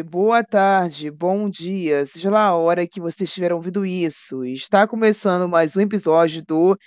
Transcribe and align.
boa 0.00 0.44
tarde, 0.44 1.10
bom 1.10 1.50
dia, 1.50 2.06
seja 2.06 2.30
lá 2.30 2.44
a 2.44 2.54
hora 2.54 2.86
que 2.86 3.00
vocês 3.00 3.28
estiver 3.28 3.52
ouvindo 3.52 3.84
isso. 3.84 4.44
Está 4.44 4.86
começando 4.86 5.48
mais 5.48 5.76
um 5.76 5.80
episódio 5.80 6.40
do 6.46 6.78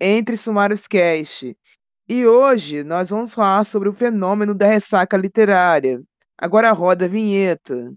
Entre 0.00 0.36
Sumários 0.36 0.86
Cast. 0.86 1.56
E 2.08 2.24
hoje 2.24 2.84
nós 2.84 3.10
vamos 3.10 3.34
falar 3.34 3.64
sobre 3.64 3.88
o 3.88 3.92
fenômeno 3.92 4.54
da 4.54 4.66
ressaca 4.66 5.16
literária. 5.16 6.00
Agora 6.38 6.70
roda 6.70 7.06
a 7.06 7.08
vinheta. 7.08 7.92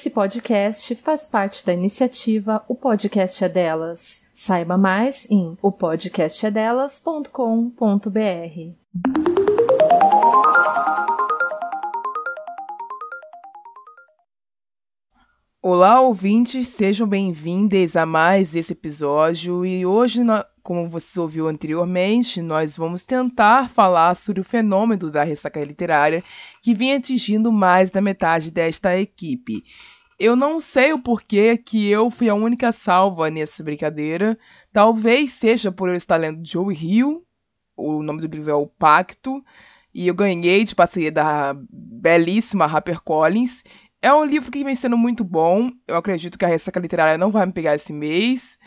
Esse 0.00 0.08
podcast 0.08 0.96
faz 0.96 1.26
parte 1.26 1.66
da 1.66 1.74
iniciativa 1.74 2.64
O 2.66 2.74
Podcast 2.74 3.44
é 3.44 3.50
Delas. 3.50 4.22
Saiba 4.34 4.78
mais 4.78 5.30
em 5.30 5.58
opodcastedelas.com.br. 5.60 8.10
Olá, 15.60 16.00
ouvintes, 16.00 16.68
sejam 16.68 17.06
bem-vindos 17.06 17.94
a 17.94 18.06
mais 18.06 18.56
esse 18.56 18.72
episódio 18.72 19.66
e 19.66 19.84
hoje, 19.84 20.24
como 20.62 20.88
você 20.88 21.18
ouviu 21.18 21.48
anteriormente, 21.48 22.40
nós 22.40 22.76
vamos 22.76 23.04
tentar 23.04 23.68
falar 23.68 24.14
sobre 24.14 24.40
o 24.40 24.44
fenômeno 24.44 25.10
da 25.10 25.22
ressaca 25.22 25.62
literária 25.64 26.22
que 26.62 26.74
vem 26.74 26.94
atingindo 26.94 27.50
mais 27.50 27.90
da 27.90 28.00
metade 28.00 28.50
desta 28.50 28.98
equipe. 28.98 29.62
Eu 30.18 30.36
não 30.36 30.60
sei 30.60 30.92
o 30.92 30.98
porquê 30.98 31.56
que 31.56 31.88
eu 31.88 32.10
fui 32.10 32.28
a 32.28 32.34
única 32.34 32.72
salva 32.72 33.30
nessa 33.30 33.64
brincadeira. 33.64 34.38
Talvez 34.72 35.32
seja 35.32 35.72
por 35.72 35.88
eu 35.88 35.96
estar 35.96 36.16
lendo 36.16 36.46
Joe 36.46 36.74
Hill, 36.74 37.24
o 37.74 38.02
nome 38.02 38.20
do 38.20 38.26
livro 38.26 38.50
é 38.50 38.54
O 38.54 38.66
Pacto, 38.66 39.42
e 39.94 40.06
eu 40.06 40.14
ganhei 40.14 40.64
de 40.64 40.74
parceria 40.74 41.10
da 41.10 41.56
belíssima 41.70 42.66
HarperCollins. 42.66 43.64
É 44.02 44.12
um 44.12 44.24
livro 44.24 44.50
que 44.50 44.62
vem 44.64 44.74
sendo 44.74 44.96
muito 44.96 45.24
bom. 45.24 45.70
Eu 45.86 45.96
acredito 45.96 46.38
que 46.38 46.44
a 46.44 46.48
ressaca 46.48 46.78
literária 46.78 47.18
não 47.18 47.30
vai 47.30 47.46
me 47.46 47.52
pegar 47.52 47.74
esse 47.74 47.92
mês. 47.92 48.58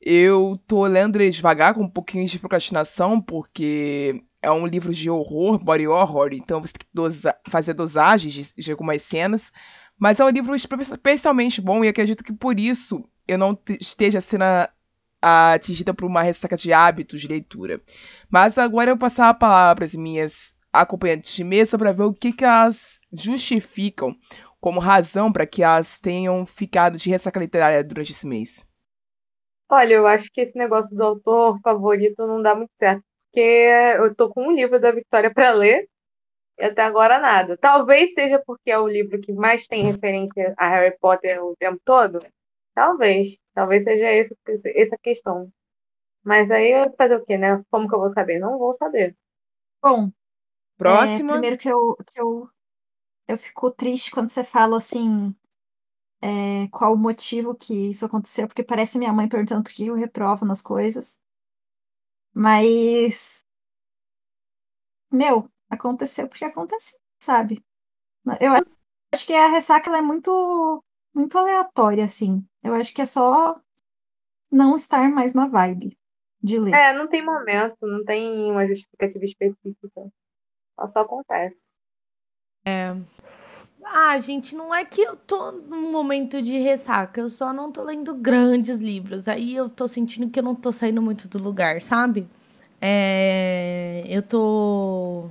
Eu 0.00 0.60
tô 0.66 0.84
lendo 0.86 1.16
ele 1.16 1.30
devagar, 1.30 1.74
com 1.74 1.82
um 1.82 1.90
pouquinho 1.90 2.26
de 2.26 2.38
procrastinação, 2.38 3.20
porque 3.20 4.22
é 4.42 4.50
um 4.50 4.66
livro 4.66 4.92
de 4.92 5.10
horror, 5.10 5.58
body 5.58 5.88
horror, 5.88 6.30
então 6.32 6.60
você 6.60 6.74
tem 6.74 6.86
que 6.86 6.94
dosa 6.94 7.34
fazer 7.48 7.74
dosagens 7.74 8.32
de, 8.32 8.62
de, 8.62 8.70
algumas 8.70 9.02
cenas. 9.02 9.52
Mas 9.98 10.20
é 10.20 10.24
um 10.24 10.28
livro 10.28 10.54
especialmente 10.54 11.60
bom 11.60 11.84
e 11.84 11.88
acredito 11.88 12.22
que 12.22 12.32
por 12.32 12.60
isso 12.60 13.08
eu 13.26 13.38
não 13.38 13.58
esteja 13.80 14.20
sendo 14.20 14.44
atingida 15.20 15.92
por 15.94 16.06
uma 16.06 16.22
ressaca 16.22 16.56
de 16.56 16.72
hábitos 16.72 17.20
de 17.20 17.28
leitura. 17.28 17.80
Mas 18.28 18.58
agora 18.58 18.90
eu 18.90 18.94
vou 18.94 19.00
passar 19.00 19.28
a 19.28 19.34
palavra 19.34 19.84
as 19.84 19.94
minhas 19.94 20.56
acompanhantes 20.72 21.34
de 21.34 21.42
mesa 21.42 21.78
para 21.78 21.92
ver 21.92 22.04
o 22.04 22.12
que, 22.12 22.32
que 22.32 22.44
elas 22.44 23.00
justificam 23.12 24.14
como 24.60 24.80
razão 24.80 25.32
para 25.32 25.46
que 25.46 25.62
elas 25.62 25.98
tenham 25.98 26.44
ficado 26.44 26.96
de 26.98 27.10
ressaca 27.10 27.40
literária 27.40 27.82
durante 27.82 28.12
esse 28.12 28.26
mês? 28.26 28.66
Olha, 29.68 29.94
eu 29.94 30.06
acho 30.06 30.30
que 30.32 30.40
esse 30.40 30.56
negócio 30.56 30.94
do 30.96 31.02
autor 31.02 31.58
favorito 31.60 32.26
não 32.26 32.40
dá 32.40 32.54
muito 32.54 32.72
certo, 32.78 33.02
porque 33.26 33.40
eu 33.40 34.14
tô 34.14 34.28
com 34.30 34.48
um 34.48 34.52
livro 34.52 34.78
da 34.78 34.92
Victoria 34.92 35.32
para 35.32 35.50
ler 35.52 35.88
e 36.58 36.64
até 36.64 36.82
agora 36.82 37.18
nada. 37.18 37.56
Talvez 37.58 38.14
seja 38.14 38.42
porque 38.46 38.70
é 38.70 38.78
o 38.78 38.88
livro 38.88 39.20
que 39.20 39.32
mais 39.32 39.66
tem 39.66 39.84
referência 39.84 40.54
a 40.56 40.68
Harry 40.68 40.96
Potter 40.98 41.44
o 41.44 41.56
tempo 41.56 41.80
todo. 41.84 42.24
Talvez. 42.74 43.36
Talvez 43.54 43.84
seja 43.84 44.10
esse, 44.12 44.36
essa 44.46 44.96
questão. 44.98 45.50
Mas 46.24 46.50
aí 46.50 46.72
eu 46.72 46.84
vou 46.84 46.94
fazer 46.96 47.16
o 47.16 47.24
quê, 47.24 47.36
né? 47.36 47.62
Como 47.70 47.88
que 47.88 47.94
eu 47.94 48.00
vou 48.00 48.10
saber? 48.10 48.38
Não 48.38 48.58
vou 48.58 48.72
saber. 48.74 49.16
Bom, 49.82 50.10
Próxima. 50.76 51.14
É, 51.14 51.32
primeiro 51.32 51.58
que 51.58 51.68
eu, 51.68 51.96
que 52.12 52.20
eu 52.20 52.48
eu 53.28 53.36
fico 53.36 53.70
triste 53.72 54.12
quando 54.12 54.28
você 54.28 54.44
fala 54.44 54.76
assim, 54.76 55.34
é, 56.22 56.68
qual 56.68 56.94
o 56.94 56.98
motivo 56.98 57.54
que 57.54 57.90
isso 57.90 58.06
aconteceu, 58.06 58.46
porque 58.46 58.64
parece 58.64 58.98
minha 58.98 59.12
mãe 59.12 59.28
perguntando 59.28 59.62
por 59.62 59.72
que 59.72 59.86
eu 59.86 59.94
reprovo 59.94 60.44
nas 60.44 60.62
coisas. 60.62 61.20
Mas, 62.34 63.44
meu, 65.10 65.50
aconteceu 65.70 66.28
porque 66.28 66.44
aconteceu, 66.44 66.98
sabe? 67.22 67.64
Eu 68.40 68.52
acho 69.12 69.26
que 69.26 69.32
a 69.32 69.48
ressaca 69.48 69.90
é 69.96 70.02
muito, 70.02 70.82
muito 71.14 71.38
aleatória, 71.38 72.04
assim. 72.04 72.44
Eu 72.62 72.74
acho 72.74 72.92
que 72.92 73.00
é 73.00 73.06
só 73.06 73.58
não 74.50 74.76
estar 74.76 75.08
mais 75.10 75.32
na 75.32 75.46
vibe 75.46 75.96
de 76.42 76.58
ler. 76.58 76.74
É, 76.74 76.92
não 76.92 77.08
tem 77.08 77.24
momento, 77.24 77.86
não 77.86 78.04
tem 78.04 78.50
uma 78.50 78.66
justificativa 78.66 79.24
específica. 79.24 80.12
Só 80.88 81.00
acontece. 81.00 81.60
É. 82.64 82.92
Ah, 83.88 84.18
gente, 84.18 84.54
não 84.56 84.74
é 84.74 84.84
que 84.84 85.00
eu 85.00 85.16
tô 85.16 85.52
num 85.52 85.90
momento 85.92 86.42
de 86.42 86.58
ressaca, 86.58 87.20
eu 87.20 87.28
só 87.28 87.52
não 87.52 87.70
tô 87.70 87.82
lendo 87.82 88.14
grandes 88.14 88.78
livros. 88.80 89.28
Aí 89.28 89.54
eu 89.54 89.68
tô 89.68 89.86
sentindo 89.88 90.28
que 90.28 90.38
eu 90.38 90.42
não 90.42 90.54
tô 90.54 90.72
saindo 90.72 91.00
muito 91.00 91.28
do 91.28 91.42
lugar, 91.42 91.80
sabe? 91.80 92.28
É, 92.80 94.04
eu 94.08 94.22
tô 94.22 95.28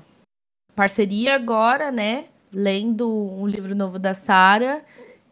parceria 0.76 1.36
agora, 1.36 1.92
né? 1.92 2.26
Lendo 2.52 3.10
um 3.10 3.48
livro 3.48 3.76
novo 3.76 4.00
da 4.00 4.14
Sara. 4.14 4.84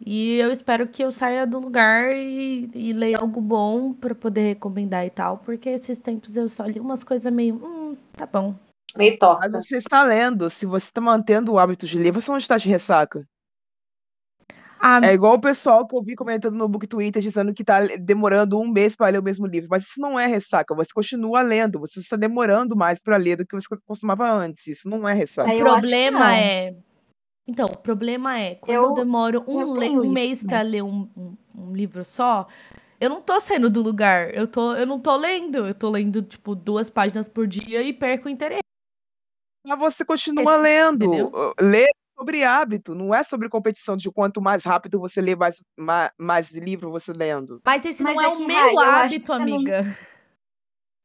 E 0.05 0.37
eu 0.39 0.51
espero 0.51 0.87
que 0.87 1.03
eu 1.03 1.11
saia 1.11 1.47
do 1.47 1.59
lugar 1.59 2.15
e, 2.15 2.69
e 2.73 2.93
leia 2.93 3.19
algo 3.19 3.41
bom 3.41 3.93
para 3.93 4.13
poder 4.13 4.49
recomendar 4.49 5.05
e 5.05 5.09
tal, 5.09 5.37
porque 5.39 5.69
esses 5.69 5.97
tempos 5.97 6.35
eu 6.35 6.47
só 6.49 6.65
li 6.65 6.79
umas 6.79 7.03
coisas 7.03 7.31
meio. 7.31 7.55
Hum, 7.55 7.95
tá 8.13 8.25
bom 8.25 8.53
meio 8.97 9.17
torta. 9.17 9.49
Mas 9.49 9.63
você 9.63 9.77
está 9.77 10.03
lendo, 10.03 10.49
se 10.49 10.65
você 10.65 10.87
está 10.87 11.01
mantendo 11.01 11.53
o 11.53 11.59
hábito 11.59 11.85
de 11.85 11.97
ler, 11.97 12.11
você 12.11 12.29
não 12.29 12.37
está 12.37 12.57
de 12.57 12.69
ressaca. 12.69 13.27
Ah, 14.85 14.99
é 15.01 15.13
igual 15.13 15.35
o 15.35 15.39
pessoal 15.39 15.87
que 15.87 15.95
eu 15.95 16.03
vi 16.03 16.13
comentando 16.13 16.57
no 16.57 16.67
book 16.67 16.85
Twitter 16.85 17.21
dizendo 17.21 17.53
que 17.53 17.63
está 17.63 17.87
demorando 18.01 18.59
um 18.59 18.67
mês 18.67 18.97
para 18.97 19.09
ler 19.09 19.19
o 19.19 19.23
mesmo 19.23 19.47
livro. 19.47 19.69
Mas 19.71 19.83
isso 19.83 20.01
não 20.01 20.19
é 20.19 20.27
ressaca, 20.27 20.75
você 20.75 20.91
continua 20.93 21.41
lendo, 21.41 21.79
você 21.79 22.01
está 22.01 22.17
demorando 22.17 22.75
mais 22.75 22.99
para 22.99 23.15
ler 23.15 23.37
do 23.37 23.45
que 23.45 23.55
você 23.55 23.65
costumava 23.87 24.29
antes. 24.29 24.67
Isso 24.67 24.89
não 24.89 25.07
é 25.07 25.13
ressaca. 25.13 25.53
O 25.53 25.57
problema 25.57 26.37
é. 26.37 26.75
Então, 27.47 27.67
o 27.67 27.77
problema 27.77 28.37
é, 28.37 28.55
quando 28.55 28.75
eu, 28.75 28.83
eu 28.83 28.93
demoro 28.93 29.43
um, 29.47 30.01
um 30.01 30.09
mês 30.09 30.43
para 30.43 30.61
ler 30.61 30.83
um, 30.83 31.09
um, 31.15 31.37
um 31.55 31.73
livro 31.73 32.03
só, 32.03 32.47
eu 32.99 33.09
não 33.09 33.21
tô 33.21 33.39
saindo 33.39 33.69
do 33.69 33.81
lugar. 33.81 34.33
Eu, 34.33 34.47
tô, 34.47 34.75
eu 34.75 34.85
não 34.85 34.99
tô 34.99 35.15
lendo. 35.15 35.65
Eu 35.65 35.73
tô 35.73 35.89
lendo, 35.89 36.21
tipo, 36.21 36.55
duas 36.55 36.89
páginas 36.89 37.29
por 37.29 37.47
dia 37.47 37.81
e 37.81 37.93
perco 37.93 38.27
o 38.27 38.31
interesse. 38.31 38.63
Mas 39.65 39.79
você 39.79 40.03
continua 40.03 40.43
Esse, 40.43 40.61
lendo. 40.61 41.05
Entendeu? 41.05 41.53
Ler 41.59 41.89
sobre 42.17 42.43
hábito, 42.43 42.93
não 42.93 43.13
é 43.13 43.23
sobre 43.23 43.49
competição 43.49 43.97
de 43.97 44.11
quanto 44.11 44.41
mais 44.41 44.63
rápido 44.63 44.99
você 44.99 45.19
lê, 45.19 45.35
mais, 45.35 45.63
mais, 45.77 46.11
mais 46.17 46.51
livro 46.51 46.91
você 46.91 47.11
lendo. 47.11 47.61
Mas 47.65 47.83
esse 47.83 48.03
Mas 48.03 48.15
não 48.15 48.21
é, 48.21 48.25
é 48.25 48.29
o 48.29 48.47
meu 48.47 48.79
hábito, 48.79 49.33
amiga. 49.33 49.83
Também... 49.83 50.13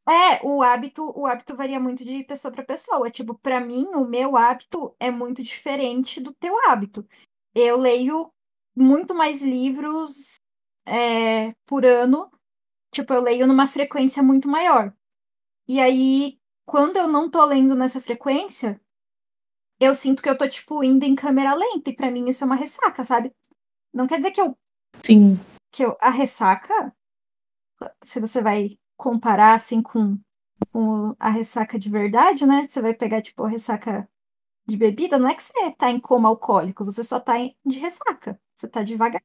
É, 0.09 0.39
o 0.43 0.63
hábito, 0.63 1.13
o 1.15 1.27
hábito 1.27 1.55
varia 1.55 1.79
muito 1.79 2.03
de 2.03 2.23
pessoa 2.23 2.51
para 2.51 2.63
pessoa. 2.63 3.11
Tipo, 3.11 3.37
para 3.37 3.59
mim, 3.59 3.85
o 3.93 4.05
meu 4.05 4.35
hábito 4.35 4.95
é 4.99 5.11
muito 5.11 5.43
diferente 5.43 6.19
do 6.19 6.33
teu 6.33 6.57
hábito. 6.67 7.07
Eu 7.53 7.77
leio 7.77 8.31
muito 8.75 9.13
mais 9.13 9.43
livros 9.43 10.35
é, 10.87 11.53
por 11.65 11.85
ano. 11.85 12.31
Tipo, 12.91 13.13
eu 13.13 13.21
leio 13.21 13.45
numa 13.45 13.67
frequência 13.67 14.23
muito 14.23 14.49
maior. 14.49 14.91
E 15.67 15.79
aí, 15.79 16.38
quando 16.69 16.97
eu 16.97 17.07
não 17.07 17.29
tô 17.29 17.43
lendo 17.45 17.75
nessa 17.75 17.99
frequência, 17.99 18.79
eu 19.79 19.95
sinto 19.95 20.21
que 20.21 20.29
eu 20.29 20.37
tô, 20.37 20.47
tipo, 20.47 20.83
indo 20.83 21.03
em 21.03 21.15
câmera 21.15 21.55
lenta. 21.55 21.89
E 21.89 21.95
pra 21.95 22.11
mim 22.11 22.29
isso 22.29 22.43
é 22.43 22.47
uma 22.47 22.55
ressaca, 22.55 23.03
sabe? 23.03 23.33
Não 23.91 24.05
quer 24.05 24.17
dizer 24.17 24.31
que 24.31 24.39
eu. 24.39 24.55
Sim. 25.03 25.39
Que 25.73 25.83
eu, 25.83 25.97
a 25.99 26.11
ressaca, 26.11 26.95
se 28.03 28.19
você 28.19 28.43
vai 28.43 28.77
comparar, 28.95 29.55
assim, 29.55 29.81
com, 29.81 30.19
com 30.71 31.15
a 31.19 31.29
ressaca 31.31 31.79
de 31.79 31.89
verdade, 31.89 32.45
né? 32.45 32.63
Você 32.63 32.81
vai 32.83 32.93
pegar, 32.93 33.21
tipo, 33.21 33.43
a 33.43 33.49
ressaca 33.49 34.07
de 34.67 34.77
bebida, 34.77 35.17
não 35.17 35.27
é 35.27 35.33
que 35.33 35.41
você 35.41 35.71
tá 35.71 35.89
em 35.89 35.99
coma 35.99 36.29
alcoólico, 36.29 36.85
você 36.85 37.03
só 37.03 37.19
tá 37.19 37.33
de 37.65 37.79
ressaca. 37.79 38.39
Você 38.53 38.67
tá 38.67 38.83
devagar. 38.83 39.23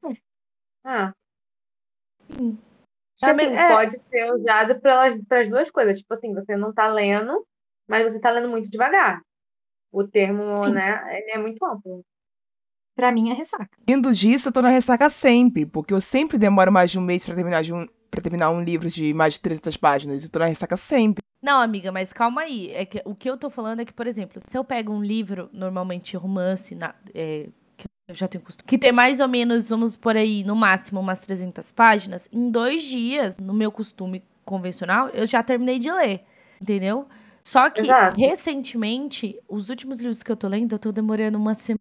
Ah. 0.83 1.13
Sim. 2.27 2.57
Também 3.19 3.47
assim, 3.47 3.55
é... 3.55 3.71
pode 3.71 3.99
ser 3.99 4.33
usado 4.33 4.79
para 4.79 5.05
as 5.41 5.49
duas 5.49 5.71
coisas. 5.71 5.99
Tipo 5.99 6.13
assim, 6.13 6.33
você 6.33 6.55
não 6.55 6.69
está 6.69 6.87
lendo, 6.87 7.45
mas 7.87 8.03
você 8.03 8.17
está 8.17 8.31
lendo 8.31 8.49
muito 8.49 8.69
devagar. 8.69 9.21
O 9.91 10.05
termo, 10.05 10.63
Sim. 10.63 10.73
né, 10.73 11.01
ele 11.17 11.31
é 11.31 11.37
muito 11.37 11.63
amplo. 11.65 12.03
Pra 12.95 13.11
mim 13.11 13.29
é 13.29 13.33
ressaca. 13.33 13.69
Indo 13.87 14.13
disso, 14.13 14.49
eu 14.49 14.53
tô 14.53 14.61
na 14.61 14.69
ressaca 14.69 15.09
sempre, 15.09 15.65
porque 15.65 15.93
eu 15.93 15.99
sempre 15.99 16.37
demoro 16.37 16.71
mais 16.71 16.91
de 16.91 16.97
um 16.97 17.01
mês 17.01 17.25
para 17.25 17.35
terminar 17.35 17.61
de 17.61 17.73
um 17.73 17.85
pra 18.09 18.21
terminar 18.21 18.49
um 18.49 18.63
livro 18.63 18.89
de 18.89 19.13
mais 19.13 19.33
de 19.33 19.41
300 19.41 19.75
páginas. 19.75 20.23
Eu 20.23 20.29
tô 20.29 20.39
na 20.39 20.45
ressaca 20.45 20.77
sempre. 20.77 21.21
Não, 21.41 21.61
amiga, 21.61 21.91
mas 21.91 22.13
calma 22.13 22.41
aí. 22.41 22.71
É 22.71 22.85
que, 22.85 23.01
o 23.05 23.13
que 23.13 23.29
eu 23.29 23.37
tô 23.37 23.49
falando 23.49 23.81
é 23.81 23.85
que, 23.85 23.93
por 23.93 24.07
exemplo, 24.07 24.41
se 24.45 24.57
eu 24.57 24.63
pego 24.63 24.93
um 24.93 25.03
livro, 25.03 25.49
normalmente 25.53 26.15
romance, 26.15 26.73
na, 26.73 26.95
é, 27.13 27.49
eu 28.07 28.13
já 28.13 28.27
tenho 28.27 28.43
costume, 28.43 28.67
que 28.67 28.77
tem 28.77 28.91
mais 28.91 29.19
ou 29.19 29.27
menos, 29.27 29.69
vamos 29.69 29.95
por 29.95 30.15
aí, 30.15 30.43
no 30.43 30.55
máximo 30.55 30.99
umas 30.99 31.21
300 31.21 31.71
páginas, 31.71 32.29
em 32.31 32.49
dois 32.49 32.83
dias, 32.83 33.37
no 33.37 33.53
meu 33.53 33.71
costume 33.71 34.23
convencional, 34.43 35.09
eu 35.09 35.25
já 35.25 35.41
terminei 35.41 35.79
de 35.79 35.91
ler, 35.91 36.23
entendeu? 36.61 37.07
Só 37.41 37.69
que, 37.69 37.81
Exato. 37.81 38.19
recentemente, 38.19 39.39
os 39.47 39.69
últimos 39.69 39.99
livros 39.99 40.23
que 40.23 40.31
eu 40.31 40.35
tô 40.35 40.47
lendo, 40.47 40.73
eu 40.73 40.79
tô 40.79 40.91
demorando 40.91 41.37
uma 41.37 41.53
semana 41.53 41.79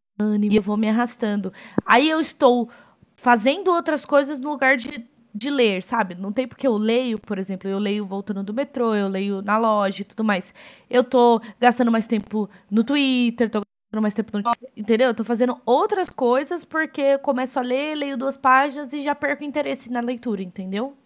e 0.50 0.56
eu 0.56 0.62
vou 0.62 0.76
me 0.76 0.88
arrastando. 0.88 1.53
Aí 1.87 2.09
eu 2.09 2.21
estou 2.21 2.69
fazendo 3.17 3.70
outras 3.70 4.05
coisas 4.05 4.38
no 4.38 4.50
lugar 4.50 4.77
de, 4.77 5.06
de 5.35 5.50
ler, 5.50 5.82
sabe? 5.82 6.15
Não 6.15 6.32
tem 6.32 6.47
porque 6.47 6.67
eu 6.67 6.77
leio, 6.77 7.19
por 7.19 7.38
exemplo, 7.38 7.69
eu 7.69 7.79
leio 7.79 8.05
voltando 8.05 8.43
do 8.43 8.53
metrô, 8.53 8.94
eu 8.94 9.09
leio 9.09 9.41
na 9.41 9.56
loja 9.56 10.03
e 10.03 10.05
tudo 10.05 10.23
mais. 10.23 10.53
Eu 10.88 11.03
tô 11.03 11.41
gastando 11.59 11.91
mais 11.91 12.06
tempo 12.06 12.49
no 12.70 12.85
Twitter, 12.85 13.49
tô 13.49 13.62
gastando 13.94 14.02
mais 14.02 14.14
tempo 14.14 14.37
no. 14.37 14.52
Entendeu? 14.76 15.08
Eu 15.08 15.14
tô 15.14 15.25
fazendo 15.25 15.61
outras 15.64 16.11
coisas 16.11 16.64
porque 16.64 17.00
eu 17.00 17.19
começo 17.19 17.58
a 17.58 17.62
ler, 17.62 17.94
leio 17.94 18.17
duas 18.17 18.37
páginas 18.37 18.93
e 18.93 19.02
já 19.02 19.14
perco 19.14 19.44
interesse 19.44 19.91
na 19.91 20.00
leitura, 20.00 20.43
entendeu? 20.43 20.96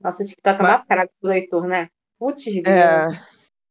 Nossa, 0.00 0.22
o 0.22 0.26
TikTok 0.26 0.60
é 0.60 0.62
uma 0.62 0.84
praga 0.84 1.10
pro 1.20 1.30
leitor, 1.30 1.66
né? 1.66 1.88
Putz. 2.18 2.44
É, 2.66 3.06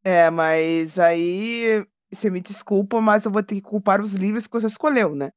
é, 0.04 0.30
mas 0.30 0.98
aí 0.98 1.86
você 2.12 2.30
me 2.30 2.40
desculpa, 2.42 3.02
mas 3.02 3.26
eu 3.26 3.32
vou 3.32 3.44
ter 3.44 3.56
que 3.56 3.62
culpar 3.62 4.02
os 4.02 4.14
livros 4.14 4.48
que 4.48 4.54
você 4.54 4.68
escolheu, 4.68 5.16
né? 5.16 5.32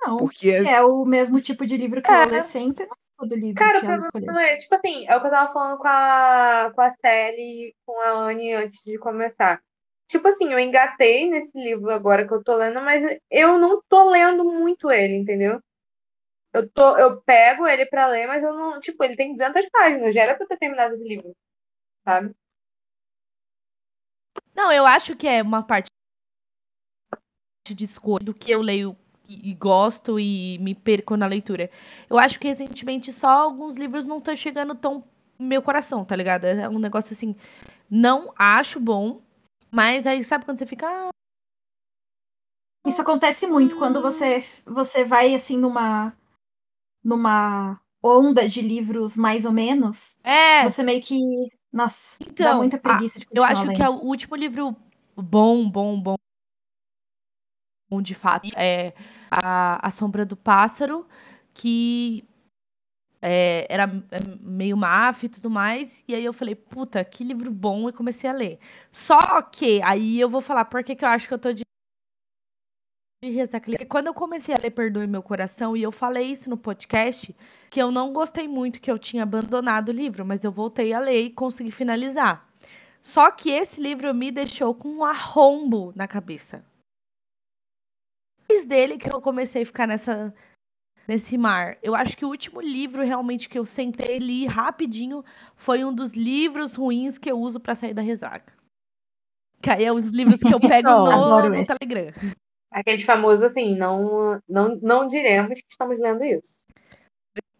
Não, 0.00 0.18
Porque 0.18 0.52
se 0.52 0.68
é 0.68 0.82
o 0.82 1.04
mesmo 1.04 1.40
tipo 1.40 1.64
de 1.64 1.76
livro 1.76 2.02
que 2.02 2.10
É. 2.10 2.14
ela 2.14 2.26
lê 2.26 2.40
sempre, 2.40 2.84
não 2.84 2.92
é 2.92 2.96
todo 3.16 3.34
livro 3.36 3.54
Cara, 3.54 3.78
o 3.78 3.80
que 3.80 3.86
ela 3.86 3.98
problema 3.98 4.32
escolheu. 4.32 4.54
é, 4.54 4.56
tipo 4.58 4.74
assim, 4.74 5.06
é 5.06 5.16
o 5.16 5.20
que 5.20 5.26
eu 5.26 5.30
tava 5.30 5.52
falando 5.52 5.78
com 5.78 5.88
a, 5.88 6.72
com 6.74 6.80
a 6.82 6.94
Sally 7.00 7.68
e 7.68 7.74
com 7.86 8.00
a 8.00 8.10
Anne 8.10 8.52
antes 8.52 8.80
de 8.84 8.98
começar. 8.98 9.62
Tipo 10.08 10.28
assim, 10.28 10.52
eu 10.52 10.58
engatei 10.58 11.28
nesse 11.28 11.58
livro 11.58 11.90
agora 11.90 12.26
que 12.26 12.34
eu 12.34 12.42
tô 12.42 12.56
lendo, 12.56 12.80
mas 12.82 13.18
eu 13.30 13.58
não 13.58 13.82
tô 13.88 14.10
lendo 14.10 14.44
muito 14.44 14.90
ele, 14.90 15.16
entendeu? 15.16 15.60
Eu, 16.52 16.68
tô, 16.70 16.96
eu 16.98 17.20
pego 17.22 17.66
ele 17.66 17.86
pra 17.86 18.06
ler, 18.06 18.26
mas 18.28 18.42
eu 18.42 18.54
não. 18.54 18.80
Tipo, 18.80 19.02
ele 19.04 19.16
tem 19.16 19.32
200 19.32 19.68
páginas, 19.70 20.14
já 20.14 20.22
era 20.22 20.34
pra 20.34 20.44
eu 20.44 20.48
ter 20.48 20.58
terminado 20.58 20.94
esse 20.94 21.04
livro, 21.04 21.34
sabe? 22.04 22.34
Não, 24.54 24.70
eu 24.72 24.86
acho 24.86 25.16
que 25.16 25.26
é 25.26 25.42
uma 25.42 25.62
parte 25.62 25.88
de 27.72 27.84
escolha 27.84 28.24
do 28.24 28.34
que 28.34 28.50
eu 28.50 28.60
leio 28.60 28.96
e, 29.28 29.50
e 29.50 29.54
gosto 29.54 30.20
e 30.20 30.58
me 30.58 30.74
perco 30.74 31.16
na 31.16 31.26
leitura. 31.26 31.70
Eu 32.08 32.18
acho 32.18 32.38
que 32.38 32.46
recentemente 32.46 33.12
só 33.12 33.28
alguns 33.28 33.76
livros 33.76 34.06
não 34.06 34.18
estão 34.18 34.36
chegando 34.36 34.74
tão 34.74 35.02
no 35.38 35.46
meu 35.46 35.62
coração, 35.62 36.04
tá 36.04 36.14
ligado? 36.14 36.44
É 36.44 36.68
um 36.68 36.78
negócio 36.78 37.12
assim, 37.12 37.34
não 37.90 38.32
acho 38.38 38.78
bom, 38.78 39.20
mas 39.74 40.06
aí 40.06 40.22
sabe 40.24 40.44
quando 40.44 40.58
você 40.58 40.66
fica, 40.66 40.86
ah, 40.86 41.10
Isso 42.86 43.00
acontece 43.02 43.46
muito 43.46 43.78
quando 43.78 44.02
você, 44.02 44.40
você 44.66 45.04
vai 45.04 45.34
assim 45.34 45.58
numa 45.58 46.12
numa 47.02 47.80
onda 48.02 48.48
de 48.48 48.60
livros 48.62 49.16
mais 49.16 49.44
ou 49.44 49.52
menos, 49.52 50.18
é, 50.22 50.62
você 50.62 50.82
meio 50.82 51.00
que, 51.02 51.18
nossa, 51.72 52.18
dá 52.20 52.30
Então, 52.30 52.58
muita 52.58 52.76
a- 52.76 52.80
preguiça 52.80 53.18
de 53.20 53.26
eu 53.34 53.42
acho 53.42 53.62
que 53.70 53.82
é 53.82 53.86
lendo. 53.86 54.00
o 54.02 54.04
último 54.06 54.36
livro 54.36 54.76
bom, 55.16 55.68
bom, 55.68 56.00
bom, 56.00 56.16
bom 57.88 58.02
de 58.02 58.14
fato 58.14 58.48
é 58.56 58.94
a, 59.30 59.86
a 59.86 59.90
Sombra 59.90 60.24
do 60.24 60.36
Pássaro, 60.36 61.06
que 61.52 62.24
é, 63.26 63.66
era 63.70 63.84
é, 64.10 64.20
meio 64.40 64.76
máfia 64.76 65.26
e 65.26 65.30
tudo 65.30 65.48
mais. 65.48 66.04
E 66.06 66.14
aí 66.14 66.24
eu 66.24 66.32
falei, 66.32 66.54
puta, 66.54 67.02
que 67.02 67.24
livro 67.24 67.50
bom, 67.50 67.88
e 67.88 67.92
comecei 67.92 68.28
a 68.28 68.32
ler. 68.34 68.58
Só 68.92 69.40
que 69.40 69.80
aí 69.82 70.20
eu 70.20 70.28
vou 70.28 70.42
falar 70.42 70.66
por 70.66 70.84
que 70.84 70.94
que 70.94 71.04
eu 71.04 71.08
acho 71.08 71.26
que 71.26 71.32
eu 71.32 71.38
tô 71.38 71.52
de 71.52 71.64
de 73.22 73.86
Quando 73.86 74.08
eu 74.08 74.14
comecei 74.14 74.54
a 74.54 74.58
ler 74.58 74.70
Perdoe 74.70 75.06
Meu 75.06 75.22
Coração, 75.22 75.74
e 75.74 75.82
eu 75.82 75.90
falei 75.90 76.26
isso 76.26 76.50
no 76.50 76.58
podcast, 76.58 77.34
que 77.70 77.80
eu 77.80 77.90
não 77.90 78.12
gostei 78.12 78.46
muito, 78.46 78.78
que 78.78 78.90
eu 78.90 78.98
tinha 78.98 79.22
abandonado 79.22 79.88
o 79.88 79.92
livro, 79.92 80.26
mas 80.26 80.44
eu 80.44 80.52
voltei 80.52 80.92
a 80.92 81.00
ler 81.00 81.22
e 81.22 81.30
consegui 81.30 81.70
finalizar. 81.70 82.46
Só 83.02 83.30
que 83.30 83.48
esse 83.48 83.80
livro 83.80 84.14
me 84.14 84.30
deixou 84.30 84.74
com 84.74 84.88
um 84.88 85.04
arrombo 85.04 85.90
na 85.96 86.06
cabeça. 86.06 86.62
Desde 88.46 88.68
dele 88.68 88.98
que 88.98 89.10
eu 89.10 89.22
comecei 89.22 89.62
a 89.62 89.66
ficar 89.66 89.86
nessa 89.86 90.34
nesse 91.06 91.36
mar. 91.36 91.76
Eu 91.82 91.94
acho 91.94 92.16
que 92.16 92.24
o 92.24 92.28
último 92.28 92.60
livro 92.60 93.02
realmente 93.02 93.48
que 93.48 93.58
eu 93.58 93.64
sentei 93.64 94.16
e 94.16 94.18
li 94.18 94.46
rapidinho 94.46 95.24
foi 95.54 95.84
um 95.84 95.92
dos 95.92 96.12
livros 96.12 96.74
ruins 96.74 97.18
que 97.18 97.30
eu 97.30 97.38
uso 97.38 97.60
pra 97.60 97.74
sair 97.74 97.94
da 97.94 98.02
ressaca. 98.02 98.52
Que 99.62 99.70
aí 99.70 99.84
é 99.84 99.92
os 99.92 100.08
livros 100.08 100.40
que 100.40 100.52
eu 100.52 100.60
pego 100.60 100.88
Não, 100.88 101.04
no, 101.04 101.48
no. 101.50 101.64
Telegram. 101.64 102.12
Aquele 102.70 103.02
famoso 103.02 103.46
assim, 103.46 103.76
não, 103.76 104.40
não, 104.48 104.76
não 104.82 105.06
diremos 105.06 105.60
que 105.60 105.70
estamos 105.70 105.98
lendo 105.98 106.24
isso. 106.24 106.63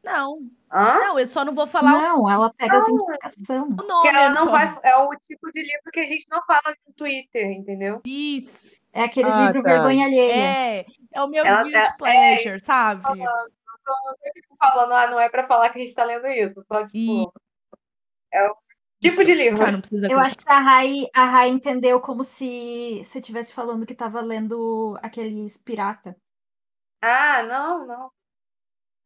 Não, 0.05 0.39
Hã? 0.71 0.99
não, 1.01 1.19
eu 1.19 1.27
só 1.27 1.45
não 1.45 1.55
vou 1.55 1.67
falar 1.67 1.91
Não, 1.93 2.31
ela 2.31 2.53
pega 2.53 2.77
as 2.77 2.89
indicações. 2.89 3.49
o 3.73 3.77
Que 3.77 3.87
nome. 3.87 4.09
ela 4.09 4.29
não 4.31 4.51
vai. 4.51 4.79
É 4.83 4.97
o 4.97 5.09
tipo 5.17 5.51
de 5.53 5.62
livro 5.62 5.91
que 5.93 6.01
a 6.01 6.06
gente 6.06 6.27
não 6.31 6.43
fala 6.45 6.75
no 6.87 6.93
Twitter, 6.95 7.47
entendeu? 7.53 8.01
Isso. 8.05 8.83
É 8.93 9.05
aqueles 9.05 9.33
Ah, 9.35 9.47
livros 9.47 9.62
tá. 9.65 9.71
vergonha 9.71 10.05
alheia. 10.06 10.35
É, 10.35 10.87
é 11.12 11.23
o 11.23 11.27
meu 11.29 11.45
Ela- 11.45 11.62
guilty 11.62 11.77
é- 11.79 11.93
pleasure, 11.97 12.61
sabe? 12.61 13.01
Então, 13.01 13.15
não 13.17 14.33
fico 14.35 14.56
falando, 14.59 14.93
ah, 14.93 15.06
não 15.11 15.21
é 15.21 15.29
pra 15.29 15.47
falar 15.47 15.71
que 15.71 15.79
a 15.79 15.83
gente 15.85 15.95
tá 15.95 16.05
lendo 16.05 16.27
isso. 16.27 16.62
Só, 16.71 16.87
tipo, 16.87 17.33
é 18.33 18.49
o 18.51 18.56
tipo 19.01 19.25
de 19.25 19.35
livro. 19.35 19.71
Não 19.73 19.81
precisa 19.81 20.06
Eu 20.11 20.19
acho 20.19 20.37
que 20.39 20.51
a 20.53 20.59
Rai, 20.59 21.06
a 21.15 21.25
Rai 21.25 21.49
entendeu 21.49 22.01
como 22.01 22.23
se 22.25 23.01
você 23.03 23.19
estivesse 23.21 23.55
falando 23.55 23.87
que 23.87 23.95
tava 23.95 24.21
lendo 24.21 24.99
aqueles 25.03 25.59
pirata. 25.62 26.17
Ah, 27.03 27.43
não, 27.43 27.87
não. 27.87 28.11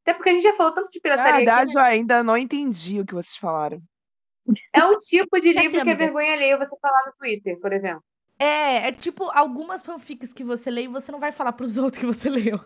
Até 0.09 0.15
porque 0.15 0.31
a 0.31 0.33
gente 0.33 0.43
já 0.43 0.55
falou 0.55 0.73
tanto 0.73 0.91
de 0.91 0.99
Na 0.99 1.03
pirataria 1.03 1.37
verdade, 1.37 1.71
aqui, 1.71 1.75
né? 1.75 1.81
eu 1.83 1.85
ainda 1.85 2.23
não 2.23 2.35
entendi 2.35 2.99
o 2.99 3.05
que 3.05 3.13
vocês 3.13 3.37
falaram. 3.37 3.79
É 4.73 4.83
o 4.83 4.97
tipo 4.97 5.39
de 5.39 5.49
É 5.49 5.59
assim, 5.59 5.69
livro 5.69 5.85
que 5.85 5.91
é 5.91 5.95
vergonha 5.95 6.33
alheia 6.33 6.57
você 6.57 6.75
falar 6.81 7.05
no 7.07 7.13
Twitter, 7.19 7.61
por 7.61 7.71
exemplo. 7.75 8.03
É, 8.39 8.89
é 8.89 8.93
tipo 8.93 9.25
algumas 9.25 9.83
fanfics 9.83 10.33
que 10.33 10.43
você 10.43 10.71
lê 10.71 10.85
e 10.85 10.89
você 10.89 11.13
não 11.13 11.21
vai 11.21 11.31
falar 11.31 11.53
pros 11.53 11.77
outros 11.77 12.01
que 12.01 12.07
você 12.07 12.31
leu. 12.31 12.59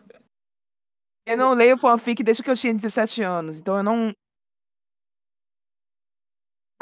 Eu 1.26 1.36
não 1.36 1.52
leio 1.52 1.76
fanfic 1.76 2.22
desde 2.22 2.44
que 2.44 2.50
eu 2.50 2.54
tinha 2.54 2.72
17 2.72 3.24
anos, 3.24 3.58
então 3.58 3.76
eu 3.76 3.82
não. 3.82 4.14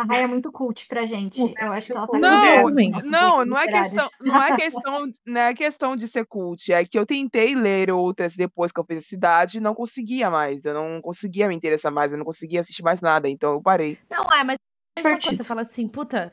A 0.01 0.05
Rai 0.05 0.23
é 0.23 0.27
muito 0.27 0.51
cult 0.51 0.89
pra 0.89 1.05
gente. 1.05 1.39
Eu 1.61 1.73
acho 1.73 1.89
que 1.89 1.97
ela 1.99 2.07
tá 2.09 2.19
Não, 2.19 2.31
não, 2.71 3.43
Não, 3.45 3.59
é 3.59 3.69
questão, 3.69 4.11
não 4.23 4.43
é 4.43 4.57
questão, 4.57 5.13
não 5.27 5.41
é 5.43 5.55
questão 5.55 5.97
de 5.97 6.09
ser 6.09 6.25
cult, 6.25 6.73
é 6.73 6.87
que 6.87 6.99
eu 6.99 7.05
tentei 7.05 7.55
ler 7.55 7.91
outras 7.91 8.35
depois 8.35 8.73
que 8.73 8.81
eu 8.81 8.85
fiz 8.85 8.97
a 8.97 9.07
cidade 9.07 9.59
e 9.59 9.61
não 9.61 9.75
conseguia 9.75 10.31
mais, 10.31 10.65
eu 10.65 10.73
não 10.73 11.03
conseguia 11.03 11.49
me 11.49 11.55
interessar 11.55 11.93
mais, 11.93 12.13
eu 12.13 12.19
não 12.19 12.25
conseguia 12.25 12.63
assistir 12.63 12.83
mais 12.83 13.03
nada, 13.03 13.29
então 13.29 13.53
eu 13.53 13.61
parei. 13.61 13.99
Não, 14.11 14.25
é, 14.33 14.43
mas 14.43 14.57
é 14.99 15.21
você 15.21 15.43
fala 15.43 15.61
assim, 15.61 15.87
puta, 15.87 16.33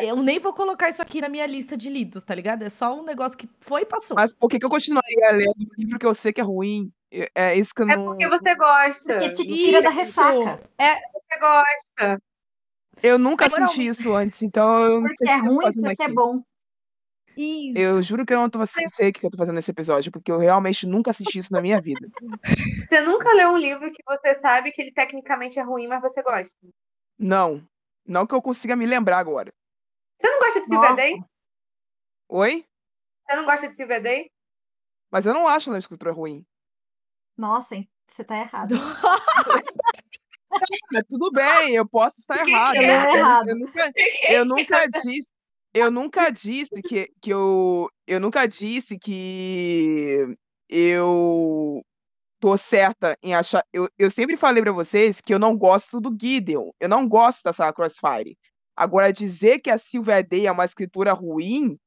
eu 0.00 0.16
nem 0.16 0.40
vou 0.40 0.52
colocar 0.52 0.88
isso 0.88 1.00
aqui 1.00 1.20
na 1.20 1.28
minha 1.28 1.46
lista 1.46 1.76
de 1.76 1.88
lidos, 1.88 2.24
tá 2.24 2.34
ligado? 2.34 2.64
É 2.64 2.70
só 2.70 2.92
um 2.98 3.04
negócio 3.04 3.38
que 3.38 3.48
foi 3.60 3.82
e 3.82 3.86
passou. 3.86 4.16
Mas 4.16 4.34
por 4.34 4.48
que, 4.48 4.58
que 4.58 4.66
eu 4.66 4.70
continuaria 4.70 5.30
lendo 5.32 5.54
um 5.60 5.74
livro 5.78 5.98
que 5.98 6.06
eu 6.06 6.14
sei 6.14 6.32
que 6.32 6.40
é 6.40 6.44
ruim? 6.44 6.90
É- 7.12 7.30
É 7.34 7.56
isso 7.56 7.72
que 7.74 7.82
eu 7.82 7.88
É 7.88 7.96
não. 7.96 8.04
porque 8.04 8.28
você 8.28 8.54
gosta. 8.56 9.12
Porque 9.14 9.32
te 9.32 9.56
tira 9.56 9.80
da 9.80 9.90
Isso. 9.90 9.98
ressaca. 9.98 10.60
Você 10.78 11.38
gosta. 11.38 12.22
Eu 13.02 13.18
nunca 13.18 13.46
Agora, 13.46 13.66
senti 13.66 13.86
isso 13.86 14.14
antes, 14.14 14.42
então 14.42 14.84
eu 14.84 15.00
não 15.00 15.06
Porque 15.06 15.26
sei 15.26 15.34
é 15.34 15.38
tô 15.38 15.44
ruim, 15.44 15.70
porque 15.82 16.02
é 16.02 16.08
bom. 16.08 16.42
Isso. 17.36 17.78
Eu 17.78 18.02
juro 18.02 18.26
que 18.26 18.34
eu 18.34 18.38
não 18.38 18.50
tô, 18.50 18.58
sei 18.66 19.10
o 19.10 19.12
que 19.12 19.24
eu 19.24 19.30
tô 19.30 19.38
fazendo 19.38 19.54
nesse 19.54 19.70
episódio, 19.70 20.12
porque 20.12 20.30
eu 20.30 20.38
realmente 20.38 20.86
nunca 20.86 21.10
assisti 21.10 21.38
isso 21.38 21.52
na 21.52 21.62
minha 21.62 21.80
vida. 21.80 22.06
Você 22.88 23.00
nunca 23.00 23.32
leu 23.32 23.50
um 23.50 23.56
livro 23.56 23.90
que 23.90 24.02
você 24.06 24.34
sabe 24.40 24.72
que 24.72 24.82
ele 24.82 24.92
tecnicamente 24.92 25.58
é 25.58 25.62
ruim, 25.62 25.86
mas 25.86 26.02
você 26.02 26.22
gosta. 26.22 26.54
Não. 27.18 27.66
Não 28.04 28.26
que 28.26 28.34
eu 28.34 28.42
consiga 28.42 28.76
me 28.76 28.84
lembrar 28.84 29.18
agora. 29.18 29.52
Você 30.20 30.28
não 30.28 30.38
gosta 30.38 30.60
de 30.60 30.66
Silvia 30.66 30.94
Day? 30.94 31.24
Oi? 32.28 32.66
Você 33.26 33.36
não 33.36 33.44
gosta 33.44 33.68
de 33.68 33.76
Silvia 33.76 34.00
Day? 34.00 34.30
Mas 35.10 35.24
eu 35.24 35.32
não 35.32 35.48
acho 35.48 35.72
a 35.72 35.78
escritura 35.78 36.12
ruim. 36.12 36.44
nossa, 37.36 37.76
hein? 37.76 37.88
Você 38.06 38.24
tá 38.24 38.36
errado. 38.36 38.74
Mas 40.92 41.02
tudo 41.08 41.30
bem, 41.30 41.74
eu 41.74 41.88
posso 41.88 42.20
estar 42.20 42.46
errado. 42.46 42.74
Você 42.74 42.80
leu 42.80 42.90
Eu, 42.90 43.16
errado. 43.16 43.48
eu 43.48 43.56
nunca, 43.56 43.92
eu 44.28 44.44
nunca 44.44 44.86
disse, 44.86 45.28
eu 45.72 45.90
nunca 45.90 46.30
disse 46.30 46.82
que, 46.82 47.10
que 47.20 47.30
eu, 47.32 47.88
eu 48.06 48.20
nunca 48.20 48.46
disse 48.46 48.98
que 48.98 50.36
eu 50.68 51.82
tô 52.40 52.56
certa 52.56 53.16
em 53.22 53.34
achar. 53.34 53.64
Eu, 53.72 53.88
eu 53.98 54.10
sempre 54.10 54.36
falei 54.36 54.62
pra 54.62 54.72
vocês 54.72 55.20
que 55.20 55.32
eu 55.32 55.38
não 55.38 55.56
gosto 55.56 56.00
do 56.00 56.16
Gideon. 56.18 56.70
Eu 56.80 56.88
não 56.88 57.06
gosto 57.08 57.42
da 57.44 57.52
Sarah 57.52 57.72
Crossfire. 57.72 58.36
Agora, 58.76 59.12
dizer 59.12 59.60
que 59.60 59.70
a 59.70 59.78
Sylvia 59.78 60.22
Day 60.22 60.46
é 60.46 60.52
uma 60.52 60.64
escritura 60.64 61.12
ruim, 61.12 61.78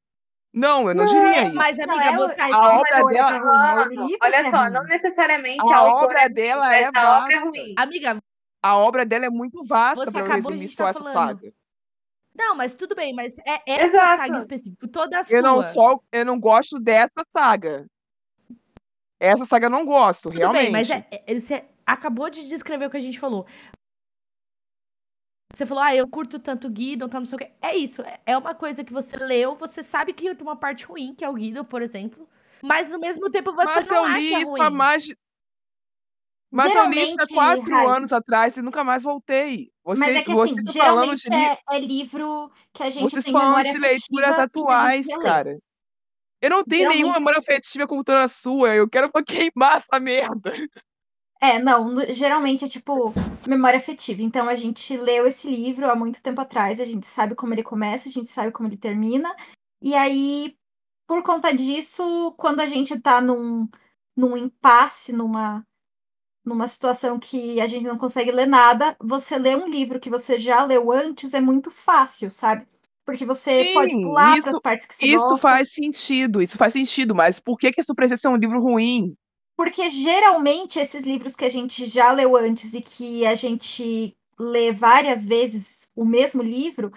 não, 0.54 0.88
eu 0.88 0.94
não, 0.94 1.06
diria 1.06 1.46
isso. 1.46 1.56
Mas, 1.56 1.80
amiga, 1.80 2.06
é 2.06 2.16
você 2.16 2.40
é 2.40 2.44
acha 2.44 2.56
a 2.56 2.66
a 2.66 2.78
obra 2.78 3.06
dela- 3.08 3.36
é 3.36 3.40
ruim, 3.40 3.96
é 3.96 3.96
Não, 3.96 4.18
olha 4.22 4.36
é 4.36 4.52
só, 4.52 4.70
não 4.70 4.84
necessariamente 4.84 5.74
A 5.74 5.78
a 5.78 5.84
obra 5.96 6.20
é 6.20 6.24
ruim, 6.26 6.34
dela 6.34 6.76
é 6.76 6.84
a 6.94 7.18
obra 7.18 7.36
é 7.36 7.40
ruim. 7.40 7.76
Amiga, 7.76 8.18
a 8.64 8.78
obra 8.78 9.06
dela 9.06 9.26
é 9.26 9.30
muito 9.30 9.62
vasta 9.66 10.10
de 10.10 10.22
resumir 10.22 10.64
estar 10.64 10.86
só 10.86 10.90
essa 10.92 11.00
falando. 11.00 11.14
saga. 11.42 11.54
Não, 12.34 12.56
mas 12.56 12.74
tudo 12.74 12.96
bem, 12.96 13.14
mas 13.14 13.38
é 13.40 13.62
essa 13.68 13.86
Exato. 13.86 14.22
saga 14.22 14.36
em 14.38 14.40
específico, 14.40 14.88
toda 14.88 15.20
a 15.20 15.24
sua. 15.24 15.36
Eu 15.36 15.44
não 15.44 15.62
só, 15.62 16.00
eu 16.12 16.26
não 16.26 16.40
gosto 16.40 16.80
dessa 16.80 17.24
saga. 17.30 17.86
Essa 19.20 19.46
saga 19.46 19.68
eu 19.68 19.70
não 19.70 19.86
gosto, 19.86 20.24
Tudo 20.30 20.38
realmente. 20.38 20.64
bem, 20.64 20.72
mas 20.72 20.90
é, 20.90 21.06
é- 21.12 21.36
você 21.40 21.64
acabou 21.86 22.30
de 22.30 22.48
descrever 22.48 22.86
o 22.86 22.90
que 22.90 22.98
a 22.98 23.02
gente 23.02 23.20
falou. 23.20 23.46
Você 25.54 25.66
falou, 25.68 25.84
ah, 25.84 25.96
eu 25.96 26.08
curto 26.08 26.40
tanto 26.40 26.68
o 26.68 26.72
Guido, 26.72 27.08
tá, 27.08 27.20
não 27.20 27.28
sei 27.28 27.36
o 27.36 27.40
quê. 27.40 27.52
É 27.62 27.76
isso, 27.76 28.02
é- 28.02 28.20
é 28.26 28.36
uma 28.38 28.56
coisa 28.56 28.84
que 28.84 28.92
você 28.92 29.16
leu, 29.18 29.56
você 29.56 29.84
sabe 29.84 30.12
que 30.12 30.34
tem 30.34 30.48
uma 30.48 30.56
parte 30.56 30.86
ruim, 30.86 31.14
que 31.14 31.24
é 31.24 31.30
o 31.30 31.34
Guido, 31.36 31.64
por 31.64 31.82
exemplo. 31.84 32.28
Mas 32.64 32.92
ao 32.92 33.00
mesmo 33.00 33.30
tempo 33.30 33.54
você 33.54 33.66
Mas 33.66 33.88
não 33.88 33.98
eu 33.98 34.04
acha 34.06 34.20
li 34.20 34.34
isso 34.42 34.52
ruim. 34.52 34.62
há 34.62 34.70
mais 34.72 35.04
Mas 36.54 36.76
eu 36.76 36.88
li 36.88 37.02
isso 37.02 37.16
há 37.20 37.26
Geralmente, 37.26 37.34
quatro 37.34 37.74
Rai, 37.74 37.98
anos 37.98 38.14
atrás 38.14 38.56
e 38.56 38.62
nunca 38.62 38.84
mais 38.84 39.02
voltei. 39.02 39.72
Vocês, 39.84 40.00
Mas 40.00 40.16
é 40.16 40.24
que 40.24 40.32
assim, 40.32 40.56
falando 40.78 41.18
geralmente 41.18 41.24
de 41.24 41.36
é, 41.36 41.58
é 41.72 41.80
livro 41.80 42.52
que 42.72 42.84
a 42.84 42.92
gente 42.92 43.10
Vocês 43.10 43.24
tem 43.24 43.34
memória 43.34 43.74
de 43.74 43.80
leituras 43.80 44.38
atuais, 44.38 45.08
cara. 45.24 45.58
Eu 46.40 46.50
não 46.52 46.64
tenho 46.64 46.90
nenhuma 46.90 47.14
Geralmente, 47.14 47.20
memória 47.20 47.40
afetiva 47.40 47.88
como 47.88 48.04
toda 48.04 48.24
a 48.24 48.28
sua. 48.28 48.76
Eu 48.76 48.88
quero 48.88 49.10
queimar 49.26 49.78
essa 49.78 50.00
merda. 50.00 50.54
é, 51.42 51.58
não, 51.58 51.98
geralmente 52.10 52.66
é 52.66 52.68
tipo 52.68 53.12
memória 53.48 53.78
afetiva. 53.78 54.22
Então 54.22 54.48
a 54.48 54.54
gente 54.54 54.96
leu 54.96 55.26
esse 55.26 55.50
livro 55.50 55.90
há 55.90 55.96
muito 55.96 56.22
tempo 56.22 56.40
atrás, 56.40 56.80
a 56.80 56.86
gente 56.86 57.08
sabe 57.08 57.34
como 57.34 57.56
ele 57.56 57.64
começa, 57.64 58.10
a 58.10 58.12
gente 58.12 58.30
sabe 58.30 58.52
como 58.52 58.70
ele 58.70 58.78
termina. 58.78 59.36
E 59.82 59.96
aí, 59.96 60.56
por 61.08 61.24
conta 61.24 61.52
disso, 61.52 62.32
quando 62.38 62.60
a 62.60 62.68
gente 62.68 63.02
tá 63.02 63.20
num, 63.20 63.68
num 64.16 64.38
impasse, 64.38 65.14
numa, 65.14 65.66
numa 66.46 66.68
situação 66.68 67.20
que 67.20 67.60
a 67.62 67.68
gente 67.68 67.86
não 67.86 67.98
consegue 67.98 68.32
ler 68.32 68.48
nada, 68.48 68.96
você 69.00 69.38
lê 69.38 69.56
um 69.56 69.68
livro 69.68 70.00
que 70.00 70.10
você 70.10 70.38
já 70.38 70.66
leu 70.66 70.92
antes 70.92 71.34
é 71.34 71.42
muito 71.42 71.72
fácil, 71.72 72.30
sabe? 72.30 72.68
Porque 73.06 73.26
você 73.26 73.72
pode 73.74 73.94
Sim, 73.94 74.02
pular 74.02 74.40
para 74.40 74.50
as 74.50 74.56
isso, 74.56 74.62
partes 74.62 74.86
que 74.86 74.94
você 74.94 75.06
isso 75.06 75.18
gosta. 75.18 75.38
faz 75.38 75.74
sentido. 75.74 76.42
Isso 76.42 76.58
faz 76.58 76.74
sentido. 76.74 77.14
Mas 77.14 77.40
por 77.40 77.58
que, 77.58 77.72
que 77.72 77.82
isso 77.82 77.94
precisa 77.94 78.22
ser 78.22 78.28
um 78.30 78.38
livro 78.38 78.62
ruim? 78.62 79.16
Porque 79.56 79.90
geralmente 79.90 80.80
esses 80.80 81.06
livros 81.06 81.36
que 81.36 81.46
a 81.46 81.50
gente 81.50 81.86
já 81.86 82.12
leu 82.12 82.36
antes 82.36 82.74
e 82.74 82.82
que 82.82 83.26
a 83.26 83.36
gente 83.36 84.16
lê 84.40 84.72
várias 84.72 85.26
vezes 85.26 85.90
o 85.96 86.06
mesmo 86.06 86.42
livro, 86.42 86.92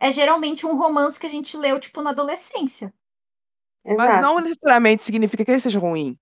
é 0.00 0.10
geralmente 0.10 0.66
um 0.66 0.76
romance 0.76 1.18
que 1.18 1.26
a 1.26 1.30
gente 1.30 1.56
leu, 1.56 1.78
tipo, 1.78 2.02
na 2.02 2.10
adolescência. 2.10 2.92
Mas 3.84 4.10
Exato. 4.10 4.20
não 4.20 4.40
necessariamente 4.40 5.02
significa 5.02 5.44
que 5.44 5.50
ele 5.50 5.60
seja 5.60 5.78
ruim. 5.78 6.18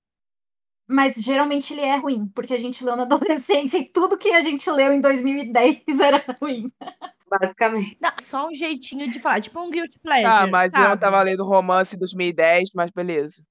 Mas 0.93 1.23
geralmente 1.23 1.73
ele 1.73 1.83
é 1.83 1.97
ruim, 1.97 2.27
porque 2.35 2.53
a 2.53 2.59
gente 2.59 2.85
leu 2.85 2.97
na 2.97 3.05
adolescência 3.05 3.79
e 3.79 3.85
tudo 3.85 4.19
que 4.19 4.31
a 4.31 4.43
gente 4.43 4.69
leu 4.71 4.93
em 4.93 5.01
2010 5.01 6.01
era 6.01 6.25
ruim. 6.41 6.73
Basicamente. 7.31 7.97
Não, 8.01 8.11
só 8.21 8.49
um 8.49 8.53
jeitinho 8.53 9.09
de 9.09 9.21
falar, 9.21 9.41
tipo 9.41 9.61
um 9.61 9.71
guilty 9.71 9.99
pleasure, 10.01 10.27
Ah, 10.27 10.47
mas 10.49 10.73
eu 10.75 10.81
sabe? 10.81 10.91
não 10.91 10.99
tava 10.99 11.23
lendo 11.23 11.45
romance 11.45 11.95
em 11.95 11.99
2010, 11.99 12.71
mas 12.75 12.91
beleza. 12.91 13.43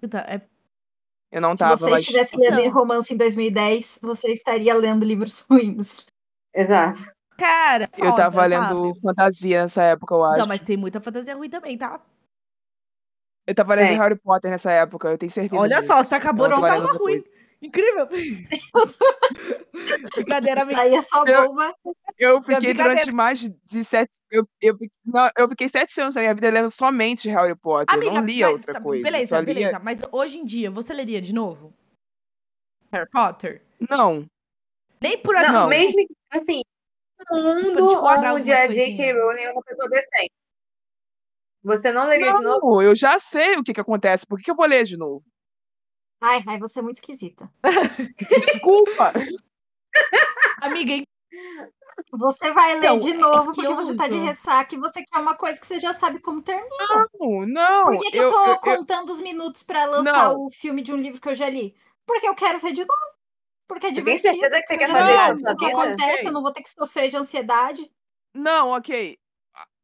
Puta, 0.00 0.18
é- 0.18 0.42
Eu 1.30 1.40
não 1.40 1.52
Se 1.52 1.58
tava, 1.60 1.76
você 1.76 1.90
mas. 1.90 2.00
estivesse 2.00 2.36
lendo 2.36 2.58
em 2.58 2.66
Então. 2.66 2.80
romance 2.80 3.14
em 3.14 3.16
2010, 3.16 4.00
você 4.02 4.32
estaria 4.32 4.74
lendo 4.74 5.04
livros 5.06 5.46
ruins. 5.48 6.06
Exato. 6.54 7.00
Cara, 7.38 7.88
Eu 7.96 8.10
foda, 8.10 8.16
tava 8.16 8.44
lendo 8.46 8.66
sabe? 8.66 9.00
fantasia 9.00 9.62
nessa 9.62 9.82
época, 9.84 10.14
eu 10.14 10.24
acho. 10.24 10.40
Não, 10.40 10.46
mas 10.46 10.62
tem 10.62 10.76
muita 10.76 11.00
fantasia 11.00 11.34
ruim 11.34 11.48
também, 11.48 11.78
tá? 11.78 12.00
Eu 13.46 13.54
tava 13.54 13.74
lendo 13.74 13.88
Tem. 13.88 13.98
Harry 13.98 14.16
Potter 14.18 14.50
nessa 14.50 14.70
época, 14.70 15.08
eu 15.08 15.18
tenho 15.18 15.32
certeza. 15.32 15.60
Olha 15.60 15.76
disso. 15.76 15.88
só, 15.88 16.02
você 16.02 16.14
acabou 16.14 16.46
Eu 16.46 16.50
tava 16.52 16.62
citar 16.66 16.78
lendo 16.80 16.90
uma 16.90 16.98
ruim. 16.98 17.22
Incrível. 17.60 18.08
Brincadeira, 20.14 20.62
amiga. 20.62 20.80
Aí 20.80 20.94
é 20.94 21.02
só 21.02 21.24
Eu- 21.24 21.48
bomba. 21.48 21.74
Eu 22.18 22.38
É 22.38 22.42
fiquei 22.42 22.74
durante 22.74 23.12
mais 23.12 23.40
de- 23.40 23.84
sete. 23.84 24.18
Eu, 24.30 24.46
eu, 24.60 24.76
não, 25.04 25.30
eu 25.36 25.48
fiquei 25.48 25.68
sete 25.68 26.00
anos 26.00 26.14
da 26.14 26.20
minha 26.20 26.34
vida 26.34 26.50
lendo 26.50 26.70
somente 26.70 27.28
Harry 27.28 27.54
Potter. 27.54 27.94
eu 27.94 28.00
Amiga, 28.00 28.20
não 28.20 28.26
lia 28.26 28.46
mas 28.46 28.56
outra 28.58 28.74
tá- 28.74 28.80
coisa. 28.80 29.00
eu 29.00 29.04
beleza, 29.12 29.36
lia- 29.40 29.44
beleza. 29.54 29.78
Mas 29.78 30.00
hoje 30.10 30.38
em 30.38 30.44
dia, 30.44 30.70
você 30.70 30.92
leria 30.92 31.20
de 31.20 31.32
novo? 31.34 31.72
Harry 32.92 33.08
Potter? 33.10 33.62
Não. 33.88 34.26
Nem 35.00 35.18
por 35.18 35.34
Não, 35.34 35.40
assim. 35.42 35.52
não 35.52 35.68
mesmo 35.68 35.96
que, 35.96 36.14
assim, 36.30 36.62
um 37.32 37.42
mundo 37.42 38.04
onde 38.04 38.52
a 38.52 38.66
J.K. 38.68 39.12
Rowling 39.12 39.40
é 39.42 39.52
uma 39.52 39.62
pessoa 39.62 39.88
decente. 39.88 40.32
Você 41.64 41.92
não 41.92 42.06
leria 42.06 42.32
de 42.34 42.42
novo? 42.42 42.70
Não, 42.72 42.82
eu 42.82 42.94
já 42.94 43.18
sei 43.18 43.56
o 43.56 43.62
que, 43.62 43.72
que 43.72 43.80
acontece. 43.80 44.26
Por 44.26 44.38
que, 44.38 44.44
que 44.44 44.50
eu 44.50 44.56
vou 44.56 44.66
ler 44.66 44.84
de 44.84 44.96
novo? 44.96 45.22
Ai, 46.20 46.42
ai, 46.46 46.58
você 46.58 46.78
é 46.78 46.82
muito 46.82 46.96
esquisita. 46.96 47.50
Desculpa. 48.46 49.12
Amiga? 50.60 51.04
Você 52.12 52.52
vai 52.52 52.72
ler 52.74 52.78
Então, 52.78 52.98
de 52.98 53.10
é 53.10 53.14
novo 53.14 53.52
que 53.52 53.62
porque 53.62 53.72
eu 53.72 53.76
você 53.76 53.96
tá 53.96 54.08
de 54.08 54.16
ressaca 54.18 54.74
e 54.74 54.78
você 54.78 55.04
quer 55.04 55.18
uma 55.18 55.34
coisa 55.36 55.58
que 55.60 55.66
você 55.66 55.80
já 55.80 55.92
sabe 55.94 56.20
como 56.20 56.42
termina. 56.42 57.08
Não, 57.18 57.46
não. 57.46 57.84
Por 57.86 58.00
que, 58.00 58.10
que 58.10 58.18
eu, 58.18 58.28
tô 58.28 58.44
eu- 58.44 58.50
eu- 58.52 58.58
contando 58.58 59.10
os 59.10 59.20
minutos 59.20 59.62
pra 59.62 59.84
lançar 59.86 60.28
Não. 60.30 60.44
o 60.46 60.50
filme 60.50 60.82
de 60.82 60.92
um 60.92 60.96
livro 60.96 61.20
que 61.20 61.28
eu 61.28 61.34
já 61.34 61.48
li? 61.48 61.74
Porque 62.06 62.26
eu 62.26 62.34
quero 62.34 62.58
ver 62.58 62.72
de 62.72 62.80
novo. 62.80 62.92
Porque 63.68 63.86
é 63.86 63.90
Você 63.90 63.94
tem 63.94 64.04
divertido. 64.04 64.40
certeza 64.40 64.60
que 64.62 64.66
você 64.68 64.78
quer 64.78 64.88
eu 64.88 64.92
fazer 64.92 65.36
isso 65.36 65.50
o 65.52 65.56
que 65.56 65.66
acontece, 65.66 66.12
Ok. 66.18 66.26
eu 66.28 66.32
não 66.32 66.42
vou 66.42 66.52
ter 66.52 66.62
que 66.62 66.70
sofrer 66.70 67.10
de 67.10 67.16
ansiedade. 67.16 67.90
Não, 68.34 68.70
ok. 68.70 69.18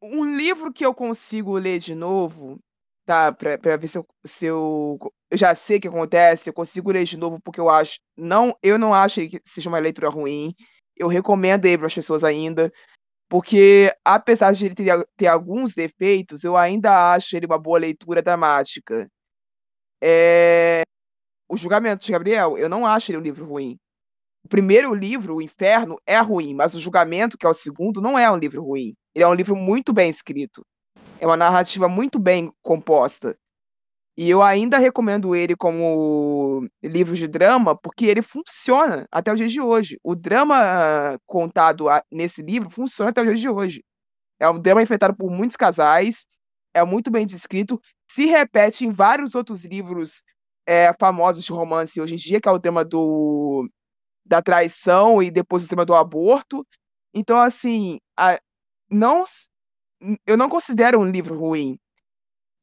Um 0.03 0.37
livro 0.37 0.73
que 0.73 0.85
eu 0.85 0.95
consigo 0.95 1.59
ler 1.59 1.79
de 1.81 1.95
novo, 1.95 2.59
tá? 3.05 3.33
Pra, 3.33 3.59
pra 3.59 3.77
ver 3.77 3.89
se 3.89 3.99
eu, 3.99 4.07
se 4.25 4.47
eu. 4.47 4.99
Já 5.33 5.55
sei 5.55 5.79
o 5.79 5.81
que 5.81 5.89
acontece, 5.89 6.49
eu 6.49 6.55
consigo 6.55 6.91
ler 6.91 7.05
de 7.05 7.17
novo, 7.17 7.41
porque 7.41 7.61
eu 7.61 7.69
acho. 7.69 7.99
Não, 8.17 8.57
eu 8.63 8.79
não 8.79 8.95
acho 8.95 9.27
que 9.29 9.41
seja 9.45 9.69
uma 9.69 9.79
leitura 9.79 10.09
ruim. 10.09 10.55
Eu 10.97 11.09
recomendo 11.09 11.67
ele 11.67 11.79
para 11.79 11.87
as 11.87 11.95
pessoas 11.95 12.25
ainda. 12.25 12.73
Porque, 13.29 13.93
apesar 14.05 14.53
de 14.53 14.67
ele 14.67 14.75
ter, 14.75 15.09
ter 15.17 15.27
alguns 15.27 15.75
defeitos, 15.75 16.45
eu 16.45 16.57
ainda 16.57 17.13
acho 17.15 17.37
ele 17.37 17.47
uma 17.47 17.59
boa 17.59 17.79
leitura 17.79 18.23
dramática. 18.23 19.11
É... 20.03 20.83
O 21.49 21.57
Julgamento 21.57 22.05
de 22.05 22.13
Gabriel, 22.13 22.59
eu 22.59 22.69
não 22.69 22.87
acho 22.87 23.11
ele 23.11 23.19
um 23.19 23.23
livro 23.23 23.47
ruim. 23.47 23.79
O 24.45 24.49
primeiro 24.49 24.95
livro, 24.95 25.37
O 25.37 25.43
Inferno, 25.43 25.99
é 26.07 26.19
ruim, 26.19 26.55
mas 26.55 26.75
O 26.75 26.81
Julgamento, 26.81 27.37
que 27.37 27.47
é 27.47 27.49
o 27.49 27.55
segundo, 27.55 28.01
não 28.01 28.19
é 28.19 28.31
um 28.31 28.37
livro 28.37 28.63
ruim. 28.63 28.95
Ele 29.15 29.25
é 29.25 29.29
um 29.29 29.35
livro 29.35 29.57
muito 29.57 29.93
bem 29.93 30.09
escrito. 30.09 30.65
É 31.21 31.27
uma 31.27 31.37
narrativa 31.37 31.89
muito 31.89 32.19
bem 32.19 32.53
composta. 32.63 33.37
E 34.17 34.29
eu 34.29 34.43
ainda 34.43 34.79
recomendo 34.79 35.35
ele 35.35 35.55
como 35.55 36.69
livro 36.83 37.15
de 37.15 37.29
drama, 37.29 37.77
porque 37.77 38.05
ele 38.05 38.21
funciona 38.21 39.07
até 39.13 39.33
o 39.33 39.37
dia 39.37 39.47
de 39.47 39.61
hoje. 39.61 39.97
O 40.03 40.17
drama 40.17 41.17
contado 41.25 41.85
nesse 42.11 42.43
livro 42.43 42.69
funciona 42.69 43.11
até 43.11 43.21
o 43.21 43.25
dia 43.25 43.37
de 43.37 43.49
hoje. 43.49 43.85
É 44.41 44.51
um 44.51 44.61
drama 44.61 44.83
enfrentado 44.83 45.17
por 45.17 45.31
muitos 45.31 45.57
casais, 45.57 46.27
é 46.75 46.83
muito 46.85 47.13
bem 47.13 47.27
descrito, 47.27 47.81
se 48.11 48.27
repete 48.27 48.85
em 48.85 48.91
vários 48.91 49.37
outros 49.37 49.65
livros 49.65 50.25
é, 50.67 50.93
famosos 50.99 51.45
de 51.45 51.53
romance 51.53 52.01
hoje 52.01 52.15
em 52.15 52.19
dia, 52.19 52.41
que 52.41 52.49
é 52.49 52.53
o 52.53 52.61
tema 52.61 52.85
do, 52.85 53.69
da 54.29 54.43
traição 54.43 55.23
e 55.23 55.31
depois 55.31 55.65
o 55.65 55.69
tema 55.69 55.87
do 55.87 55.95
aborto. 55.95 56.67
Então, 57.15 57.41
assim, 57.41 57.99
a- 58.19 58.41
não, 58.91 59.25
eu 60.27 60.37
não 60.37 60.49
considero 60.49 61.01
um 61.01 61.11
livro 61.11 61.39
ruim. 61.39 61.79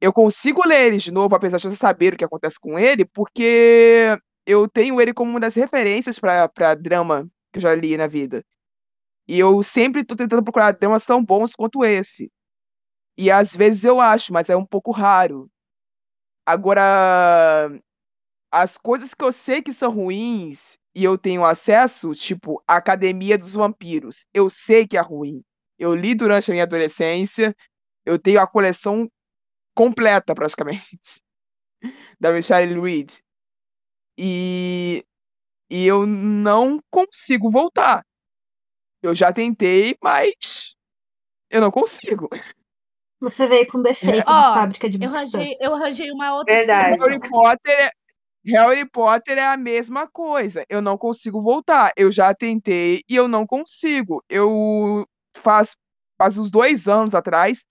Eu 0.01 0.13
consigo 0.13 0.67
ler 0.67 0.87
ele 0.87 0.97
de 0.97 1.11
novo, 1.11 1.35
apesar 1.35 1.57
de 1.57 1.67
eu 1.67 1.71
saber 1.75 2.13
o 2.13 2.17
que 2.17 2.25
acontece 2.25 2.59
com 2.59 2.77
ele, 2.79 3.05
porque 3.05 4.17
eu 4.45 4.69
tenho 4.69 5.01
ele 5.01 5.13
como 5.13 5.31
uma 5.31 5.39
das 5.39 5.55
referências 5.55 6.19
para 6.19 6.75
drama 6.75 7.27
que 7.51 7.59
eu 7.59 7.61
já 7.61 7.75
li 7.75 7.97
na 7.97 8.07
vida. 8.07 8.43
E 9.27 9.39
eu 9.39 9.63
sempre 9.63 10.01
estou 10.01 10.17
tentando 10.17 10.43
procurar 10.43 10.73
dramas 10.73 11.05
tão 11.05 11.23
bons 11.23 11.55
quanto 11.55 11.85
esse. 11.85 12.31
E 13.17 13.31
às 13.31 13.55
vezes 13.55 13.85
eu 13.85 14.01
acho, 14.01 14.33
mas 14.33 14.49
é 14.49 14.55
um 14.57 14.65
pouco 14.65 14.91
raro. 14.91 15.49
Agora, 16.45 17.69
as 18.51 18.77
coisas 18.77 19.13
que 19.13 19.23
eu 19.23 19.31
sei 19.31 19.61
que 19.61 19.73
são 19.73 19.91
ruins 19.91 20.77
e 20.95 21.03
eu 21.03 21.17
tenho 21.17 21.43
acesso, 21.43 22.13
tipo 22.13 22.63
a 22.65 22.77
Academia 22.77 23.37
dos 23.37 23.53
Vampiros, 23.53 24.25
eu 24.33 24.49
sei 24.49 24.87
que 24.87 24.97
é 24.97 25.01
ruim. 25.01 25.43
Eu 25.77 25.93
li 25.93 26.15
durante 26.15 26.49
a 26.49 26.53
minha 26.53 26.63
adolescência, 26.63 27.53
eu 28.05 28.17
tenho 28.17 28.39
a 28.39 28.47
coleção 28.47 29.11
completa 29.75 30.33
praticamente 30.33 31.21
da 32.17 32.31
Michelle 32.31 32.79
Reed. 32.79 33.11
E, 34.17 35.05
e 35.69 35.85
eu 35.85 36.07
não 36.07 36.79
consigo 36.89 37.49
voltar. 37.49 38.05
Eu 39.03 39.13
já 39.13 39.33
tentei, 39.33 39.97
mas 40.01 40.77
eu 41.49 41.59
não 41.59 41.69
consigo. 41.69 42.29
Você 43.19 43.47
veio 43.47 43.67
com 43.67 43.81
defeito 43.81 44.29
Ó, 44.29 44.33
na 44.33 44.53
fábrica 44.53 44.89
de 44.89 45.03
Eu 45.03 45.13
arranjei, 45.13 45.57
eu 45.59 45.73
arranjei 45.73 46.11
uma 46.11 46.35
outra 46.35 46.53
Verdade. 46.53 46.99
Harry 46.99 47.19
Potter 47.19 47.79
é, 47.79 47.91
Harry 48.47 48.87
Potter 48.87 49.37
é 49.37 49.45
a 49.45 49.57
mesma 49.57 50.07
coisa. 50.07 50.65
Eu 50.69 50.81
não 50.81 50.97
consigo 50.97 51.41
voltar. 51.41 51.91
Eu 51.97 52.11
já 52.11 52.33
tentei 52.33 53.03
e 53.09 53.15
eu 53.15 53.27
não 53.27 53.45
consigo. 53.45 54.23
Eu 54.29 55.07
faz, 55.37 55.75
faz 56.17 56.37
uns 56.37 56.51
dois 56.51 56.87
anos 56.87 57.15
atrás 57.15 57.65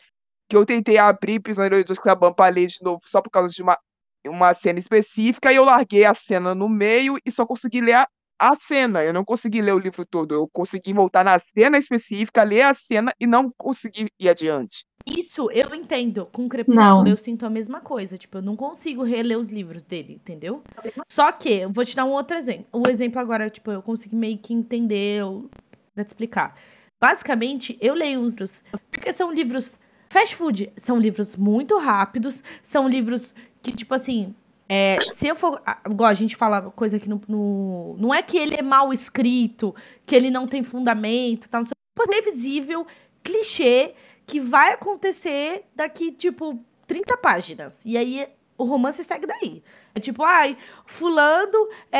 que 0.48 0.56
eu 0.56 0.66
tentei 0.66 0.98
abrir 0.98 1.40
Prisioneiro 1.40 1.84
de 1.84 1.92
Azkaban 1.92 2.32
pra 2.32 2.48
ler 2.48 2.66
de 2.66 2.82
novo 2.82 3.02
só 3.06 3.22
por 3.22 3.30
causa 3.30 3.52
de 3.52 3.62
uma, 3.62 3.78
uma 4.26 4.52
cena 4.54 4.78
específica 4.78 5.52
e 5.52 5.56
eu 5.56 5.64
larguei 5.64 6.04
a 6.04 6.14
cena 6.14 6.54
no 6.54 6.68
meio 6.68 7.18
e 7.24 7.30
só 7.30 7.46
consegui 7.46 7.80
ler 7.80 7.94
a, 7.94 8.08
a 8.38 8.54
cena. 8.56 9.04
Eu 9.04 9.12
não 9.12 9.24
consegui 9.24 9.62
ler 9.62 9.72
o 9.72 9.78
livro 9.78 10.04
todo. 10.04 10.34
Eu 10.34 10.48
consegui 10.52 10.92
voltar 10.92 11.24
na 11.24 11.38
cena 11.38 11.78
específica, 11.78 12.42
ler 12.42 12.62
a 12.62 12.74
cena 12.74 13.12
e 13.18 13.26
não 13.26 13.52
consegui 13.56 14.08
ir 14.18 14.28
adiante. 14.28 14.84
Isso, 15.06 15.50
eu 15.50 15.74
entendo. 15.74 16.26
Com 16.32 16.48
Crepúsculo 16.48 17.04
Não. 17.04 17.06
eu 17.06 17.16
sinto 17.16 17.44
a 17.44 17.50
mesma 17.50 17.80
coisa. 17.80 18.16
Tipo, 18.16 18.38
eu 18.38 18.42
não 18.42 18.56
consigo 18.56 19.02
reler 19.02 19.38
os 19.38 19.48
livros 19.48 19.82
dele, 19.82 20.14
entendeu? 20.14 20.62
Só 21.08 21.30
que, 21.30 21.50
eu 21.50 21.70
vou 21.70 21.84
te 21.84 21.94
dar 21.94 22.04
um 22.04 22.12
outro 22.12 22.36
exemplo. 22.36 22.66
O 22.72 22.88
exemplo 22.88 23.20
agora, 23.20 23.50
tipo, 23.50 23.70
eu 23.70 23.82
consegui 23.82 24.16
meio 24.16 24.38
que 24.38 24.54
entender, 24.54 25.20
eu... 25.20 25.50
vou 25.94 26.04
te 26.04 26.08
explicar. 26.08 26.56
Basicamente, 27.00 27.76
eu 27.80 27.92
leio 27.92 28.20
os 28.20 28.32
livros, 28.32 28.64
porque 28.90 29.12
são 29.12 29.30
livros 29.30 29.78
fast 30.08 30.36
food, 30.36 30.72
são 30.76 30.96
livros 30.96 31.36
muito 31.36 31.76
rápidos, 31.76 32.42
são 32.62 32.88
livros 32.88 33.34
que, 33.60 33.72
tipo 33.72 33.92
assim, 33.94 34.34
é, 34.68 34.98
se 35.00 35.26
eu 35.26 35.36
for. 35.36 35.62
Igual 35.88 36.10
a 36.10 36.14
gente 36.14 36.36
fala 36.36 36.62
coisa 36.70 36.96
aqui 36.96 37.08
no, 37.08 37.20
no- 37.28 37.96
Não 37.98 38.12
é 38.14 38.22
que 38.22 38.36
ele 38.38 38.56
é 38.56 38.62
mal 38.62 38.92
escrito, 38.92 39.74
que 40.06 40.14
ele 40.14 40.30
não 40.30 40.46
tem 40.46 40.62
fundamento, 40.62 41.48
tal, 41.48 41.60
não 41.60 41.66
sei, 41.66 41.74
é 41.74 42.06
previsível, 42.06 42.86
clichê, 43.22 43.94
que 44.26 44.40
vai 44.40 44.72
acontecer 44.72 45.64
daqui, 45.74 46.12
tipo, 46.12 46.58
30 46.86 47.16
páginas. 47.16 47.84
E 47.84 47.96
aí 47.96 48.26
o 48.56 48.64
romance 48.64 49.02
segue 49.04 49.26
daí. 49.26 49.62
É 49.94 50.00
tipo, 50.00 50.22
ai, 50.22 50.56
fulano 50.86 51.68
é, 51.92 51.98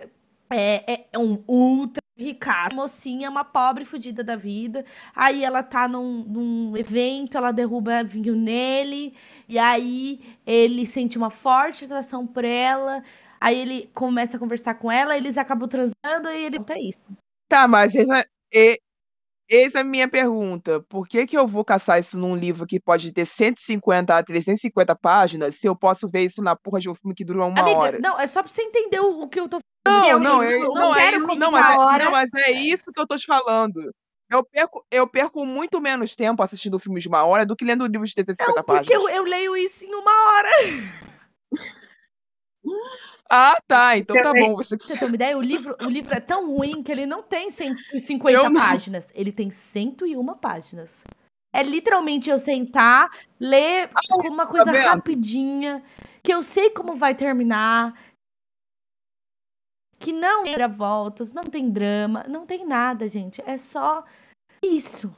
é, 0.00 0.08
é, 0.50 1.06
é 1.12 1.18
um 1.18 1.42
ultra 1.46 2.02
ricaço, 2.16 2.76
mocinha, 2.76 3.28
uma 3.28 3.44
pobre 3.44 3.84
fugida 3.84 4.22
da 4.22 4.36
vida. 4.36 4.84
Aí 5.14 5.44
ela 5.44 5.62
tá 5.62 5.88
num, 5.88 6.22
num 6.24 6.76
evento, 6.76 7.36
ela 7.36 7.50
derruba 7.50 8.04
vinho 8.04 8.36
nele, 8.36 9.14
e 9.48 9.58
aí 9.58 10.20
ele 10.46 10.86
sente 10.86 11.16
uma 11.18 11.30
forte 11.30 11.84
atração 11.84 12.26
por 12.26 12.44
ela. 12.44 13.02
Aí 13.40 13.58
ele 13.58 13.90
começa 13.94 14.36
a 14.36 14.40
conversar 14.40 14.74
com 14.74 14.90
ela, 14.90 15.16
eles 15.16 15.36
acabam 15.36 15.68
transando 15.68 16.28
e 16.30 16.44
ele. 16.46 16.58
É 16.70 16.80
isso. 16.80 17.02
Tá, 17.48 17.68
mas 17.68 17.94
essa 17.94 18.26
é, 18.52 18.78
essa 19.50 19.78
é 19.78 19.80
a 19.82 19.84
minha 19.84 20.08
pergunta. 20.08 20.80
Por 20.88 21.06
que 21.06 21.26
que 21.26 21.36
eu 21.36 21.46
vou 21.46 21.64
caçar 21.64 22.00
isso 22.00 22.18
num 22.18 22.34
livro 22.34 22.66
que 22.66 22.80
pode 22.80 23.12
ter 23.12 23.26
150 23.26 24.16
a 24.16 24.22
350 24.22 24.96
páginas 24.96 25.56
se 25.56 25.66
eu 25.66 25.76
posso 25.76 26.08
ver 26.08 26.22
isso 26.24 26.42
na 26.42 26.56
porra 26.56 26.80
de 26.80 26.88
um 26.88 26.94
filme 26.94 27.14
que 27.14 27.24
dura 27.24 27.44
uma 27.44 27.60
Amiga, 27.60 27.78
hora? 27.78 27.98
não, 28.00 28.18
é 28.18 28.26
só 28.26 28.42
pra 28.42 28.50
você 28.50 28.62
entender 28.62 29.00
o, 29.00 29.22
o 29.22 29.28
que 29.28 29.38
eu 29.38 29.48
tô 29.48 29.58
Porque 29.86 29.98
Não, 30.10 30.16
o 30.16 30.20
não, 30.20 30.42
eu, 30.42 30.72
um 30.72 30.74
não, 30.74 30.94
é 30.94 31.12
não, 31.18 31.48
uma 31.50 31.60
mas 31.60 31.70
é, 31.70 31.78
hora- 31.78 32.04
não, 32.04 32.10
mas 32.12 32.30
é 32.34 32.50
isso 32.50 32.84
que 32.90 32.98
eu 32.98 33.06
tô 33.06 33.16
te 33.16 33.26
falando. 33.26 33.92
Eu 34.30 34.44
perco, 34.44 34.84
eu 34.90 35.06
perco 35.06 35.44
muito 35.44 35.80
menos 35.80 36.16
tempo 36.16 36.42
assistindo 36.42 36.78
filme 36.78 37.00
de 37.00 37.08
uma 37.08 37.24
hora 37.24 37.44
do 37.44 37.54
que 37.54 37.64
lendo 37.64 37.84
um 37.84 37.86
livro 37.86 38.06
de 38.06 38.14
350 38.14 38.56
Não, 38.56 38.64
porque 38.64 38.92
páginas. 38.94 39.14
eu, 39.14 39.16
eu 39.16 39.24
leio 39.24 39.56
isso 39.56 39.84
em 39.84 39.94
uma 39.94 40.10
hora. 40.10 40.50
Ah, 43.30 43.56
tá, 43.66 43.96
então 43.96 44.16
tá 44.22 44.32
bom. 44.32 44.54
Você... 44.56 44.76
Você 44.78 44.96
ter 44.96 45.04
uma 45.04 45.14
ideia, 45.14 45.36
o 45.36 45.42
livro, 45.42 45.76
o 45.80 45.88
livro 45.88 46.14
é 46.14 46.20
tão 46.20 46.46
ruim 46.46 46.82
que 46.82 46.92
ele 46.92 47.06
não 47.06 47.22
tem 47.22 47.50
150 47.50 48.30
Eu 48.32 48.50
não. 48.50 48.60
páginas. 48.60 49.08
Ele 49.14 49.32
tem 49.32 49.50
101 49.50 50.34
páginas. 50.34 51.02
É 51.52 51.62
literalmente 51.62 52.28
eu 52.28 52.38
sentar, 52.38 53.10
ler 53.38 53.88
com 54.08 54.28
uma 54.28 54.46
coisa 54.46 54.72
tá 54.72 54.90
rapidinha, 54.90 55.82
que 56.22 56.32
eu 56.32 56.42
sei 56.42 56.70
como 56.70 56.96
vai 56.96 57.14
terminar, 57.14 57.94
que 60.04 60.12
não 60.12 60.44
tem 60.44 60.68
voltas, 60.68 61.32
não 61.32 61.44
tem 61.44 61.70
drama, 61.70 62.24
não 62.28 62.44
tem 62.44 62.66
nada, 62.66 63.08
gente. 63.08 63.42
É 63.46 63.56
só 63.56 64.04
isso. 64.62 65.14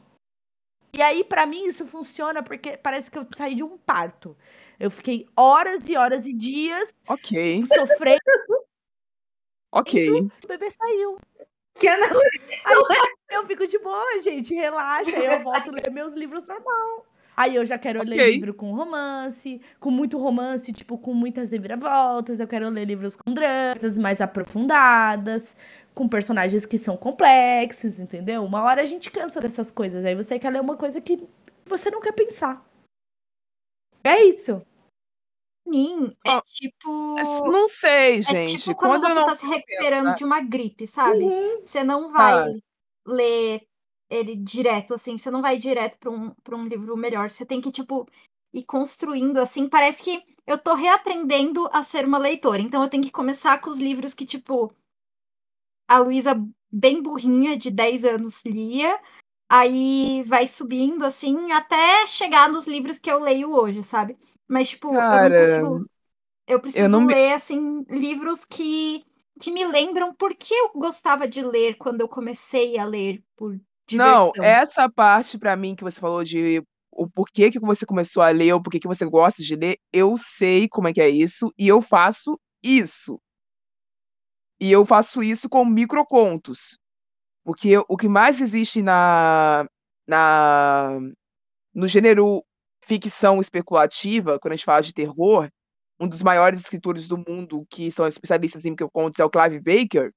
E 0.93 1.03
aí, 1.03 1.25
pra 1.25 1.45
mim, 1.45 1.67
isso 1.67 1.85
funciona 1.85 2.43
porque 2.43 2.77
parece 2.77 3.11
que 3.11 3.19
eu 3.19 3.27
saí 3.35 3.55
de 3.55 3.65
um 3.65 3.77
parto. 3.77 4.37
Eu 4.79 4.91
fiquei 4.91 5.27
horas 5.37 5.89
e 5.89 5.97
horas 5.97 6.25
e 6.27 6.33
dias 6.33 6.95
Ok, 7.09 7.65
sofrendo, 7.67 8.21
ok. 9.73 10.21
o 10.21 10.49
bebê 10.49 10.71
saiu. 10.71 11.19
Que 11.75 11.95
não, 11.95 12.21
Eu 13.31 13.47
fico 13.47 13.67
de 13.67 13.79
boa, 13.79 14.23
gente, 14.23 14.55
relaxa. 14.55 15.15
Aí 15.15 15.27
eu 15.27 15.43
volto 15.43 15.69
a 15.71 15.73
ler 15.73 15.91
meus 15.91 16.15
livros 16.15 16.47
normal. 16.47 17.07
Aí 17.37 17.55
eu 17.55 17.67
já 17.67 17.79
quero 17.79 18.03
ler 18.03 18.15
Ok. 18.21 18.31
livro 18.33 18.55
com 18.55 18.73
romance, 18.73 19.61
com 19.79 19.91
muito 19.91 20.19
romance, 20.19 20.73
tipo, 20.73 20.97
com 20.99 21.13
muitas 21.13 21.51
reviravoltas. 21.53 22.41
Eu 22.41 22.49
quero 22.49 22.69
ler 22.71 22.87
livros 22.87 23.15
com 23.17 23.33
dramas 23.33 23.99
mais 23.99 24.21
aprofundadas, 24.23 25.55
com 25.95 26.09
personagens 26.09 26.65
que 26.65 26.79
são 26.79 26.97
complexos, 26.97 27.99
entendeu? 27.99 28.43
Uma 28.45 28.63
hora 28.63 28.83
a 28.83 28.85
gente 28.87 29.11
cansa 29.11 29.41
dessas 29.41 29.71
coisas. 29.71 30.05
Aí 30.05 30.15
você 30.15 30.39
quer 30.39 30.51
ler 30.51 30.61
uma 30.63 30.77
coisa 30.77 31.01
que 31.01 31.23
você 31.67 31.91
não 31.91 32.01
quer 32.01 32.13
pensar. 32.13 32.65
É 34.03 34.25
isso. 34.25 34.63
mim, 35.67 36.13
é 36.25 36.31
Ó, 36.37 36.41
tipo. 36.43 37.49
Não 37.51 37.67
sei, 37.67 38.19
É 38.19 38.23
gente. 38.23 38.59
tipo 38.59 38.75
quando, 38.77 39.03
eu 39.03 39.11
você 39.11 39.15
não 39.15 39.27
tá 39.27 39.35
se 39.35 39.47
recuperando 39.49 40.15
de 40.15 40.25
uma 40.25 40.41
gripe, 40.41 40.87
sabe? 40.87 41.25
Uhum. 41.25 41.61
Você 41.65 41.83
não 41.83 42.13
vai 42.13 42.33
Ah. 42.51 42.55
ler 43.07 43.61
ele 44.11 44.37
direto, 44.37 44.95
assim, 44.95 45.17
você 45.19 45.31
não 45.31 45.43
vai 45.43 45.59
direto 45.59 45.99
pra 45.99 46.11
um, 46.11 46.31
pra 46.43 46.57
um 46.57 46.67
livro 46.67 46.97
melhor. 46.97 47.31
Você 47.31 47.45
tem 47.47 47.61
que, 47.61 47.71
tipo, 47.71 48.07
ir 48.53 48.65
construindo, 48.65 49.39
assim. 49.39 49.69
Parece 49.69 50.03
que 50.03 50.23
eu 50.47 50.59
tô 50.59 50.75
reaprendendo 50.75 51.69
a 51.73 51.83
ser 51.83 52.05
uma 52.07 52.19
leitora. 52.19 52.61
Então 52.63 52.83
eu 52.83 52.89
tenho 52.89 53.03
que 53.03 53.11
começar 53.13 53.59
com 53.61 53.71
os 53.71 53.81
livros 53.81 54.15
que, 54.15 54.27
tipo, 54.27 54.73
a 55.89 55.99
Luísa, 55.99 56.35
bem 56.71 57.03
burrinha, 57.03 57.57
de 57.57 57.71
10 57.71 58.05
anos, 58.05 58.45
lia. 58.45 58.99
Aí 59.49 60.23
vai 60.25 60.49
subindo, 60.49 61.05
assim, 61.05 61.53
até 61.53 62.05
chegar 62.07 62.49
nos 62.51 62.67
livros 62.67 62.99
que 62.99 63.11
eu 63.11 63.21
leio 63.21 63.53
hoje, 63.53 63.83
sabe? 63.83 64.17
Mas, 64.49 64.71
tipo, 64.71 64.89
eu 64.89 64.93
Cara, 64.95 65.29
não 65.29 65.37
consigo. 65.37 65.87
Eu 66.49 66.61
preciso 66.61 66.89
não 66.91 67.01
me- 67.03 67.15
ler, 67.15 67.33
assim, 67.33 67.85
livros 67.89 68.45
que, 68.45 69.05
que 69.41 69.51
me 69.51 69.67
lembram 69.67 70.15
por 70.15 70.35
que 70.35 70.55
eu 70.55 70.71
gostava 70.75 71.27
de 71.29 71.43
ler 71.43 71.77
quando 71.77 72.01
eu 72.01 72.09
comecei 72.09 72.79
a 72.79 72.85
ler 72.85 73.23
por 73.37 73.59
diversão. 73.87 74.33
Não, 74.37 74.45
essa 74.45 74.89
parte 74.91 75.39
pra 75.39 75.57
mim 75.57 75.75
que 75.75 75.85
você 75.85 76.01
falou 76.01 76.25
de 76.25 76.63
o 76.91 77.09
porquê 77.09 77.51
que 77.51 77.59
você 77.59 77.85
começou 77.85 78.23
a 78.23 78.31
ler, 78.31 78.55
o 78.55 78.63
porquê 78.63 78.81
que 78.81 78.89
você 78.89 79.05
gosta 79.05 79.43
de 79.43 79.55
ler, 79.55 79.79
eu 79.93 80.17
sei 80.17 80.69
como 80.69 80.89
é 80.89 80.93
que 80.93 81.01
é 81.01 81.09
isso 81.09 81.53
e 81.59 81.69
eu 81.69 81.83
faço 81.83 82.41
isso. 82.63 83.21
E 84.59 84.73
eu 84.73 84.87
faço 84.87 85.23
isso 85.23 85.49
com 85.49 85.65
microcontos. 85.65 86.79
Porque 87.45 87.77
o 87.89 87.97
que 87.97 88.09
mais 88.09 88.41
existe 88.41 88.83
na, 88.83 89.69
na 90.07 90.99
no 91.75 91.87
gênero 91.87 92.43
ficção 92.83 93.41
especulativa, 93.41 94.39
quando 94.39 94.53
a 94.53 94.57
gente 94.57 94.65
fala 94.65 94.81
de 94.81 94.95
terror, 94.95 95.51
um 96.01 96.09
dos 96.09 96.23
maiores 96.23 96.61
escritores 96.61 97.07
do 97.07 97.19
mundo 97.19 97.67
que 97.69 97.91
são 97.91 98.07
especialistas 98.07 98.65
em 98.65 98.71
microcontos 98.71 99.19
é 99.19 99.25
o 99.25 99.31
Clive 99.31 99.61
Baker. 99.61 100.11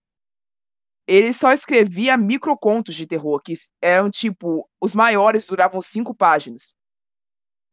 Ele 1.10 1.34
só 1.34 1.52
escrevia 1.52 2.16
microcontos 2.16 2.94
de 2.94 3.08
terror, 3.08 3.42
que 3.42 3.56
eram 3.82 4.12
tipo, 4.12 4.70
os 4.80 4.94
maiores 4.94 5.48
duravam 5.48 5.82
cinco 5.82 6.14
páginas. 6.14 6.76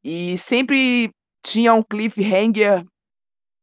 E 0.02 0.38
sempre 0.38 1.10
tinha 1.44 1.74
um 1.74 1.82
cliffhanger 1.82 2.82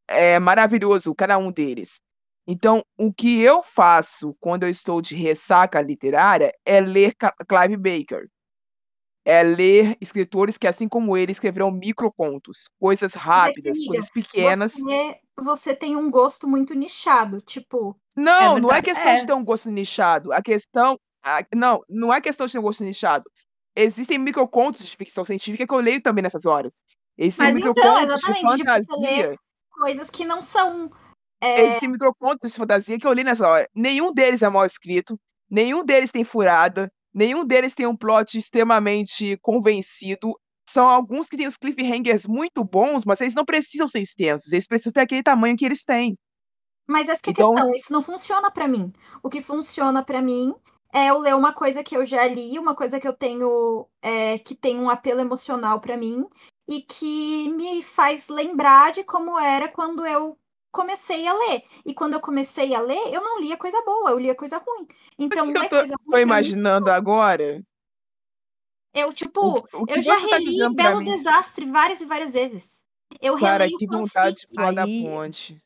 é, 0.08 0.38
maravilhoso, 0.38 1.16
cada 1.16 1.40
um 1.40 1.52
deles. 1.52 2.04
Então, 2.46 2.86
o 2.96 3.12
que 3.12 3.42
eu 3.42 3.64
faço 3.64 4.36
quando 4.40 4.62
eu 4.62 4.70
estou 4.70 5.02
de 5.02 5.16
ressaca 5.16 5.82
literária 5.82 6.54
é 6.64 6.80
ler 6.80 7.16
Clive 7.48 7.76
Baker. 7.76 8.30
É 9.26 9.42
ler 9.42 9.98
escritores 10.00 10.56
que, 10.56 10.68
assim 10.68 10.88
como 10.88 11.18
ele, 11.18 11.32
escreveram 11.32 11.72
microcontos, 11.72 12.70
coisas 12.80 13.16
rápidas, 13.16 13.78
amiga, 13.78 13.92
coisas 13.92 14.12
pequenas. 14.12 14.74
Você, 14.74 15.20
você 15.40 15.76
tem 15.76 15.96
um 15.96 16.10
gosto 16.12 16.48
muito 16.48 16.74
nichado, 16.74 17.40
tipo, 17.42 17.98
Não, 18.16 18.58
É 18.58 18.62
não 18.62 18.72
é 18.72 18.82
questão 18.82 19.08
é. 19.10 19.16
de 19.16 19.26
ter 19.26 19.34
um 19.34 19.44
gosto 19.44 19.70
nichado. 19.72 20.32
A 20.32 20.42
questão. 20.42 21.00
a- 21.26 21.46
não, 21.56 21.82
não 21.90 22.14
é 22.14 22.20
questão 22.22 22.46
de 22.46 22.52
ter 22.54 22.60
um 22.60 22.64
gosto 22.64 22.84
nichado. 22.84 23.24
Existem 23.76 24.18
microcontos 24.20 24.86
de 24.86 24.96
ficção 24.96 25.24
científica 25.26 25.66
que 25.66 25.74
eu 25.74 25.80
leio 25.80 26.02
também 26.02 26.22
nessas 26.22 26.46
horas. 26.46 26.84
Existem 27.18 27.46
Mas 27.46 27.56
então, 27.58 28.00
exatamente, 28.00 28.40
tipo, 28.40 28.52
você 28.52 28.58
fantasia. 28.64 29.36
coisas 29.72 30.10
que 30.10 30.26
não 30.26 30.42
são. 30.42 30.90
é, 31.42 31.62
Existem 31.66 31.90
microcontos 31.90 32.52
de 32.52 32.58
fantasia 32.58 33.00
que 33.00 33.08
eu 33.08 33.14
li 33.14 33.24
nessa 33.24 33.48
hora. 33.48 33.68
Nenhum 33.74 34.14
deles 34.14 34.42
é 34.42 34.50
mal 34.50 34.66
escrito, 34.66 35.20
nenhum 35.50 35.84
deles 35.84 36.12
tem 36.12 36.24
furada, 36.24 36.92
nenhum 37.14 37.46
deles 37.46 37.74
tem 37.74 37.88
um 37.88 37.96
plot 37.98 38.38
extremamente 38.38 39.38
convencido. 39.42 40.38
São 40.68 40.88
alguns 40.90 41.28
que 41.28 41.38
têm 41.38 41.48
os 41.48 41.58
cliffhangers 41.58 42.26
muito 42.26 42.64
bons, 42.64 43.04
mas 43.06 43.20
eles 43.22 43.36
não 43.36 43.46
precisam 43.46 43.88
ser 43.88 44.00
extensos, 44.00 44.52
eles 44.52 44.68
precisam 44.68 44.94
ter 44.94 45.02
aquele 45.02 45.24
tamanho 45.24 45.58
que 45.58 45.66
eles 45.66 45.84
têm. 45.84 46.18
Mas 46.88 47.10
essa 47.10 47.22
que 47.22 47.30
é 47.30 47.32
a 47.32 47.34
Então- 47.34 47.54
questão, 47.54 47.74
isso 47.74 47.94
não 47.94 48.02
funciona 48.02 48.50
pra 48.52 48.68
mim. 48.68 48.92
O 49.22 49.30
que 49.30 49.42
funciona 49.42 50.04
pra 50.04 50.22
mim 50.22 50.54
é 50.94 51.10
eu 51.10 51.18
ler 51.20 51.36
uma 51.36 51.54
coisa 51.54 51.84
que 51.84 51.96
eu 51.96 52.06
já 52.06 52.28
li, 52.28 52.58
uma 52.60 52.76
coisa 52.76 53.00
que 53.00 53.08
eu 53.08 53.14
tenho, 53.14 53.88
é, 54.02 54.38
que 54.40 54.54
tem 54.56 54.80
um 54.80 54.90
apelo 54.90 55.20
emocional 55.22 55.80
pra 55.80 55.98
mim 55.98 56.26
e 56.68 56.82
que 56.82 57.50
me 57.52 57.82
faz 57.82 58.30
lembrar 58.30 58.92
de 58.92 59.04
como 59.04 59.40
era 59.40 59.68
quando 59.68 60.06
eu 60.06 60.38
comecei 60.72 61.28
a 61.28 61.34
ler. 61.34 61.64
E 61.86 61.94
quando 61.94 62.14
eu 62.16 62.20
comecei 62.20 62.74
a 62.74 62.80
ler, 62.82 63.14
eu 63.14 63.22
não 63.22 63.40
lia 63.40 63.56
coisa 63.58 63.82
boa, 63.86 64.12
eu 64.12 64.20
lia 64.20 64.36
coisa 64.36 64.58
ruim. 64.58 64.88
Então, 65.20 65.48
ler 65.48 65.70
tô, 65.70 65.78
coisa 65.78 65.94
ruim 66.00 66.06
tô 66.06 66.10
pra 66.12 66.18
mim, 66.20 66.24
imaginando 66.24 66.90
agora, 66.92 67.62
eu, 68.94 69.12
tipo, 69.14 69.60
o, 69.74 69.84
o 69.84 69.86
eu 69.88 70.02
já 70.02 70.16
tá 70.16 70.28
reli 70.28 70.58
pra 70.58 70.70
Belo 70.70 71.04
Desastre 71.04 71.66
várias 71.66 72.02
e 72.02 72.06
várias 72.06 72.34
vezes. 72.34 72.86
Eu 73.22 73.38
cara, 73.38 73.68
que 73.68 73.86
vontade 73.88 74.38
de 74.42 74.48
pular 74.48 74.72
da 74.74 74.86
ponte. 74.86 75.62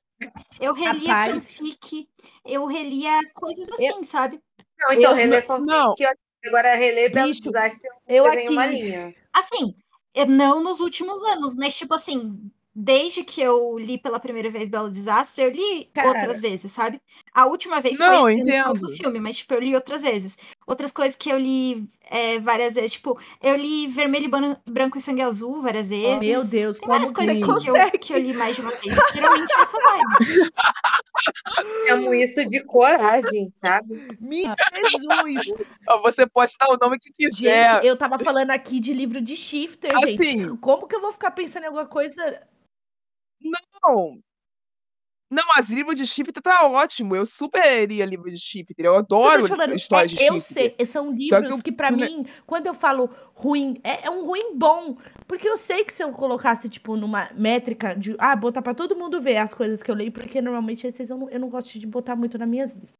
Eu 0.59 0.73
relia 0.73 1.13
Rapaz. 1.13 1.33
fanfic, 1.57 2.07
eu 2.45 2.65
relia 2.65 3.19
coisas 3.33 3.71
assim, 3.73 4.03
sabe? 4.03 4.39
Não, 4.79 4.91
então, 4.93 5.11
Eu- 5.11 5.15
reler 5.15 5.45
fanfic, 5.45 5.67
não. 5.67 5.93
agora 6.45 6.75
reler 6.75 7.11
Belo 7.11 7.27
Bicho, 7.29 7.41
Desastre, 7.43 7.87
eu 8.07 8.25
eu 8.25 8.31
aqui- 8.31 8.49
uma 8.49 8.65
linha. 8.65 9.15
Assim, 9.33 9.73
não 10.27 10.61
nos 10.61 10.79
últimos 10.79 11.21
anos, 11.23 11.55
mas 11.55 11.77
tipo 11.77 11.93
assim, 11.93 12.51
desde 12.79 13.23
que 13.23 13.41
eu 13.41 13.75
li 13.79 13.97
pela 13.97 14.19
primeira 14.19 14.51
vez 14.51 14.69
Belo 14.69 14.91
Desastre, 14.91 15.43
eu 15.43 15.49
li 15.49 15.89
Cara. 15.91 16.09
outras 16.09 16.39
vezes, 16.39 16.71
sabe? 16.71 17.01
A 17.33 17.47
última 17.47 17.81
vez 17.81 17.97
Não, 17.97 18.21
foi 18.21 18.35
no 18.35 18.73
do 18.75 18.89
filme, 18.89 19.19
mas 19.19 19.37
tipo, 19.37 19.51
eu 19.55 19.59
li 19.59 19.73
outras 19.73 20.03
vezes. 20.03 20.37
Outras 20.67 20.91
coisas 20.91 21.15
que 21.15 21.27
eu 21.27 21.39
li 21.39 21.87
eh, 22.11 22.37
várias 22.37 22.75
vezes, 22.75 22.91
tipo, 22.91 23.19
eu 23.41 23.55
li 23.55 23.87
Vermelho, 23.87 24.25
e 24.27 24.71
Branco 24.71 24.95
e 24.95 25.01
Sangue 25.01 25.23
Azul 25.23 25.59
várias 25.59 25.89
vezes. 25.89 26.27
Meu 26.27 26.45
Deus, 26.45 26.77
Tem 26.77 26.87
várias 26.87 27.11
como 27.11 27.25
coisas 27.25 27.43
que 27.43 27.51
assim 27.51 27.63
que 27.63 27.69
eu, 27.71 27.99
que 27.99 28.13
eu 28.13 28.19
li 28.19 28.33
mais 28.33 28.55
de 28.55 28.61
uma 28.61 28.69
vez. 28.69 28.95
Geralmente 29.11 29.57
é 29.57 29.61
essa 29.61 29.77
vibe. 29.79 30.51
Chamo 31.87 32.13
isso 32.13 32.45
de 32.45 32.63
coragem, 32.63 33.51
sabe? 33.59 34.07
Meu 34.21 34.53
Jesus! 34.91 35.65
Ó, 35.89 36.01
Você 36.03 36.27
pode 36.27 36.53
dar 36.59 36.69
o 36.69 36.77
nome 36.79 36.99
que 36.99 37.11
quiser. 37.11 37.73
Gente, 37.73 37.87
eu 37.87 37.97
tava 37.97 38.19
falando 38.19 38.51
aqui 38.51 38.79
de 38.79 38.93
livro 38.93 39.19
de 39.19 39.35
shifter, 39.35 39.89
Assim. 39.97 40.15
gente. 40.15 40.57
Como 40.57 40.87
que 40.87 40.95
eu 40.95 41.01
vou 41.01 41.11
ficar 41.11 41.31
pensando 41.31 41.63
em 41.63 41.67
alguma 41.67 41.87
coisa? 41.87 42.39
Não. 43.41 44.19
Não, 45.29 45.43
mas 45.53 45.67
livro 45.69 45.93
de 45.93 46.05
shifter 46.07 46.41
tá 46.41 46.65
ótimo. 46.67 47.13
Eu 47.13 47.25
superia 47.25 48.05
livro 48.05 48.31
de 48.31 48.37
shifter. 48.39 48.73
Eu 48.85 48.93
Eu 48.93 48.97
adoro 48.99 49.45
falando, 49.45 49.73
histórias 49.75 50.13
é, 50.13 50.15
de 50.15 50.23
eu 50.25 50.39
shifter. 50.39 50.73
sei, 50.77 50.85
são 50.85 51.11
livros 51.11 51.59
o- 51.59 51.61
que 51.61 51.69
pra 51.71 51.91
o 51.91 51.97
ne- 51.97 52.05
mim, 52.05 52.25
quando 52.45 52.67
eu 52.67 52.73
falo 52.73 53.09
ruim, 53.33 53.77
é, 53.83 54.05
é 54.07 54.09
um 54.09 54.25
ruim 54.25 54.55
bom. 54.55 54.97
Porque 55.27 55.47
eu 55.47 55.57
sei 55.57 55.83
que 55.83 55.91
se 55.91 56.01
eu 56.01 56.13
colocasse, 56.13 56.69
tipo, 56.69 56.95
numa 56.95 57.29
métrica 57.33 57.93
de, 57.93 58.15
ah, 58.17 58.37
botar 58.37 58.61
pra 58.61 58.73
todo 58.73 58.95
mundo 58.95 59.19
ver 59.21 59.35
as 59.35 59.53
coisas 59.53 59.83
que 59.83 59.91
eu 59.91 59.95
leio, 59.95 60.13
porque 60.13 60.41
normalmente 60.41 60.87
esses 60.87 61.09
eu 61.09 61.17
não, 61.17 61.29
eu 61.29 61.39
não 61.41 61.49
gosto 61.49 61.77
de 61.77 61.85
botar 61.85 62.15
muito 62.15 62.37
nas 62.37 62.47
minhas 62.47 62.71
listas. 62.73 62.93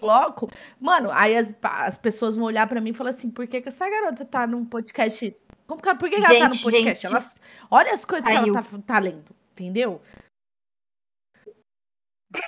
Coloco, 0.00 0.50
mano, 0.80 1.10
aí 1.12 1.34
as, 1.36 1.50
as 1.62 1.96
pessoas 1.96 2.36
vão 2.36 2.44
olhar 2.44 2.66
pra 2.68 2.80
mim 2.80 2.90
e 2.90 2.94
falar 2.94 3.10
assim, 3.10 3.30
por 3.30 3.46
que, 3.46 3.60
que 3.60 3.68
essa 3.68 3.88
garota 3.88 4.24
tá 4.24 4.46
num 4.46 4.64
podcast? 4.64 5.34
Como 5.66 5.80
que, 5.80 5.94
por 5.94 6.10
que, 6.10 6.16
que 6.20 6.24
ela 6.24 6.26
tá 6.28 6.50
Gente, 6.50 6.62
podcast? 6.64 7.02
gente, 7.02 7.06
Ela- 7.06 7.34
olha 7.70 7.92
as 7.92 8.04
coisas 8.04 8.24
saiu. 8.26 8.44
que 8.44 8.50
ela 8.50 8.62
tá, 8.62 8.78
tá 8.86 8.98
lendo, 8.98 9.24
entendeu? 9.52 10.00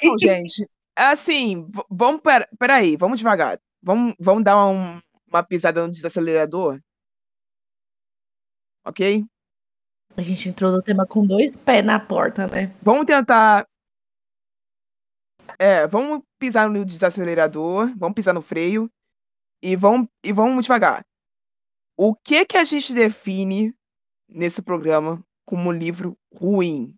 Não, 0.02 0.18
gente. 0.18 0.68
Assim, 0.96 1.70
vamos. 1.90 2.20
Pera, 2.22 2.48
peraí, 2.58 2.96
vamos 2.96 3.18
devagar. 3.18 3.58
Vamos, 3.82 4.14
vamos 4.18 4.44
dar 4.44 4.66
um- 4.66 5.00
uma 5.28 5.42
pisada 5.42 5.82
no 5.86 5.92
desacelerador. 5.92 6.80
Ok? 8.84 9.24
A 10.16 10.22
gente 10.22 10.48
entrou 10.48 10.72
no 10.72 10.82
tema 10.82 11.06
com 11.06 11.26
dois 11.26 11.52
pés 11.52 11.84
na 11.84 12.00
porta, 12.00 12.46
né? 12.46 12.74
Vamos 12.82 13.04
tentar. 13.06 13.66
É, 15.58 15.86
vamos 15.86 16.22
pisar 16.38 16.68
no 16.68 16.84
desacelerador, 16.84 17.92
vamos 17.96 18.14
pisar 18.14 18.34
no 18.34 18.42
freio 18.42 18.90
e 19.62 19.76
vamos, 19.76 20.08
e 20.22 20.32
vamos 20.32 20.64
devagar. 20.64 21.04
O 21.96 22.14
que 22.14 22.44
que 22.44 22.56
a 22.56 22.64
gente 22.64 22.92
define 22.92 23.74
nesse 24.28 24.60
programa 24.60 25.24
como 25.44 25.72
livro 25.72 26.18
ruim? 26.32 26.94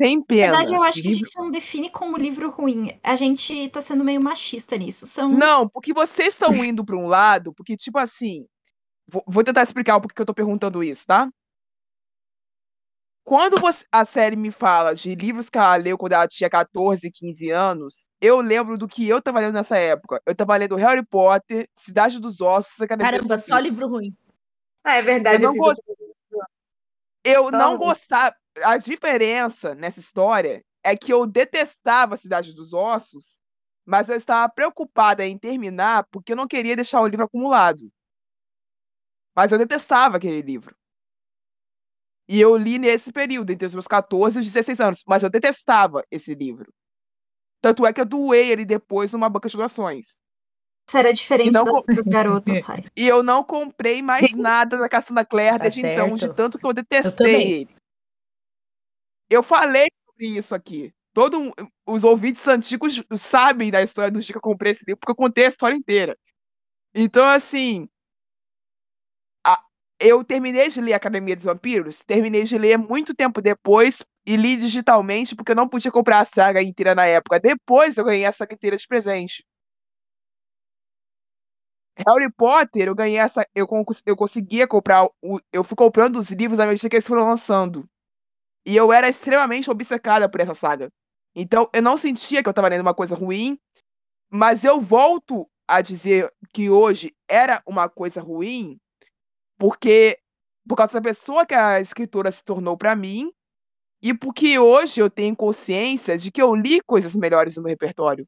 Sem 0.00 0.18
Na 0.18 0.24
pena. 0.26 0.56
verdade, 0.58 0.74
eu 0.74 0.82
acho 0.82 1.00
que 1.02 1.08
a 1.08 1.10
livro- 1.10 1.24
gente 1.26 1.38
não 1.38 1.50
define 1.50 1.90
como 1.90 2.16
livro 2.16 2.50
ruim. 2.50 2.98
A 3.02 3.14
gente 3.16 3.68
tá 3.70 3.80
sendo 3.80 4.04
meio 4.04 4.20
machista 4.20 4.76
nisso. 4.76 5.06
São 5.06 5.30
Não, 5.32 5.68
porque 5.68 5.92
vocês 5.94 6.34
estão 6.34 6.52
indo 6.64 6.84
para 6.84 6.96
um 6.96 7.06
lado, 7.06 7.52
porque, 7.54 7.76
tipo 7.76 7.98
assim, 7.98 8.46
vou, 9.06 9.22
vou 9.26 9.44
tentar 9.44 9.62
explicar 9.62 9.96
o 9.96 10.00
porquê 10.00 10.14
que 10.16 10.22
eu 10.22 10.26
tô 10.26 10.34
perguntando 10.34 10.82
isso, 10.82 11.06
tá? 11.06 11.30
Quando 13.26 13.60
você- 13.60 13.84
a 13.90 14.04
série 14.04 14.36
me 14.36 14.52
fala 14.52 14.94
de 14.94 15.12
livros 15.16 15.50
que 15.50 15.58
ela 15.58 15.74
leu 15.74 15.98
quando 15.98 16.12
ela 16.12 16.28
tinha 16.28 16.48
14, 16.48 17.10
15 17.10 17.50
anos, 17.50 18.06
eu 18.20 18.40
lembro 18.40 18.78
do 18.78 18.86
que 18.86 19.08
eu 19.08 19.20
tava 19.20 19.40
lendo 19.40 19.54
nessa 19.54 19.76
época. 19.76 20.22
Eu 20.24 20.32
tava 20.32 20.56
lendo 20.56 20.76
Harry 20.76 21.04
Potter, 21.04 21.68
Cidade 21.74 22.20
dos 22.20 22.40
Ossos, 22.40 22.80
Academia 22.80 23.10
Caramba, 23.10 23.36
só 23.36 23.58
livro 23.58 23.88
ruim. 23.88 24.16
Ah, 24.84 24.94
é 24.94 25.02
verdade. 25.02 25.42
Eu 25.42 25.48
não 25.48 25.52
fiz 25.54 25.60
gosto- 25.60 25.82
Eu 27.24 27.50
não 27.50 27.76
gostava. 27.76 28.36
A 28.62 28.76
diferença 28.78 29.74
nessa 29.74 29.98
história 29.98 30.64
é 30.84 30.96
que 30.96 31.12
eu 31.12 31.26
detestava 31.26 32.16
Cidade 32.16 32.54
dos 32.54 32.72
Ossos, 32.72 33.40
mas 33.84 34.08
eu 34.08 34.14
estava 34.14 34.48
preocupada 34.48 35.26
em 35.26 35.36
terminar 35.36 36.06
porque 36.12 36.30
eu 36.30 36.36
não 36.36 36.46
queria 36.46 36.76
deixar 36.76 37.00
o 37.00 37.08
livro 37.08 37.26
acumulado. 37.26 37.90
Mas 39.34 39.50
eu 39.50 39.58
detestava 39.58 40.16
aquele 40.18 40.42
livro. 40.42 40.76
E 42.28 42.40
eu 42.40 42.56
li 42.56 42.78
nesse 42.78 43.12
período, 43.12 43.50
entre 43.50 43.66
os 43.66 43.74
meus 43.74 43.86
14 43.86 44.38
e 44.38 44.40
os 44.40 44.46
16 44.46 44.80
anos, 44.80 45.04
mas 45.06 45.22
eu 45.22 45.30
detestava 45.30 46.04
esse 46.10 46.34
livro. 46.34 46.72
Tanto 47.60 47.86
é 47.86 47.92
que 47.92 48.00
eu 48.00 48.06
doei 48.06 48.50
ele 48.50 48.64
depois 48.64 49.12
numa 49.12 49.28
banca 49.28 49.48
de 49.48 49.56
doações. 49.56 50.18
Isso 50.88 50.98
era 50.98 51.12
diferente 51.12 51.50
das 51.50 51.66
outras 51.66 52.06
garotas, 52.06 52.62
Rai. 52.64 52.84
E 52.96 53.06
eu 53.06 53.22
não 53.22 53.42
comprei 53.42 54.02
mais 54.02 54.30
nada 54.36 54.76
da 54.76 54.88
Cassandra 54.88 55.24
Clare 55.24 55.58
Tá 55.58 55.62
desde 55.64 55.80
então, 55.80 56.14
de 56.14 56.20
certo. 56.20 56.36
tanto 56.36 56.58
que 56.58 56.66
eu 56.66 56.72
detestei 56.72 57.12
também. 57.12 57.52
ele. 57.52 57.76
Eu 59.28 59.42
falei 59.42 59.86
sobre 60.06 60.38
isso 60.38 60.54
aqui. 60.54 60.92
Todo, 61.12 61.52
os 61.86 62.04
ouvintes 62.04 62.46
antigos 62.46 63.02
sabem 63.16 63.70
da 63.70 63.82
história 63.82 64.10
do 64.10 64.20
dia 64.20 64.32
que 64.32 64.38
eu 64.38 64.42
comprei 64.42 64.72
esse 64.72 64.84
livro, 64.86 65.00
porque 65.00 65.10
eu 65.10 65.16
contei 65.16 65.46
a 65.46 65.48
história 65.48 65.74
inteira. 65.74 66.16
Então, 66.94 67.26
assim. 67.26 67.88
Eu 69.98 70.24
terminei 70.24 70.68
de 70.68 70.80
ler 70.80 70.94
Academia 70.94 71.36
dos 71.36 71.44
Vampiros, 71.44 72.04
terminei 72.04 72.44
de 72.44 72.58
ler 72.58 72.78
muito 72.78 73.14
tempo 73.14 73.40
depois 73.40 74.04
e 74.26 74.36
li 74.36 74.56
digitalmente, 74.56 75.34
porque 75.34 75.52
eu 75.52 75.56
não 75.56 75.68
podia 75.68 75.90
comprar 75.90 76.20
a 76.20 76.24
saga 76.24 76.62
inteira 76.62 76.94
na 76.94 77.06
época. 77.06 77.40
Depois 77.40 77.96
eu 77.96 78.04
ganhei 78.04 78.26
a 78.26 78.32
saga 78.32 78.54
inteira 78.54 78.76
de 78.76 78.86
presente. 78.86 79.44
Harry 81.98 82.30
Potter, 82.30 82.88
eu 82.88 82.94
ganhei 82.94 83.18
essa. 83.18 83.46
Eu, 83.54 83.66
eu 84.04 84.16
conseguia 84.16 84.68
comprar. 84.68 85.08
O, 85.22 85.40
eu 85.52 85.64
fui 85.64 85.76
comprando 85.76 86.16
os 86.16 86.30
livros 86.30 86.60
à 86.60 86.66
medida 86.66 86.90
que 86.90 86.96
eles 86.96 87.06
foram 87.06 87.26
lançando. 87.26 87.88
E 88.66 88.76
eu 88.76 88.92
era 88.92 89.08
extremamente 89.08 89.70
obcecada 89.70 90.28
por 90.28 90.40
essa 90.40 90.54
saga. 90.54 90.90
Então, 91.34 91.70
eu 91.72 91.82
não 91.82 91.96
sentia 91.96 92.42
que 92.42 92.48
eu 92.48 92.50
estava 92.50 92.68
lendo 92.68 92.80
uma 92.80 92.94
coisa 92.94 93.14
ruim, 93.14 93.58
mas 94.30 94.64
eu 94.64 94.80
volto 94.80 95.48
a 95.68 95.80
dizer 95.80 96.32
que 96.52 96.68
hoje 96.68 97.14
era 97.28 97.62
uma 97.66 97.88
coisa 97.88 98.20
ruim, 98.20 98.78
porque 99.58 100.18
por 100.66 100.76
causa 100.76 100.94
da 100.94 101.00
pessoa 101.00 101.46
que 101.46 101.54
a 101.54 101.80
escritora 101.80 102.30
se 102.32 102.44
tornou 102.44 102.76
para 102.76 102.96
mim, 102.96 103.30
e 104.02 104.12
porque 104.12 104.58
hoje 104.58 105.00
eu 105.00 105.08
tenho 105.08 105.34
consciência 105.34 106.18
de 106.18 106.30
que 106.30 106.42
eu 106.42 106.54
li 106.54 106.80
coisas 106.82 107.14
melhores 107.14 107.56
no 107.56 107.62
meu 107.62 107.70
repertório. 107.70 108.26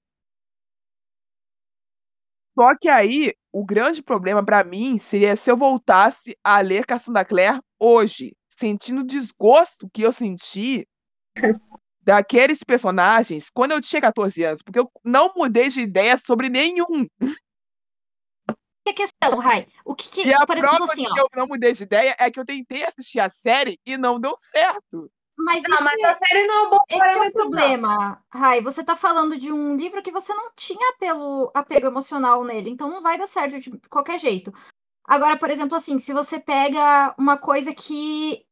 Só 2.55 2.77
que 2.77 2.89
aí, 2.89 3.35
o 3.53 3.65
grande 3.65 4.03
problema 4.03 4.45
para 4.45 4.65
mim 4.65 4.99
seria 4.99 5.37
se 5.37 5.51
eu 5.51 5.57
voltasse 5.57 6.37
a 6.43 6.61
ler 6.61 6.85
Cassandra 6.87 7.25
Clare 7.25 7.61
hoje, 7.79 8.37
sentindo 8.51 9.03
o 9.03 9.07
desgosto 9.07 9.89
que 9.93 10.03
eu 10.03 10.11
senti 10.11 10.85
daqueles 12.03 12.65
personagens 12.65 13.51
quando 13.51 13.73
eu 13.73 13.81
tinha 13.81 14.01
14 14.01 14.43
anos, 14.43 14.63
porque 14.63 14.81
eu 14.81 14.91
não 15.05 15.33
mudei 15.37 15.69
de 15.69 15.83
ideia 15.83 16.17
sobre 16.17 16.49
nenhum. 16.49 17.07
Que 18.89 18.95
questão, 18.95 19.39
Rai? 19.39 19.67
O 19.85 19.95
que 19.95 20.09
que, 20.09 20.27
E 20.27 20.33
a 20.33 20.47
por 20.47 20.57
exemplo, 20.57 20.77
prova 20.77 20.93
assim, 20.93 21.05
de 21.05 21.11
ó, 21.11 21.15
que 21.15 21.21
eu 21.21 21.29
não 21.37 21.47
mudei 21.47 21.73
de 21.73 21.83
ideia 21.83 22.17
é 22.19 22.31
que 22.31 22.41
eu 22.41 22.47
tentei 22.47 22.85
assistir 22.85 23.21
a 23.21 23.29
série 23.29 23.79
e 23.85 23.97
não 23.97 24.19
deu 24.19 24.35
certo. 24.39 25.11
mas 25.37 25.63
Não, 25.65 25.75
isso 25.75 25.85
mas 25.85 26.01
é, 26.01 26.07
a 26.07 26.19
série 26.19 26.47
não 26.47 26.55
é 26.55 26.67
um 26.67 26.71
bom 26.71 26.79
esse 26.89 27.01
que 27.01 27.07
é 27.07 27.21
o 27.21 27.25
não. 27.25 27.33
problema, 27.33 28.25
Rai. 28.33 28.61
Você 28.63 28.83
tá 28.83 28.97
falando 28.97 29.39
de 29.39 29.53
um 29.53 29.77
livro 29.77 30.03
que 30.03 30.11
você 30.11 30.33
não 30.33 30.51
tinha 30.57 30.91
apelo, 30.91 31.51
apego 31.55 31.87
emocional 31.87 32.43
nele, 32.45 32.71
então 32.71 32.89
não 32.89 33.01
vai 33.01 33.19
dar 33.19 33.27
certo 33.27 33.61
de 33.61 33.71
qualquer 33.91 34.19
jeito. 34.19 34.53
Agora, 35.05 35.39
por 35.39 35.51
exemplo, 35.51 35.77
assim, 35.77 35.99
se 35.99 36.13
você 36.13 36.41
pega 36.41 37.15
uma 37.19 37.37
coisa 37.37 37.75
que, 37.75 38.45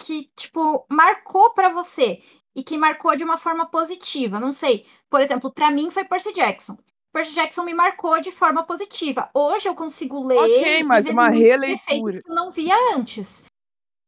que 0.00 0.30
tipo, 0.36 0.86
marcou 0.90 1.54
pra 1.54 1.68
você 1.68 2.20
e 2.54 2.62
que 2.62 2.76
marcou 2.76 3.16
de 3.16 3.24
uma 3.24 3.38
forma 3.38 3.66
positiva, 3.66 4.40
não 4.40 4.50
sei. 4.50 4.86
Por 5.08 5.20
exemplo, 5.20 5.52
pra 5.52 5.70
mim 5.70 5.90
foi 5.90 6.04
Percy 6.04 6.32
Jackson. 6.32 6.76
Percy 7.14 7.32
Jackson 7.32 7.62
me 7.62 7.72
marcou 7.72 8.20
de 8.20 8.32
forma 8.32 8.64
positiva. 8.64 9.30
Hoje 9.32 9.68
eu 9.68 9.74
consigo 9.76 10.26
ler 10.26 10.36
Ok, 10.36 10.64
ele 10.64 10.82
mas 10.82 11.04
e 11.04 11.08
ver 11.08 11.12
uma 11.14 11.30
muitos 11.30 11.60
releitura. 11.60 11.72
defeitos 11.72 12.20
que 12.20 12.28
eu 12.28 12.34
não 12.34 12.50
via 12.50 12.74
antes. 12.96 13.44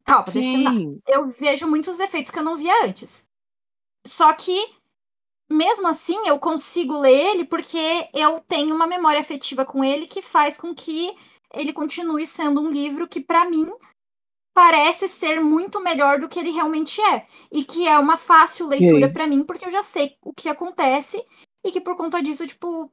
Calma, 0.05 0.25
deixa 0.25 0.49
eu 0.49 0.65
terminar 0.65 1.01
eu 1.07 1.25
vejo 1.27 1.69
muitos 1.69 1.99
defeitos 1.99 2.33
que 2.33 2.39
eu 2.41 2.43
não 2.43 2.57
via 2.57 2.85
antes. 2.85 3.27
Só 4.05 4.33
que, 4.33 4.75
mesmo 5.49 5.87
assim, 5.87 6.27
eu 6.27 6.37
consigo 6.41 6.99
ler 6.99 7.31
ele 7.37 7.45
porque 7.45 8.09
eu 8.13 8.41
tenho 8.41 8.75
uma 8.75 8.89
memória 8.89 9.21
afetiva 9.21 9.65
com 9.65 9.85
ele 9.85 10.07
que 10.07 10.21
faz 10.21 10.59
com 10.59 10.75
que 10.75 11.15
ele 11.55 11.73
continue 11.73 12.27
sendo 12.27 12.61
um 12.61 12.71
livro 12.71 13.07
que, 13.09 13.21
pra 13.21 13.49
mim, 13.49 13.71
parece 14.53 15.07
ser 15.07 15.41
muito 15.41 15.81
melhor 15.81 16.19
do 16.19 16.29
que 16.29 16.41
ele 16.41 16.51
realmente 16.51 17.01
é. 17.01 17.25
E 17.53 17.65
que 17.65 17.87
é 17.87 17.97
uma 18.01 18.17
fácil 18.17 18.67
leitura 18.67 19.13
pra 19.13 19.29
mim, 19.29 19.45
porque 19.45 19.65
eu 19.65 19.71
já 19.71 19.83
sei 19.85 20.17
o 20.23 20.33
que 20.33 20.49
acontece 20.49 21.25
e 21.65 21.71
que, 21.71 21.81
por 21.81 21.97
conta 21.97 22.23
disso, 22.23 22.47
tipo, 22.47 22.93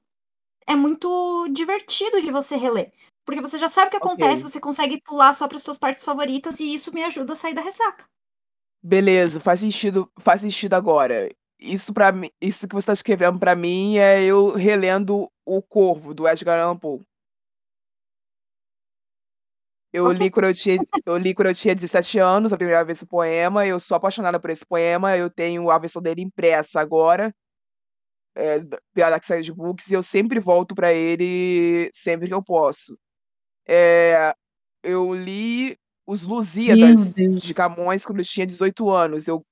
é 0.67 0.75
muito 0.75 1.47
divertido 1.51 2.21
de 2.21 2.31
você 2.31 2.55
reler. 2.55 2.91
Porque 3.25 3.41
você 3.41 3.57
já 3.57 3.69
sabe 3.69 3.87
o 3.87 3.91
que 3.91 3.97
acontece, 3.97 4.43
você 4.43 4.59
consegue 4.59 5.01
pular 5.01 5.33
só 5.33 5.47
para 5.47 5.57
suas 5.57 5.77
partes 5.77 6.03
favoritas 6.03 6.59
e 6.59 6.73
isso 6.73 6.93
me 6.93 7.03
ajuda 7.03 7.33
a 7.33 7.35
sair 7.35 7.53
da 7.53 7.61
ressaca. 7.61 8.05
Beleza, 8.81 9.39
faz 9.39 9.61
sentido, 9.61 10.11
faz 10.19 10.41
sentido 10.41 10.73
agora. 10.73 11.29
Isso 11.57 11.93
para 11.93 12.11
mim, 12.11 12.29
isso 12.41 12.67
que 12.67 12.75
você 12.75 12.83
está 12.83 12.93
escrevendo 12.93 13.39
para 13.39 13.55
mim 13.55 13.97
é 13.97 14.21
eu 14.21 14.51
relendo 14.51 15.29
O 15.45 15.61
Corvo 15.61 16.13
do 16.13 16.27
Edgar 16.27 16.59
Allan 16.59 16.77
Poe. 16.77 16.99
Eu 19.93 20.07
Ok. 20.07 20.17
li 20.17 20.31
quando 20.31 20.47
eu 20.47 20.53
tinha, 20.53 20.79
eu 21.05 21.17
li 21.17 21.33
quando 21.35 21.49
eu 21.49 21.55
tinha 21.55 21.75
17 21.75 22.17
anos, 22.17 22.51
a 22.51 22.57
primeira 22.57 22.83
vez 22.83 23.01
o 23.03 23.07
poema. 23.07 23.65
Eu 23.65 23.79
sou 23.79 23.95
apaixonada 23.95 24.39
por 24.39 24.49
esse 24.49 24.65
poema. 24.65 25.15
Eu 25.15 25.29
tenho 25.29 25.69
a 25.69 25.77
versão 25.77 26.01
dele 26.01 26.21
impressa 26.23 26.81
agora, 26.81 27.33
é, 28.35 28.59
da- 28.59 28.79
pela 28.93 29.09
Dark 29.11 29.23
de 29.41 29.53
Books, 29.53 29.89
e 29.89 29.93
eu 29.93 30.03
sempre 30.03 30.39
volto 30.39 30.73
para 30.75 30.93
ele 30.93 31.89
sempre 31.93 32.27
que 32.27 32.33
eu 32.33 32.43
posso. 32.43 32.97
É, 33.65 34.33
eu 34.81 35.13
li 35.13 35.77
Os 36.05 36.23
Lusíadas 36.23 37.13
de 37.13 37.53
Camões 37.53 38.05
quando 38.05 38.19
eu 38.19 38.25
tinha 38.25 38.45
18 38.45 38.89
anos. 38.89 39.27
Eu 39.27 39.45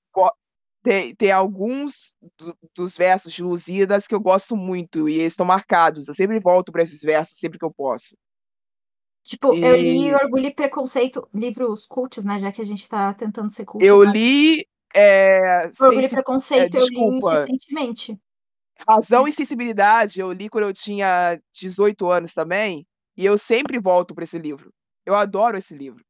tem, 0.83 1.13
tem 1.13 1.31
alguns 1.31 2.17
do- 2.37 2.57
dos 2.75 2.97
versos 2.97 3.31
de 3.31 3.43
Lusíadas 3.43 4.07
que 4.07 4.15
eu 4.15 4.19
gosto 4.19 4.55
muito 4.57 5.07
e 5.07 5.19
eles 5.19 5.33
estão 5.33 5.45
marcados. 5.45 6.07
Eu 6.07 6.15
sempre 6.15 6.39
volto 6.39 6.71
para 6.71 6.81
esses 6.81 7.01
versos 7.01 7.37
sempre 7.37 7.59
que 7.59 7.65
eu 7.65 7.71
posso. 7.71 8.17
Tipo, 9.23 9.53
eu 9.53 9.75
li 9.75 10.07
E 10.07 10.13
Orgulho 10.15 10.47
e 10.47 10.53
Preconceito, 10.53 11.27
livros 11.31 11.85
cultos, 11.85 12.25
né? 12.25 12.39
Já 12.39 12.51
que 12.51 12.61
a 12.61 12.65
gente 12.65 12.89
tá 12.89 13.13
tentando 13.13 13.51
ser 13.51 13.65
cult 13.65 13.85
eu 13.85 14.01
agora. 14.01 14.17
li 14.17 14.67
é, 14.93 15.69
Orgulho 15.79 16.01
e 16.01 16.05
é, 16.05 16.09
Preconceito 16.09 16.75
eu 16.75 16.85
li 16.87 17.19
recentemente. 17.29 18.19
Razão 18.87 19.27
e 19.27 19.31
Sensibilidade 19.31 20.19
eu 20.19 20.31
li 20.31 20.49
quando 20.49 20.65
eu 20.65 20.73
tinha 20.73 21.39
18 21.53 22.09
anos 22.09 22.33
também, 22.33 22.85
e 23.17 23.25
eu 23.25 23.37
sempre 23.37 23.79
volto 23.79 24.13
para 24.15 24.23
esse 24.23 24.37
livro. 24.37 24.73
Eu 25.05 25.15
adoro 25.15 25.57
esse 25.57 25.75
livro. 25.75 26.03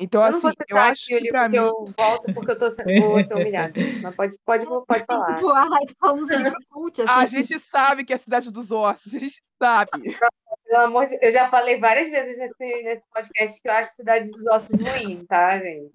Então, 0.00 0.24
Eu 0.24 0.30
não 0.30 0.40
vou 0.40 0.50
assim, 0.50 0.56
eu 0.68 0.76
acho 0.76 1.06
que 1.06 1.18
que 1.20 1.48
mim. 1.48 1.56
eu 1.56 1.72
volto 1.98 2.32
porque 2.32 2.52
eu 2.52 2.58
tô, 2.58 2.70
se- 2.70 3.00
vou 3.00 3.26
ser 3.26 3.34
humilhada. 3.34 3.72
Mas 4.00 4.14
pode, 4.14 4.38
pode, 4.44 4.64
pode 4.64 5.04
falar. 5.04 5.34
Tipo, 5.34 5.48
a 5.50 5.62
Raid 5.64 5.92
falando 5.98 6.54
cult, 6.70 7.00
A 7.02 7.22
assim. 7.22 7.26
gente 7.42 7.58
sabe 7.58 8.04
que 8.04 8.12
é 8.12 8.16
a 8.16 8.18
cidade 8.20 8.52
dos 8.52 8.70
ossos, 8.70 9.12
a 9.12 9.18
gente 9.18 9.40
sabe. 9.60 9.90
Pelo 10.64 10.80
amor 10.84 11.06
de 11.06 11.18
Eu 11.20 11.32
já 11.32 11.50
falei 11.50 11.80
várias 11.80 12.08
vezes 12.10 12.38
nesse, 12.38 12.82
nesse 12.84 13.02
podcast 13.12 13.60
que 13.60 13.68
eu 13.68 13.72
acho 13.72 13.92
Cidade 13.96 14.30
dos 14.30 14.46
Ossos 14.46 14.68
ruim, 14.88 15.26
tá, 15.26 15.58
gente? 15.58 15.90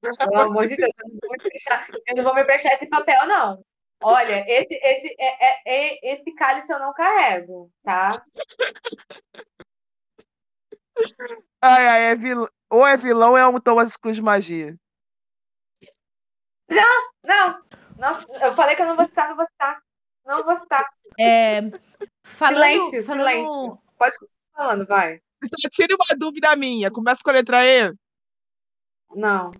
Pelo 0.00 0.40
amor 0.42 0.68
de 0.68 0.76
Deus, 0.76 0.90
eu 1.02 1.08
não 1.08 1.18
vou 1.20 1.30
me 1.32 1.38
prestar, 1.38 1.86
eu 2.06 2.16
não 2.16 2.24
vou 2.24 2.34
me 2.36 2.44
prestar 2.44 2.74
esse 2.74 2.86
papel, 2.86 3.26
não. 3.26 3.64
Olha, 4.02 4.44
esse, 4.48 4.74
esse, 4.74 5.16
é, 5.18 5.46
é- 5.46 5.62
é- 5.66 6.14
esse 6.14 6.32
cálice 6.32 6.72
eu 6.72 6.78
não 6.78 6.92
carrego, 6.94 7.70
tá? 7.82 8.24
Ai, 11.62 11.88
ai, 11.88 12.02
é 12.12 12.14
vilão. 12.14 12.48
Ou 12.70 12.86
é 12.86 12.96
vilão 12.96 13.30
ou 13.30 13.36
é 13.36 13.46
um 13.46 13.60
Thomas 13.60 13.96
Cruz 13.96 14.16
de 14.16 14.22
magia. 14.22 14.76
Não, 17.22 17.62
não, 17.98 18.20
eu 18.40 18.54
falei 18.54 18.76
que 18.76 18.82
eu 18.82 18.86
não 18.86 18.96
vou 18.96 19.04
citar, 19.04 19.28
não 19.28 19.36
vou 19.36 19.46
citar. 19.46 19.82
Não 20.24 20.44
vou 20.44 20.58
citar. 20.60 20.88
É, 21.18 21.60
falando, 22.22 22.90
Silêncio, 22.90 23.04
falando, 23.04 23.28
silêncio. 23.28 23.82
Pode 23.98 24.18
continuar 24.18 24.54
falando, 24.54 24.86
vai. 24.86 25.20
Só 25.44 25.68
tire 25.68 25.94
uma 25.94 26.16
dúvida 26.16 26.54
minha. 26.56 26.90
Começa 26.90 27.20
com 27.22 27.30
a 27.30 27.32
letra 27.32 27.66
E. 27.66 27.92
Não. 29.14 29.50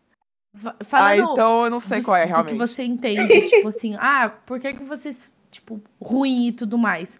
Fa- 0.55 0.77
Ah, 0.79 0.85
falando 0.85 1.33
então 1.33 1.65
eu 1.65 1.71
não 1.71 1.81
sei 1.81 1.99
dos- 1.99 2.07
qual 2.07 2.17
é 2.17 2.21
do 2.23 2.27
que 2.29 2.33
realmente. 2.33 2.59
você 2.59 2.83
entende, 2.83 3.49
tipo 3.49 3.69
assim, 3.69 3.95
ah, 4.01 4.29
por 4.47 4.59
que 4.61 4.73
que 4.75 4.85
você, 4.85 5.11
tipo, 5.51 5.81
ruim 6.01 6.49
e 6.49 6.53
tudo 6.53 6.77
mais? 6.79 7.19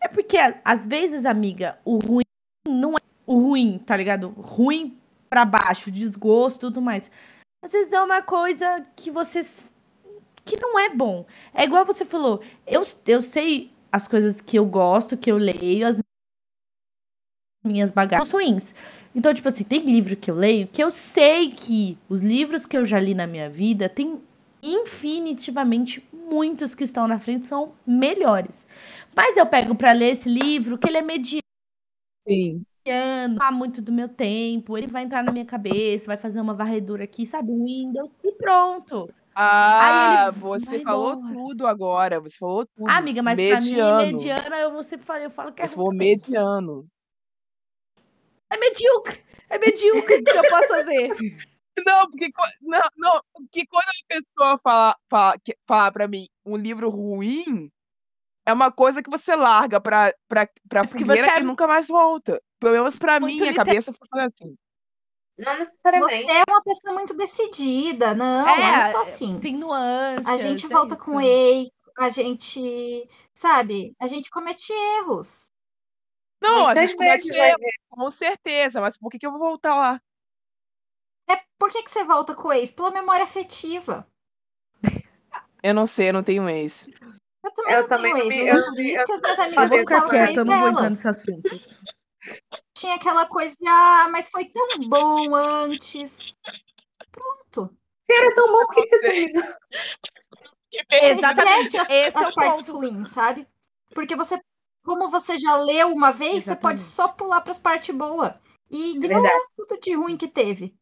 É 0.00 0.08
porque, 0.08 0.36
às 0.64 0.86
vezes, 0.86 1.24
amiga, 1.24 1.78
o 1.84 1.96
ruim 1.98 2.24
não 2.68 2.92
é 2.92 2.98
o 3.26 3.38
ruim, 3.40 3.78
tá 3.84 3.96
ligado? 3.96 4.28
Ruim 4.36 4.96
pra 5.28 5.44
baixo, 5.44 5.90
desgosto 5.90 6.58
e 6.58 6.60
tudo 6.68 6.80
mais. 6.82 7.10
Às 7.64 7.72
vezes 7.72 7.92
é 7.92 8.00
uma 8.00 8.22
coisa 8.22 8.82
que 8.94 9.10
você. 9.10 9.40
que 10.44 10.56
não 10.60 10.78
é 10.78 10.88
bom. 10.90 11.26
É 11.52 11.64
igual 11.64 11.84
você 11.84 12.04
falou, 12.04 12.40
eu, 12.66 12.82
eu 13.06 13.20
sei 13.20 13.72
as 13.90 14.06
coisas 14.06 14.40
que 14.40 14.56
eu 14.58 14.64
gosto, 14.66 15.16
que 15.16 15.32
eu 15.32 15.36
leio, 15.38 15.86
as 15.88 16.00
minhas 17.66 17.90
bagagens 17.90 18.30
ruins. 18.30 18.74
Então, 19.14 19.32
tipo 19.32 19.48
assim, 19.48 19.64
tem 19.64 19.80
livro 19.84 20.16
que 20.16 20.30
eu 20.30 20.34
leio 20.34 20.66
que 20.66 20.82
eu 20.82 20.90
sei 20.90 21.50
que 21.50 21.98
os 22.08 22.20
livros 22.20 22.66
que 22.66 22.76
eu 22.76 22.84
já 22.84 23.00
li 23.00 23.14
na 23.14 23.26
minha 23.26 23.48
vida 23.48 23.88
tem 23.88 24.20
infinitivamente 24.62 26.06
muitos 26.12 26.74
que 26.74 26.84
estão 26.84 27.06
na 27.06 27.18
frente 27.18 27.46
são 27.46 27.72
melhores. 27.86 28.66
Mas 29.14 29.36
eu 29.36 29.46
pego 29.46 29.74
pra 29.74 29.92
ler 29.92 30.12
esse 30.12 30.28
livro 30.28 30.76
que 30.76 30.88
ele 30.88 30.98
é 30.98 31.02
mediano, 31.02 31.42
Sim. 32.28 32.64
há 33.40 33.50
muito 33.52 33.80
do 33.80 33.92
meu 33.92 34.08
tempo, 34.08 34.76
ele 34.76 34.86
vai 34.86 35.04
entrar 35.04 35.22
na 35.22 35.32
minha 35.32 35.44
cabeça, 35.44 36.06
vai 36.06 36.16
fazer 36.16 36.40
uma 36.40 36.54
varredura 36.54 37.04
aqui, 37.04 37.24
sabe, 37.26 37.52
Windows 37.52 38.10
e 38.22 38.32
pronto. 38.32 39.06
Ah, 39.38 40.28
ele 40.28 40.40
você 40.40 40.80
falou 40.80 41.12
embora. 41.12 41.34
tudo 41.34 41.66
agora. 41.66 42.20
Você 42.20 42.38
falou 42.38 42.64
tudo. 42.64 42.88
Ah, 42.88 42.96
amiga, 42.96 43.22
mas 43.22 43.38
pra 43.38 43.60
mim 43.60 43.70
mediano. 43.70 43.96
mediana 43.98 44.56
eu 44.56 44.72
você 44.72 44.96
fala, 44.96 45.24
eu 45.24 45.30
falo 45.30 45.52
que 45.52 45.60
é 45.60 45.66
Você 45.66 45.74
falou 45.74 45.92
mediano. 45.94 46.86
É 48.50 48.58
medíocre. 48.58 49.24
É 49.48 49.58
medíocre 49.58 50.16
o 50.16 50.24
que 50.24 50.30
eu 50.30 50.48
posso 50.50 50.68
fazer. 50.68 51.08
Não, 51.84 52.08
porque 52.08 52.30
não, 52.62 52.80
não, 52.96 53.20
porque 53.34 53.66
quando 53.66 53.84
a 53.86 53.92
pessoa 54.08 54.58
fala, 54.64 54.96
fala, 55.10 55.38
que- 55.44 55.58
fala 55.68 55.92
para 55.92 56.08
mim 56.08 56.26
um 56.42 56.56
livro 56.56 56.88
ruim, 56.88 57.70
é 58.46 58.52
uma 58.54 58.72
coisa 58.72 59.02
que 59.02 59.10
você 59.10 59.36
larga 59.36 59.78
pra, 59.78 60.10
pra, 60.26 60.48
pra 60.66 60.84
porque 60.86 61.04
fogueira 61.04 61.26
você 61.26 61.32
é 61.32 61.40
e 61.40 61.44
nunca 61.44 61.66
mais 61.66 61.86
volta. 61.88 62.42
Pelo 62.58 62.72
menos 62.72 62.98
pra 62.98 63.20
muito 63.20 63.34
mim, 63.34 63.42
a 63.42 63.50
literal. 63.50 63.66
cabeça 63.66 63.92
funciona 63.92 64.24
assim. 64.24 64.56
Não 65.38 65.52
Você 65.52 65.64
necessariamente. 65.64 66.30
é 66.30 66.42
uma 66.50 66.62
pessoa 66.62 66.94
muito 66.94 67.14
decidida. 67.14 68.14
Não, 68.14 68.48
eu 68.48 68.72
não 68.78 68.86
sou 68.86 69.02
assim. 69.02 69.36
É, 69.36 69.40
tem 69.40 69.56
nuances. 69.58 70.26
A 70.26 70.36
gente 70.38 70.64
é 70.64 70.68
volta 70.70 70.96
com 70.96 71.20
isso. 71.20 71.28
ex, 71.28 71.68
a 71.98 72.08
gente, 72.08 73.06
sabe, 73.34 73.94
a 74.00 74.06
gente 74.06 74.30
comete 74.30 74.72
erros. 75.00 75.50
Não, 76.40 76.66
a 76.66 76.74
gente 76.74 76.96
vai 76.96 77.18
erro, 77.18 77.58
com 77.88 78.10
certeza, 78.10 78.80
mas 78.80 78.96
por 78.96 79.10
que, 79.10 79.18
que 79.18 79.26
eu 79.26 79.30
vou 79.30 79.40
voltar 79.40 79.74
lá? 79.74 80.00
É 81.28 81.36
por 81.58 81.70
que, 81.70 81.82
que 81.82 81.90
você 81.90 82.04
volta 82.04 82.34
com 82.34 82.48
o 82.48 82.52
ex? 82.52 82.70
Pela 82.72 82.90
memória 82.90 83.24
afetiva. 83.24 84.06
Eu 85.62 85.74
não 85.74 85.86
sei, 85.86 86.10
eu 86.10 86.12
não 86.12 86.22
tenho 86.22 86.48
ex. 86.48 86.88
Eu 87.44 87.52
também 87.52 87.74
Eu 87.74 87.80
não 87.82 87.88
também 87.88 88.12
tenho 88.28 88.28
ex, 88.28 88.34
me- 88.34 88.52
mas 88.52 88.52
eu 88.52 88.58
é 88.58 88.62
por 88.62 88.76
não- 88.76 88.82
isso 88.84 89.00
eu 89.00 89.06
que 89.06 89.12
as 89.12 89.20
minhas 89.20 89.36
não 89.38 89.54
Eu 89.54 89.62
amigas 89.64 89.98
falam 89.98 90.08
com 90.08 90.16
o 90.16 90.18
ex 90.18 90.44
delas. 90.44 91.82
Tinha 92.76 92.94
aquela 92.96 93.26
coisa 93.26 93.56
de, 93.58 93.68
ah, 93.68 94.08
mas 94.12 94.28
foi 94.28 94.44
tão 94.46 94.80
bom 94.88 95.34
antes. 95.34 96.36
Pronto. 97.10 97.74
Era 98.08 98.34
tão 98.34 98.48
bom 98.48 98.66
que 98.68 98.86
você. 98.88 99.32
Que 100.70 100.84
Você. 100.90 101.04
Exatamente, 101.06 101.66
esquece 101.66 101.78
as, 101.78 101.90
esse 101.90 102.18
é 102.18 102.20
as 102.28 102.34
partes 102.34 102.66
ponto. 102.68 102.78
ruins, 102.78 103.08
sabe? 103.08 103.48
Porque 103.94 104.14
você, 104.14 104.38
como 104.86 105.10
você 105.10 105.36
já 105.36 105.56
leu 105.58 105.92
uma 105.92 106.12
vez, 106.12 106.44
você 106.44 106.54
pode 106.56 106.80
Exatamente. 106.80 106.80
só 106.80 107.08
pular 107.08 107.40
para 107.40 107.50
as 107.50 107.58
partes 107.58 107.94
boas 107.94 108.32
e 108.70 108.92
ignorar 108.96 109.20
Verdade. 109.20 109.44
tudo 109.56 109.80
de 109.80 109.94
ruim 109.94 110.16
que 110.16 110.28
teve 110.28 110.74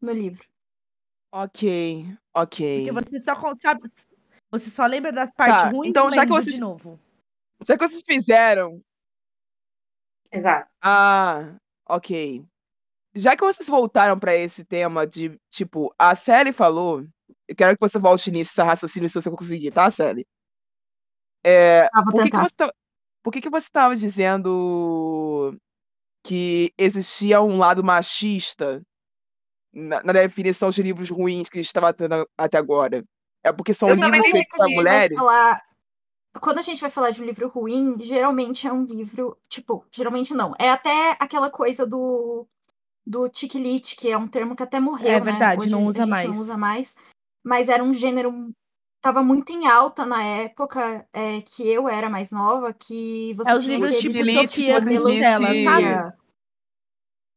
no 0.00 0.12
livro. 0.12 0.46
Ok, 1.32 2.06
ok. 2.34 2.84
Porque 2.86 2.92
você 3.04 3.20
só 3.20 3.34
sabe, 3.60 3.80
você 4.50 4.70
só 4.70 4.86
lembra 4.86 5.12
das 5.12 5.32
partes 5.32 5.62
Tá, 5.62 5.68
ruins 5.70 5.90
então 5.90 6.10
já 6.10 6.24
que 6.24 6.32
vocês- 6.32 6.54
de 6.54 6.60
novo. 6.60 6.98
Já 7.66 7.76
que 7.76 7.86
vocês 7.88 8.02
fizeram 8.06 8.80
Exato. 10.32 10.70
Ah, 10.80 11.56
ok. 11.88 12.44
Já 13.16 13.36
que 13.36 13.44
vocês 13.44 13.68
voltaram 13.68 14.16
para 14.18 14.36
esse 14.36 14.64
tema 14.64 15.04
de, 15.04 15.36
tipo, 15.50 15.92
a 15.98 16.14
Sally 16.14 16.52
falou, 16.52 17.04
eu 17.48 17.56
quero 17.56 17.76
que 17.76 17.80
você 17.80 17.98
volte 17.98 18.30
nisso, 18.30 18.62
raciocínio, 18.62 19.08
se 19.10 19.20
você 19.20 19.28
conseguir, 19.28 19.72
tá, 19.72 19.90
Sally? 19.90 20.24
É, 21.44 21.86
Ah, 21.92 22.02
vou 22.04 22.12
por 22.12 22.30
que 22.30 22.36
você 22.36 22.54
tá- 22.54 22.72
por 23.22 23.32
que 23.32 23.40
que 23.40 23.50
você 23.50 23.66
estava 23.66 23.94
dizendo 23.96 25.56
que 26.24 26.72
existia 26.78 27.40
um 27.40 27.58
lado 27.58 27.82
machista 27.82 28.82
na, 29.72 30.02
na 30.02 30.12
definição 30.12 30.70
de 30.70 30.82
livros 30.82 31.10
ruins 31.10 31.48
que 31.48 31.58
a 31.58 31.62
gente 31.62 31.68
estava 31.68 31.92
tendo 31.92 32.28
até 32.36 32.58
agora? 32.58 33.04
É 33.42 33.52
porque 33.52 33.72
são 33.72 33.88
Eu 33.88 33.94
livros 33.96 34.26
feitos 34.26 34.46
Quando 34.48 34.54
a 34.54 34.58
para 34.58 34.66
gente 34.68 34.74
vai 34.76 34.84
mulheres? 34.84 35.18
falar, 35.18 35.62
quando 36.40 36.58
a 36.58 36.62
gente 36.62 36.80
vai 36.80 36.90
falar 36.90 37.10
de 37.10 37.22
um 37.22 37.26
livro 37.26 37.48
ruim, 37.48 37.96
geralmente 38.00 38.66
é 38.66 38.72
um 38.72 38.84
livro, 38.84 39.36
tipo, 39.48 39.84
geralmente 39.90 40.34
não. 40.34 40.54
É 40.58 40.70
até 40.70 41.16
aquela 41.18 41.50
coisa 41.50 41.86
do 41.86 42.46
do 43.06 43.28
tiquilite, 43.28 43.96
que 43.96 44.10
é 44.10 44.16
um 44.16 44.28
termo 44.28 44.54
que 44.54 44.62
até 44.62 44.78
morreu, 44.78 45.08
É 45.08 45.14
né? 45.14 45.20
verdade, 45.20 45.62
Hoje 45.62 45.72
não 45.72 45.84
a 45.84 45.88
usa 45.88 46.00
gente 46.02 46.10
mais. 46.10 46.28
não 46.28 46.38
usa 46.38 46.56
mais. 46.56 46.96
Mas 47.42 47.68
era 47.68 47.82
um 47.82 47.92
gênero 47.92 48.52
tava 49.00 49.22
muito 49.22 49.50
em 49.52 49.66
alta 49.66 50.04
na 50.04 50.22
época 50.22 51.06
é, 51.12 51.40
que 51.40 51.66
eu 51.66 51.88
era 51.88 52.08
mais 52.10 52.30
nova, 52.30 52.72
que 52.72 53.32
você 53.34 53.50
É 53.50 53.54
os 53.56 53.64
tinha 53.64 53.78
livros 53.78 53.96
Tiquilite, 53.98 54.48
Sofia 54.48 54.80
disse- 54.80 55.64
sabe? 55.64 56.12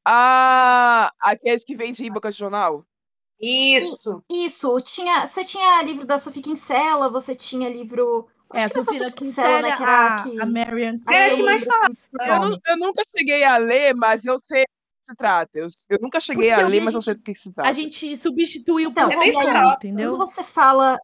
Ah, 0.05 1.11
aqueles 1.19 1.63
que 1.63 1.75
vendem 1.75 2.07
em 2.07 2.11
banca 2.11 2.29
de 2.31 2.37
jornal? 2.37 2.85
Isso. 3.39 4.23
Isso, 4.31 4.79
tinha, 4.81 5.25
você 5.25 5.43
tinha 5.43 5.81
livro 5.83 6.05
da 6.05 6.17
Sofia 6.17 6.41
Kinsella, 6.41 7.09
você 7.09 7.35
tinha 7.35 7.69
livro, 7.69 8.27
É, 8.53 8.57
acho 8.57 8.65
a 8.65 8.69
que 8.69 8.81
Sofia 8.81 9.11
Kinsella, 9.11 9.61
né, 9.61 9.75
que 9.75 9.83
era 9.83 10.15
a, 10.15 10.23
que 10.23 10.41
a 10.41 10.45
Marian 10.45 10.99
É, 11.09 11.35
que 11.35 11.43
mais 11.43 11.63
assim, 11.67 12.07
Eu, 12.21 12.57
eu 12.67 12.77
nunca 12.77 13.01
cheguei 13.15 13.43
a 13.43 13.57
ler, 13.57 13.93
mas 13.95 14.25
eu 14.25 14.37
sei 14.39 14.65
se 15.05 15.15
trata. 15.17 15.51
Eu, 15.57 15.67
eu 15.89 15.99
nunca 16.01 16.19
cheguei 16.19 16.49
Porque 16.49 16.61
a 16.61 16.67
ler, 16.67 16.81
a 16.81 16.85
mas 16.85 16.93
eu 16.93 17.01
sei 17.01 17.13
gente- 17.13 17.21
do 17.21 17.25
que 17.25 17.35
se 17.35 17.53
trata. 17.53 17.69
A 17.69 17.73
gente 17.73 18.15
substituiu 18.17 18.89
Então, 18.91 19.09
por 19.09 19.23
é 19.23 19.25
legal. 19.25 19.73
entendeu? 19.73 20.11
Quando 20.11 20.19
você 20.27 20.43
fala 20.43 20.97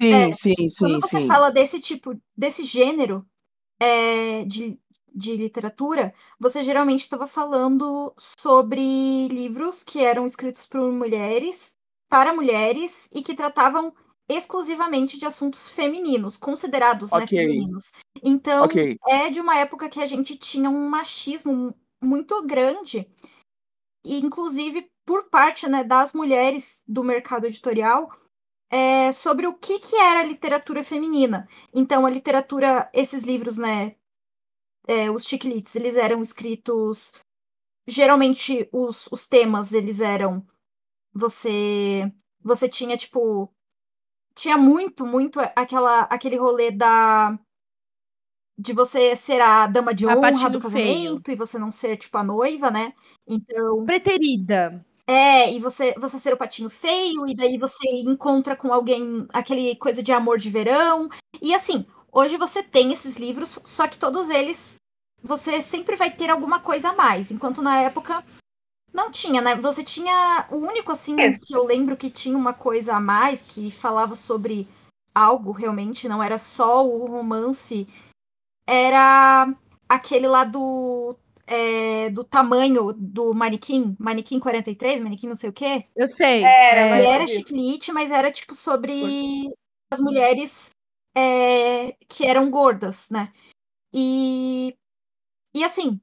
Sim, 0.00 0.12
é, 0.12 0.32
sim, 0.32 0.68
sim, 0.68 0.76
Quando 0.78 1.00
você 1.00 1.20
sim. 1.20 1.26
fala 1.26 1.50
desse 1.50 1.80
tipo, 1.80 2.20
desse 2.36 2.64
gênero 2.64 3.24
é, 3.80 4.44
de, 4.44 4.78
de 5.14 5.36
literatura, 5.36 6.12
você 6.38 6.62
geralmente 6.62 7.00
estava 7.00 7.26
falando 7.26 8.12
sobre 8.18 9.28
livros 9.28 9.82
que 9.82 10.00
eram 10.02 10.26
escritos 10.26 10.66
por 10.66 10.92
mulheres, 10.92 11.76
para 12.08 12.34
mulheres, 12.34 13.08
e 13.14 13.22
que 13.22 13.34
tratavam 13.34 13.94
exclusivamente 14.28 15.18
de 15.18 15.24
assuntos 15.24 15.70
femininos, 15.70 16.36
considerados 16.36 17.12
né, 17.12 17.18
Ok. 17.18 17.28
femininos. 17.28 17.92
Então, 18.22 18.64
Ok. 18.64 18.98
é 19.08 19.30
de 19.30 19.40
uma 19.40 19.56
época 19.56 19.88
que 19.88 20.00
a 20.00 20.06
gente 20.06 20.36
tinha 20.36 20.68
um 20.68 20.88
machismo 20.88 21.74
muito 22.02 22.44
grande, 22.44 23.08
e 24.04 24.18
inclusive 24.18 24.88
por 25.06 25.30
parte 25.30 25.68
né, 25.68 25.82
das 25.82 26.12
mulheres 26.12 26.82
do 26.86 27.02
mercado 27.02 27.46
editorial, 27.46 28.10
é, 28.70 29.10
sobre 29.12 29.46
o 29.46 29.54
que, 29.54 29.78
que 29.78 29.96
era 29.96 30.20
a 30.20 30.24
literatura 30.24 30.84
feminina. 30.84 31.48
Então, 31.74 32.04
a 32.04 32.10
literatura, 32.10 32.90
esses 32.92 33.24
livros, 33.24 33.58
né, 33.58 33.96
é, 34.88 35.10
os 35.10 35.24
chicklites, 35.24 35.76
eles 35.76 35.96
eram 35.96 36.22
escritos. 36.22 37.20
Geralmente, 37.86 38.68
os, 38.72 39.06
os 39.12 39.26
temas, 39.26 39.72
eles 39.72 40.00
eram. 40.00 40.44
Você. 41.12 42.10
Você 42.42 42.68
tinha, 42.68 42.96
tipo. 42.96 43.52
Tinha 44.34 44.56
muito, 44.56 45.04
muito 45.04 45.40
aquela, 45.54 46.02
aquele 46.02 46.36
rolê 46.36 46.70
da. 46.70 47.38
De 48.60 48.72
você 48.72 49.14
ser 49.14 49.40
a 49.40 49.66
dama 49.68 49.94
de 49.94 50.04
honra 50.06 50.32
Sapatinho 50.32 50.50
do 50.50 50.60
casamento 50.60 51.30
e 51.30 51.36
você 51.36 51.58
não 51.58 51.70
ser, 51.70 51.96
tipo, 51.96 52.16
a 52.18 52.24
noiva, 52.24 52.70
né? 52.70 52.92
Então. 53.26 53.84
Preterida. 53.84 54.84
É, 55.08 55.50
e 55.50 55.58
você, 55.58 55.94
você 55.98 56.18
ser 56.18 56.34
o 56.34 56.36
patinho 56.36 56.68
feio, 56.68 57.26
e 57.26 57.34
daí 57.34 57.56
você 57.56 57.88
encontra 58.02 58.54
com 58.54 58.72
alguém 58.72 59.26
aquele 59.32 59.74
coisa 59.76 60.02
de 60.02 60.12
amor 60.12 60.38
de 60.38 60.50
verão. 60.50 61.08
E 61.40 61.54
assim, 61.54 61.86
hoje 62.12 62.36
você 62.36 62.62
tem 62.62 62.92
esses 62.92 63.16
livros, 63.16 63.58
só 63.64 63.88
que 63.88 63.96
todos 63.96 64.28
eles 64.28 64.76
você 65.22 65.60
sempre 65.60 65.96
vai 65.96 66.10
ter 66.10 66.30
alguma 66.30 66.60
coisa 66.60 66.90
a 66.90 66.94
mais. 66.94 67.30
Enquanto 67.30 67.62
na 67.62 67.80
época 67.80 68.22
não 68.92 69.10
tinha, 69.10 69.40
né? 69.40 69.54
Você 69.56 69.82
tinha. 69.82 70.46
O 70.50 70.56
único, 70.56 70.92
assim, 70.92 71.18
Isso. 71.20 71.40
que 71.40 71.54
eu 71.54 71.64
lembro 71.64 71.96
que 71.96 72.10
tinha 72.10 72.36
uma 72.36 72.52
coisa 72.52 72.96
a 72.96 73.00
mais, 73.00 73.42
que 73.42 73.70
falava 73.70 74.14
sobre 74.16 74.68
algo 75.14 75.52
realmente, 75.52 76.08
não 76.08 76.22
era 76.22 76.38
só 76.38 76.86
o 76.86 77.06
romance, 77.06 77.86
era 78.66 79.52
aquele 79.88 80.28
lá 80.28 80.44
do. 80.44 81.16
É, 81.48 82.10
do 82.10 82.22
tamanho 82.22 82.92
do 82.92 83.32
manequim, 83.34 83.96
manequim 83.98 84.38
43, 84.38 85.00
manequim 85.00 85.28
não 85.28 85.34
sei 85.36 85.50
o 85.50 85.52
quê. 85.52 85.86
Eu 85.96 86.06
sei. 86.06 86.44
Era, 86.44 86.80
É. 86.82 86.88
mas- 86.90 87.04
era 87.04 87.26
chiclete, 87.26 87.92
mas 87.92 88.10
era 88.10 88.30
tipo 88.30 88.54
sobre 88.54 89.50
as 89.92 90.00
mulheres 90.00 90.70
é, 91.16 91.92
que 92.08 92.26
eram 92.26 92.50
gordas, 92.50 93.08
né? 93.10 93.32
E, 93.94 94.74
e 95.54 95.64
assim, 95.64 95.98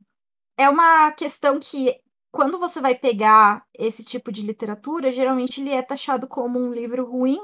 é 0.58 0.68
uma 0.68 1.12
questão 1.12 1.60
que 1.60 1.98
quando 2.34 2.60
você 2.60 2.82
vai 2.82 2.96
pegar 2.96 3.64
esse 3.74 4.04
tipo 4.04 4.32
de 4.32 4.42
literatura, 4.42 5.12
geralmente 5.12 5.62
ele 5.62 5.70
é 5.72 5.82
taxado 5.82 6.28
como 6.28 6.60
um 6.60 6.74
livro 6.74 7.06
ruim, 7.10 7.40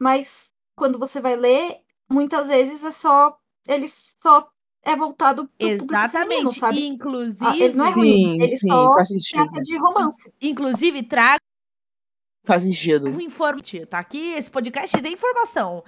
mas 0.00 0.48
quando 0.76 0.98
você 0.98 1.20
vai 1.20 1.36
ler, 1.36 1.80
muitas 2.10 2.48
vezes 2.48 2.82
é 2.82 2.90
só. 2.90 3.38
Ele 3.68 3.86
só 3.88 4.50
é 4.84 4.96
voltado 4.96 5.46
pro 5.46 5.68
público 5.78 6.08
feminino, 6.08 6.50
Exatamente. 6.50 6.54
sabe? 6.58 6.78
Ah, 6.78 6.86
Inclusive, 6.86 7.62
ele 7.62 7.74
não 7.74 7.86
é 7.86 7.90
ruim, 7.90 8.14
Sim, 8.14 8.34
ele 8.42 8.56
sim, 8.56 8.68
só 8.68 8.94
trata 9.32 9.62
de 9.62 9.76
romance. 9.78 10.34
inclusive 10.40 11.02
trago 11.04 11.38
Faz 12.44 12.64
sentido. 12.64 13.08
informativo. 13.20 13.86
Tá 13.86 13.98
aqui, 14.00 14.32
esse 14.34 14.50
podcast 14.50 15.00
tem 15.00 15.12
informação. 15.12 15.84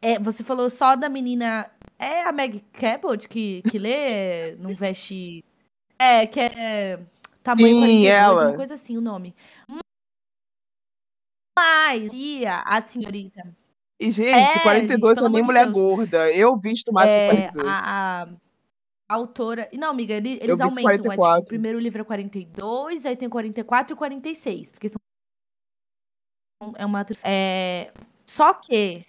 É, 0.00 0.18
você 0.18 0.42
falou 0.42 0.70
só 0.70 0.96
da 0.96 1.08
menina. 1.08 1.70
É 1.98 2.22
a 2.24 2.32
Meg 2.32 2.60
Cabot 2.72 3.28
que, 3.28 3.62
que 3.70 3.78
lê, 3.78 4.56
não 4.56 4.74
veste. 4.74 5.44
É, 5.98 6.26
que 6.26 6.40
é. 6.40 6.98
Tamanho 7.42 7.76
Sim, 7.76 7.80
42, 7.80 8.06
ela. 8.06 8.48
uma 8.48 8.56
coisa 8.56 8.74
assim, 8.74 8.96
o 8.96 9.00
nome. 9.02 9.34
Mas, 11.56 12.10
Ia, 12.12 12.60
a 12.66 12.80
senhorita. 12.82 13.54
E, 14.00 14.10
gente, 14.10 14.28
É, 14.34 14.58
42 14.62 15.14
gente, 15.14 15.22
não 15.22 15.28
é 15.30 15.32
nem 15.32 15.42
mulher 15.42 15.64
Deus. 15.70 15.72
gorda. 15.74 16.30
Eu 16.32 16.56
visto 16.58 16.92
máximo 16.92 17.14
É, 17.14 17.28
42. 17.52 17.68
a, 17.78 18.22
a 19.08 19.14
autora. 19.14 19.68
Não, 19.72 19.90
amiga, 19.90 20.14
ele- 20.14 20.38
Eu 20.40 20.44
eles 20.44 20.56
vi 20.56 20.62
aumentam. 20.62 20.90
É, 20.90 20.96
tipo, 20.96 21.04
44. 21.04 21.42
o 21.44 21.46
primeiro 21.46 21.78
livro 21.78 22.02
é 22.02 22.04
42, 22.04 23.06
aí 23.06 23.16
tem 23.16 23.28
44 23.28 23.94
e 23.94 23.96
46. 23.96 24.70
Porque 24.70 24.88
são. 24.88 24.98
É 26.76 26.84
uma. 26.84 27.04
É, 27.22 27.92
só 28.26 28.52
que. 28.54 29.04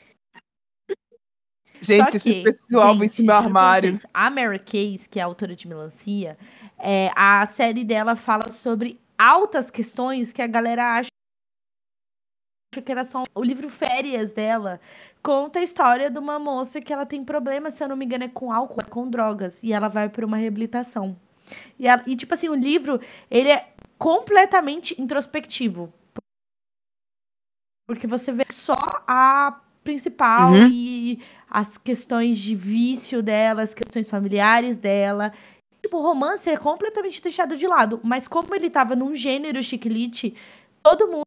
Gente, 1.82 2.04
só 2.12 2.17
esse 2.17 2.19
que, 2.19 2.43
pessoal 2.43 2.89
gente, 2.89 3.00
vem 3.00 3.06
esse 3.08 3.24
meu 3.24 3.36
armário. 3.36 3.91
vocês, 3.91 4.06
a 4.13 4.30
Mary 4.30 4.60
Case, 4.60 5.10
que 5.10 5.19
é 5.19 5.24
a 5.24 5.26
autora 5.26 5.56
de 5.56 5.67
Melancia, 5.67 6.38
é, 6.80 7.12
a 7.15 7.45
série 7.45 7.84
dela 7.84 8.15
fala 8.15 8.50
sobre 8.50 9.00
altas 9.17 9.69
questões 9.69 10.32
que 10.34 10.41
a 10.41 10.48
galera 10.48 10.93
acha 10.98 11.10
que 12.81 12.91
era 12.91 13.03
só 13.03 13.23
o 13.33 13.43
livro 13.43 13.69
Férias 13.69 14.31
dela 14.31 14.79
conta 15.23 15.59
a 15.59 15.63
história 15.63 16.09
de 16.09 16.19
uma 16.19 16.38
moça 16.38 16.79
que 16.79 16.93
ela 16.93 17.05
tem 17.05 17.23
problemas, 17.25 17.73
se 17.73 17.83
eu 17.83 17.88
não 17.88 17.95
me 17.95 18.05
engano, 18.05 18.25
é 18.25 18.27
com 18.27 18.51
álcool, 18.51 18.81
é 18.81 18.83
com 18.85 19.09
drogas, 19.09 19.63
e 19.63 19.73
ela 19.73 19.88
vai 19.88 20.07
para 20.07 20.25
uma 20.25 20.38
reabilitação. 20.38 21.17
E, 21.79 21.88
ela- 21.88 22.03
e, 22.05 22.15
tipo 22.15 22.33
assim, 22.33 22.47
o 22.49 22.53
livro, 22.55 22.99
ele 23.29 23.49
é 23.49 23.73
completamente 23.97 24.99
introspectivo. 25.01 25.91
Porque 27.88 28.07
você 28.07 28.31
vê 28.31 28.45
só 28.51 28.75
a 29.07 29.59
principal 29.83 30.53
Uhum. 30.53 30.67
e 30.67 31.19
as 31.49 31.77
questões 31.77 32.38
de 32.38 32.55
vício 32.55 33.21
dela, 33.21 33.61
as 33.61 33.73
questões 33.73 34.09
familiares 34.09 34.77
dela. 34.77 35.31
Tipo, 35.81 35.97
o 35.97 36.01
romance 36.01 36.49
é 36.49 36.57
completamente 36.57 37.21
deixado 37.21 37.55
de 37.55 37.67
lado. 37.67 37.99
Mas 38.03 38.27
como 38.27 38.55
ele 38.55 38.69
tava 38.71 38.95
num 38.95 39.13
gênero 39.13 39.61
chiclete, 39.61 40.35
todo 40.81 41.07
mundo 41.07 41.24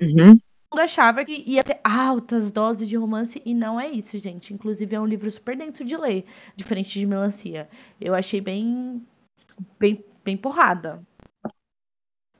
Uhum. 0.00 0.38
achava 0.78 1.24
que 1.24 1.42
ia 1.46 1.64
ter 1.64 1.80
altas 1.82 2.52
doses 2.52 2.88
de 2.88 2.96
romance 2.96 3.40
e 3.44 3.54
não 3.54 3.80
é 3.80 3.88
isso, 3.88 4.18
gente. 4.18 4.52
Inclusive 4.52 4.94
é 4.94 5.00
um 5.00 5.06
livro 5.06 5.30
super 5.30 5.56
denso 5.56 5.84
de 5.84 5.96
ler, 5.96 6.24
diferente 6.54 6.98
de 6.98 7.06
Melancia. 7.06 7.68
Eu 8.00 8.14
achei 8.14 8.40
bem 8.40 9.06
bem 9.78 10.04
bem 10.24 10.36
porrada. 10.36 11.02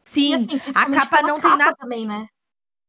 Sim, 0.05 0.33
E 0.33 0.35
assim, 0.35 0.59
principalmente 0.59 1.09
capa 1.09 1.23
não 1.23 1.35
tem 1.40 1.51
capa 1.51 1.57
nada 1.57 1.77
também, 1.77 2.07
né? 2.07 2.27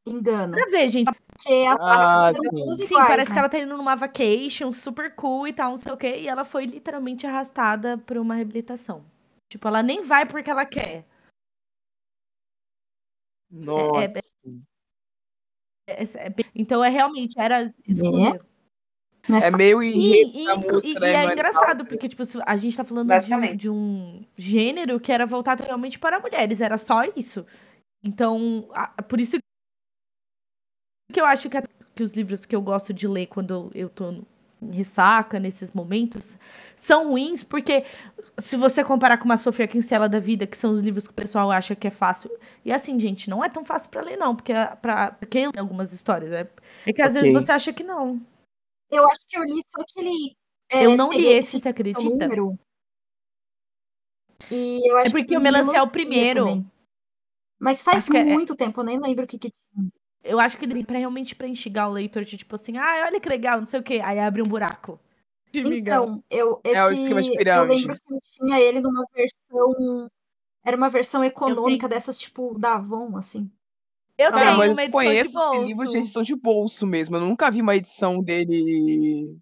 Engana. 0.08 0.56
pra 0.56 0.66
ver, 0.68 0.90
gente. 0.90 1.06
Porque 1.06 1.66
as 1.68 1.80
Ah, 1.82 2.32
sim. 2.34 2.76
Sim, 2.76 2.86
iguais, 2.86 3.08
parece 3.08 3.30
né? 3.30 3.34
que 3.34 3.40
ela 3.40 3.50
tá 3.50 3.60
indo 3.60 3.76
numa 3.78 3.96
vacation 3.96 4.72
super 4.72 5.14
cool 5.16 5.48
e 5.48 5.54
tal, 5.54 5.72
não 5.72 5.78
sei 5.78 5.92
o 5.92 5.98
quê, 5.98 6.20
e 6.22 6.28
ela 6.28 6.46
foi 6.46 6.66
literalmente 6.66 7.28
arrastada 7.28 7.98
pra 7.98 8.22
uma 8.22 8.36
reabilitação. 8.36 9.04
Tipo, 9.50 9.68
ela 9.68 9.84
nem 9.84 10.02
vai 10.02 10.26
porque 10.26 10.50
ela 10.50 10.66
quer. 10.66 11.06
Nossa. 13.50 14.20
É- 15.90 16.04
é 16.26 16.30
bem- 16.30 16.46
Então 16.54 16.84
é 16.84 16.90
realmente 16.90 17.40
era 17.40 17.70
É 19.30 19.52
meio 19.52 19.84
e, 19.84 20.22
inclu- 20.44 20.74
música, 20.76 20.88
e- 20.88 21.00
né? 21.02 21.12
e 21.12 21.16
é 21.16 21.34
engraçado, 21.34 21.86
porque, 21.86 22.08
tipo, 22.08 22.24
a 22.46 22.56
gente 22.58 22.78
tá 22.78 22.84
falando 22.84 23.08
de 23.20 23.34
um, 23.34 23.56
de 23.56 23.70
um 23.70 24.26
gênero 24.38 25.00
que 25.00 25.12
era 25.12 25.26
voltado 25.26 25.64
realmente 25.64 26.00
para 26.00 26.20
mulheres, 26.20 26.62
era 26.62 26.78
só 26.78 27.04
isso. 27.16 27.46
Então, 28.04 28.70
a- 28.72 29.02
por 29.04 29.20
isso 29.20 29.38
que 31.12 31.20
eu 31.20 31.26
acho 31.26 31.50
que, 31.50 31.58
a- 31.58 31.64
que 31.96 32.04
os 32.04 32.14
livros 32.14 32.46
que 32.46 32.56
eu 32.56 32.62
gosto 32.62 32.94
de 32.94 33.08
ler 33.08 33.28
quando 33.28 33.70
eu 33.76 33.90
tô 33.90 34.24
ressaca, 34.72 35.40
nesses 35.40 35.72
momentos, 35.72 36.38
são 36.76 37.10
ruins, 37.10 37.44
porque 37.44 37.86
se 38.38 38.58
você 38.58 38.84
comparar 38.84 39.18
com 39.18 39.26
uma 39.26 39.38
Sofia 39.38 39.68
Kinsella 39.68 40.10
da 40.10 40.20
vida, 40.20 40.48
que 40.48 40.58
são 40.58 40.72
os 40.72 40.82
livros 40.82 41.06
que 41.06 41.12
o 41.12 41.16
pessoal 41.16 41.52
acha 41.52 41.76
que 41.76 41.88
é 41.88 41.92
fácil, 41.92 42.30
e 42.66 42.72
assim, 42.74 43.00
gente, 43.00 43.30
não 43.30 43.44
é 43.44 43.50
tão 43.50 43.64
fácil 43.64 43.90
pra 43.90 44.02
ler, 44.02 44.18
não, 44.18 44.36
porque, 44.36 44.54
pra, 44.82 45.12
porque 45.12 45.38
eu 45.40 45.52
algumas 45.58 45.94
histórias, 45.94 46.32
é, 46.32 46.50
é 46.86 46.94
que 46.94 47.02
às 47.02 47.14
Ok. 47.14 47.22
vezes 47.22 47.34
você 47.46 47.52
acha 47.52 47.72
que 47.72 47.84
não. 47.84 48.20
Eu 48.90 49.08
acho 49.08 49.22
que 49.28 49.38
eu 49.38 49.44
li 49.44 49.62
só 49.66 49.82
aquele. 49.82 50.36
é, 50.72 50.86
Eu 50.86 50.96
não 50.98 51.12
li 51.12 51.28
esse, 51.28 51.60
você 51.60 51.70
acredita? 51.70 52.10
número. 52.10 52.58
E 54.50 54.90
eu 54.90 54.98
acho 54.98 55.08
É 55.10 55.12
porque 55.12 55.26
que 55.28 55.38
o 55.38 55.42
Melancia 55.42 55.78
é 55.78 55.82
o 55.82 55.92
primeiro. 55.92 56.46
também. 56.46 56.72
Mas 57.60 57.84
faz 57.84 57.98
Acho 57.98 58.12
que 58.12 58.18
é- 58.18 58.24
muito 58.24 58.56
tempo, 58.56 58.80
eu 58.82 58.86
nem 58.86 59.00
lembro 59.00 59.26
o 59.26 59.28
que, 59.28 59.38
que 59.38 59.52
Eu 60.28 60.40
acho 60.40 60.58
que 60.58 60.66
ele 60.66 60.74
vem 60.74 60.84
pra 60.84 60.98
realmente 60.98 61.36
pra 61.36 61.48
instigar 61.48 61.90
o 61.90 61.94
leitor 61.94 62.24
de 62.24 62.38
tipo 62.38 62.56
assim, 62.56 62.78
ah, 62.78 63.06
olha 63.08 63.20
que 63.20 63.30
legal, 63.30 63.60
não 63.60 63.66
sei 63.66 63.80
o 63.80 63.84
quê. 63.84 64.02
Aí 64.04 64.20
abre 64.20 64.42
um 64.42 64.46
buraco. 64.46 65.00
Então, 65.54 66.24
eu, 66.30 66.60
É 66.64 66.84
o 66.84 66.92
esse, 66.92 67.02
esquema 67.02 67.22
de 67.22 67.30
eu 67.50 67.64
lembro 67.64 67.96
que 67.96 68.14
eu 68.14 68.20
tinha 68.22 68.60
ele 68.60 68.80
numa 68.82 69.04
versão. 69.16 70.10
Era 70.64 70.76
uma 70.78 70.90
versão 70.90 71.24
econômica 71.24 71.88
dessas, 71.88 72.18
tipo, 72.18 72.58
da 72.60 72.76
Avon, 72.76 73.16
assim. 73.18 73.50
eu 74.18 74.28
Ah, 74.36 74.38
tenho 74.40 74.58
mas 74.58 74.72
uma 74.74 74.82
eu 74.82 74.86
edição 74.86 74.92
conheço 74.92 75.30
de 75.30 75.34
bolso. 75.34 75.62
livro 75.64 75.86
de 75.88 75.98
edição 75.98 76.22
de 76.24 76.36
bolso 76.36 76.86
mesmo. 76.88 77.16
Eu 77.16 77.22
nunca 77.22 77.50
vi 77.50 77.62
uma 77.62 77.76
edição 77.76 78.22
dele. 78.22 79.38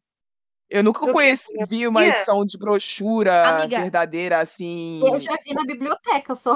Eu 0.70 0.84
nunca 0.84 1.06
que 1.06 1.12
conheci, 1.12 1.54
eu 1.60 1.68
vi 1.68 1.88
uma 1.88 2.06
edição 2.06 2.46
de 2.46 2.58
brochura 2.58 3.48
Amiga. 3.50 3.82
verdadeira 3.82 4.40
assim. 4.40 5.02
Eu 5.06 5.20
já 5.20 5.36
vi 5.44 5.54
na 5.54 5.64
biblioteca 5.64 6.34
só. 6.36 6.56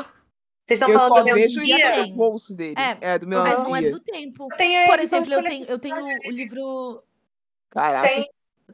Vocês 0.70 0.80
estão 0.80 0.90
Eu 0.94 1.00
falando 1.00 1.10
só 1.16 1.20
do 1.22 1.26
meu 1.26 1.34
vejo 1.36 1.60
no 1.60 1.66
tem. 2.06 2.16
bolso 2.16 2.56
dele. 2.56 2.76
É, 2.78 2.98
É, 3.14 3.18
do 3.20 3.28
Mas 3.28 3.64
não 3.64 3.76
é 3.76 3.82
do 3.90 4.00
tempo. 4.00 4.48
Por 4.48 5.00
exemplo, 5.00 5.34
eu 5.34 5.44
tenho, 5.44 5.66
eu 5.66 5.80
tenho 5.80 6.06
o 6.28 6.30
livro. 6.32 7.04
Caraca. 7.72 8.08
Tem 8.08 8.30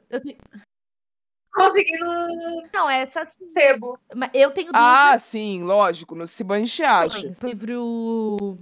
Eu 0.09 0.19
tenho, 0.21 0.37
consegui 1.53 1.97
num 1.99 2.63
não, 2.73 2.89
essa 2.89 3.23
sim. 3.23 3.47
sebo. 3.47 3.97
Mas 4.13 4.29
Eu 4.33 4.51
tenho 4.51 4.73
duas 4.73 4.83
Ah, 4.85 5.17
sim, 5.19 5.63
lógico. 5.63 6.15
No 6.15 6.23
a 6.23 6.59
gente 6.59 6.83
acha. 6.83 7.21
versões. 7.21 7.39
Livro. 7.39 8.57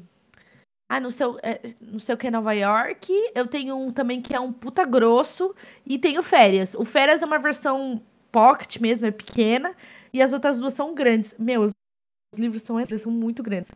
Ah, 0.87 0.99
não 0.99 1.09
sei, 1.09 1.25
o- 1.25 1.39
é, 1.41 1.59
não 1.81 1.97
sei 1.97 2.13
o 2.13 2.17
que 2.19 2.27
é 2.27 2.31
Nova 2.31 2.53
York. 2.53 3.11
Eu 3.33 3.47
tenho 3.47 3.75
um 3.75 3.91
também 3.91 4.21
que 4.21 4.35
é 4.35 4.39
um 4.39 4.53
puta 4.53 4.85
grosso. 4.85 5.55
E 5.87 5.97
tenho 5.97 6.21
Férias. 6.21 6.75
O 6.75 6.85
Férias 6.85 7.23
é 7.23 7.25
uma 7.25 7.39
versão 7.39 7.99
pocket 8.31 8.77
mesmo, 8.77 9.07
é 9.07 9.11
pequena. 9.11 9.75
E 10.13 10.21
as 10.21 10.33
outras 10.33 10.59
duas 10.59 10.73
são 10.73 10.93
grandes. 10.93 11.33
Meu, 11.39 11.67
os 12.33 12.39
livros 12.39 12.63
são, 12.63 12.79
eles 12.79 13.01
são 13.01 13.11
muito 13.11 13.43
grandes. 13.43 13.71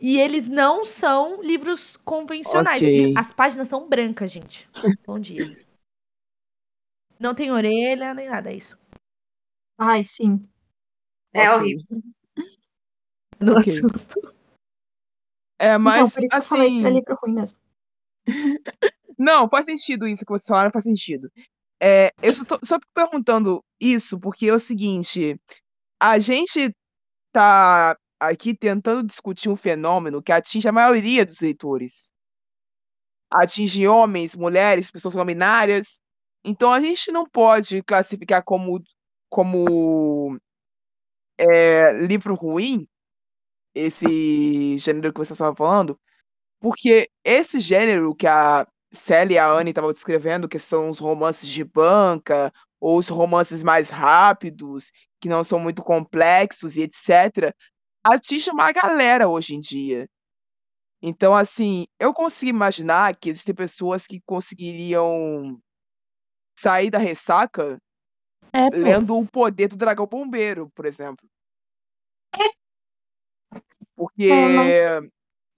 E 0.00 0.18
eles 0.18 0.48
não 0.48 0.84
são 0.84 1.42
livros 1.42 1.96
convencionais. 1.96 2.82
Ok. 2.82 3.12
E 3.12 3.14
As 3.16 3.32
páginas 3.32 3.68
são 3.68 3.88
brancas, 3.88 4.30
gente. 4.30 4.68
Bom 5.06 5.18
dia. 5.18 5.44
Não 7.18 7.34
tem 7.34 7.50
orelha 7.50 8.14
nem 8.14 8.28
nada, 8.28 8.50
é 8.50 8.56
isso. 8.56 8.78
Ai, 9.76 10.02
sim. 10.04 10.48
É 11.32 11.50
Ok. 11.50 11.56
horrível. 11.60 11.84
No 13.40 13.52
Ok. 13.56 13.72
assunto. 13.72 14.34
É, 15.60 15.78
mas 15.78 15.94
então, 15.94 16.10
por 16.10 16.24
isso 16.24 16.32
que 16.32 16.36
eu 16.38 16.42
falei 16.42 16.70
que 16.70 16.76
é 16.76 16.80
assim. 16.88 16.94
livro 16.94 17.18
ruim 17.22 17.34
mesmo. 17.34 17.58
Não, 19.16 19.48
faz 19.48 19.64
sentido 19.66 20.08
isso 20.08 20.24
que 20.24 20.32
vocês 20.32 20.48
falaram, 20.48 20.72
faz 20.72 20.82
sentido. 20.82 21.30
É, 21.80 22.10
eu 22.20 22.34
só 22.34 22.44
tô 22.44 22.58
só 22.64 22.80
perguntando 22.92 23.64
isso 23.80 24.18
porque 24.18 24.48
é 24.48 24.52
o 24.52 24.58
seguinte: 24.58 25.40
a 26.00 26.18
gente 26.18 26.74
tá 27.32 27.96
aqui 28.18 28.54
tentando 28.54 29.06
discutir 29.06 29.48
um 29.48 29.56
fenômeno 29.56 30.22
que 30.22 30.32
atinge 30.32 30.68
a 30.68 30.72
maioria 30.72 31.24
dos 31.24 31.40
leitores. 31.40 32.12
Atinge 33.30 33.86
homens, 33.86 34.34
mulheres, 34.34 34.90
pessoas 34.90 35.14
não 35.14 35.24
binárias. 35.24 36.00
Então 36.44 36.72
a 36.72 36.80
gente 36.80 37.12
não 37.12 37.28
pode 37.28 37.82
classificar 37.82 38.42
como, 38.42 38.82
como 39.28 40.38
é, 41.38 41.92
livro 42.06 42.34
ruim 42.34 42.88
esse 43.74 44.76
gênero 44.78 45.12
que 45.12 45.18
você 45.18 45.34
estava 45.34 45.54
falando, 45.54 45.98
porque 46.60 47.08
esse 47.24 47.60
gênero 47.60 48.14
que 48.14 48.26
a 48.26 48.66
Célia 48.92 49.36
e 49.36 49.38
a 49.38 49.50
Anne 49.50 49.70
estavam 49.70 49.92
descrevendo, 49.92 50.48
que 50.48 50.58
são 50.58 50.90
os 50.90 50.98
romances 50.98 51.48
de 51.48 51.62
banca, 51.62 52.52
ou 52.80 52.98
os 52.98 53.08
romances 53.08 53.62
mais 53.62 53.90
rápidos, 53.90 54.92
que 55.20 55.28
não 55.28 55.42
são 55.42 55.58
muito 55.58 55.82
complexos 55.82 56.76
e 56.76 56.82
etc., 56.82 57.54
atinge 58.04 58.50
uma 58.50 58.70
galera 58.72 59.28
hoje 59.28 59.54
em 59.54 59.60
dia. 59.60 60.08
Então, 61.00 61.34
assim, 61.34 61.86
eu 61.98 62.12
consigo 62.12 62.50
imaginar 62.50 63.14
que 63.16 63.30
existem 63.30 63.54
pessoas 63.54 64.06
que 64.06 64.20
conseguiriam 64.26 65.60
sair 66.58 66.90
da 66.90 66.98
ressaca 66.98 67.80
É, 68.52 68.68
lendo 68.70 69.16
O 69.16 69.26
Poder 69.26 69.68
do 69.68 69.76
Dragão 69.76 70.06
Bombeiro, 70.06 70.70
por 70.74 70.86
exemplo. 70.86 71.28
Porque, 73.94 74.30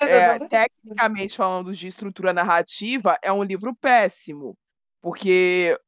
É, 0.02 0.06
é, 0.06 0.48
tecnicamente 0.48 1.36
falando 1.36 1.72
de 1.72 1.86
estrutura 1.86 2.32
narrativa, 2.32 3.18
é 3.22 3.30
um 3.30 3.42
livro 3.42 3.74
péssimo. 3.74 4.56
Porque 5.02 5.78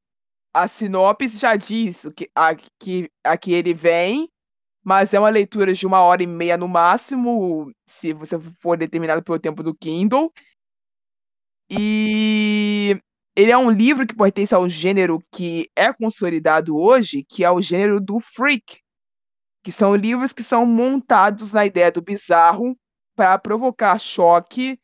a 0.52 0.68
sinopse 0.68 1.38
já 1.38 1.56
diz 1.56 2.08
que, 2.14 2.30
a, 2.34 2.54
que, 2.54 3.10
a 3.24 3.36
que 3.36 3.52
ele 3.52 3.72
vem, 3.72 4.28
mas 4.84 5.14
é 5.14 5.18
uma 5.18 5.30
leitura 5.30 5.72
de 5.72 5.86
uma 5.86 6.02
hora 6.02 6.22
e 6.22 6.26
meia 6.26 6.56
no 6.56 6.68
máximo, 6.68 7.72
se 7.86 8.12
você 8.12 8.38
for 8.60 8.76
determinado 8.76 9.22
pelo 9.22 9.38
tempo 9.38 9.62
do 9.62 9.74
Kindle. 9.74 10.32
E 11.70 13.00
ele 13.34 13.50
é 13.50 13.56
um 13.56 13.70
livro 13.70 14.06
que 14.06 14.14
pertence 14.14 14.54
ao 14.54 14.68
gênero 14.68 15.22
que 15.32 15.70
é 15.74 15.92
consolidado 15.92 16.76
hoje, 16.76 17.24
que 17.24 17.44
é 17.44 17.50
o 17.50 17.62
gênero 17.62 18.00
do 18.00 18.20
freak, 18.20 18.80
que 19.62 19.72
são 19.72 19.94
livros 19.94 20.32
que 20.32 20.42
são 20.42 20.66
montados 20.66 21.52
na 21.52 21.64
ideia 21.64 21.90
do 21.90 22.02
bizarro 22.02 22.76
para 23.14 23.38
provocar 23.38 23.98
choque 23.98 24.78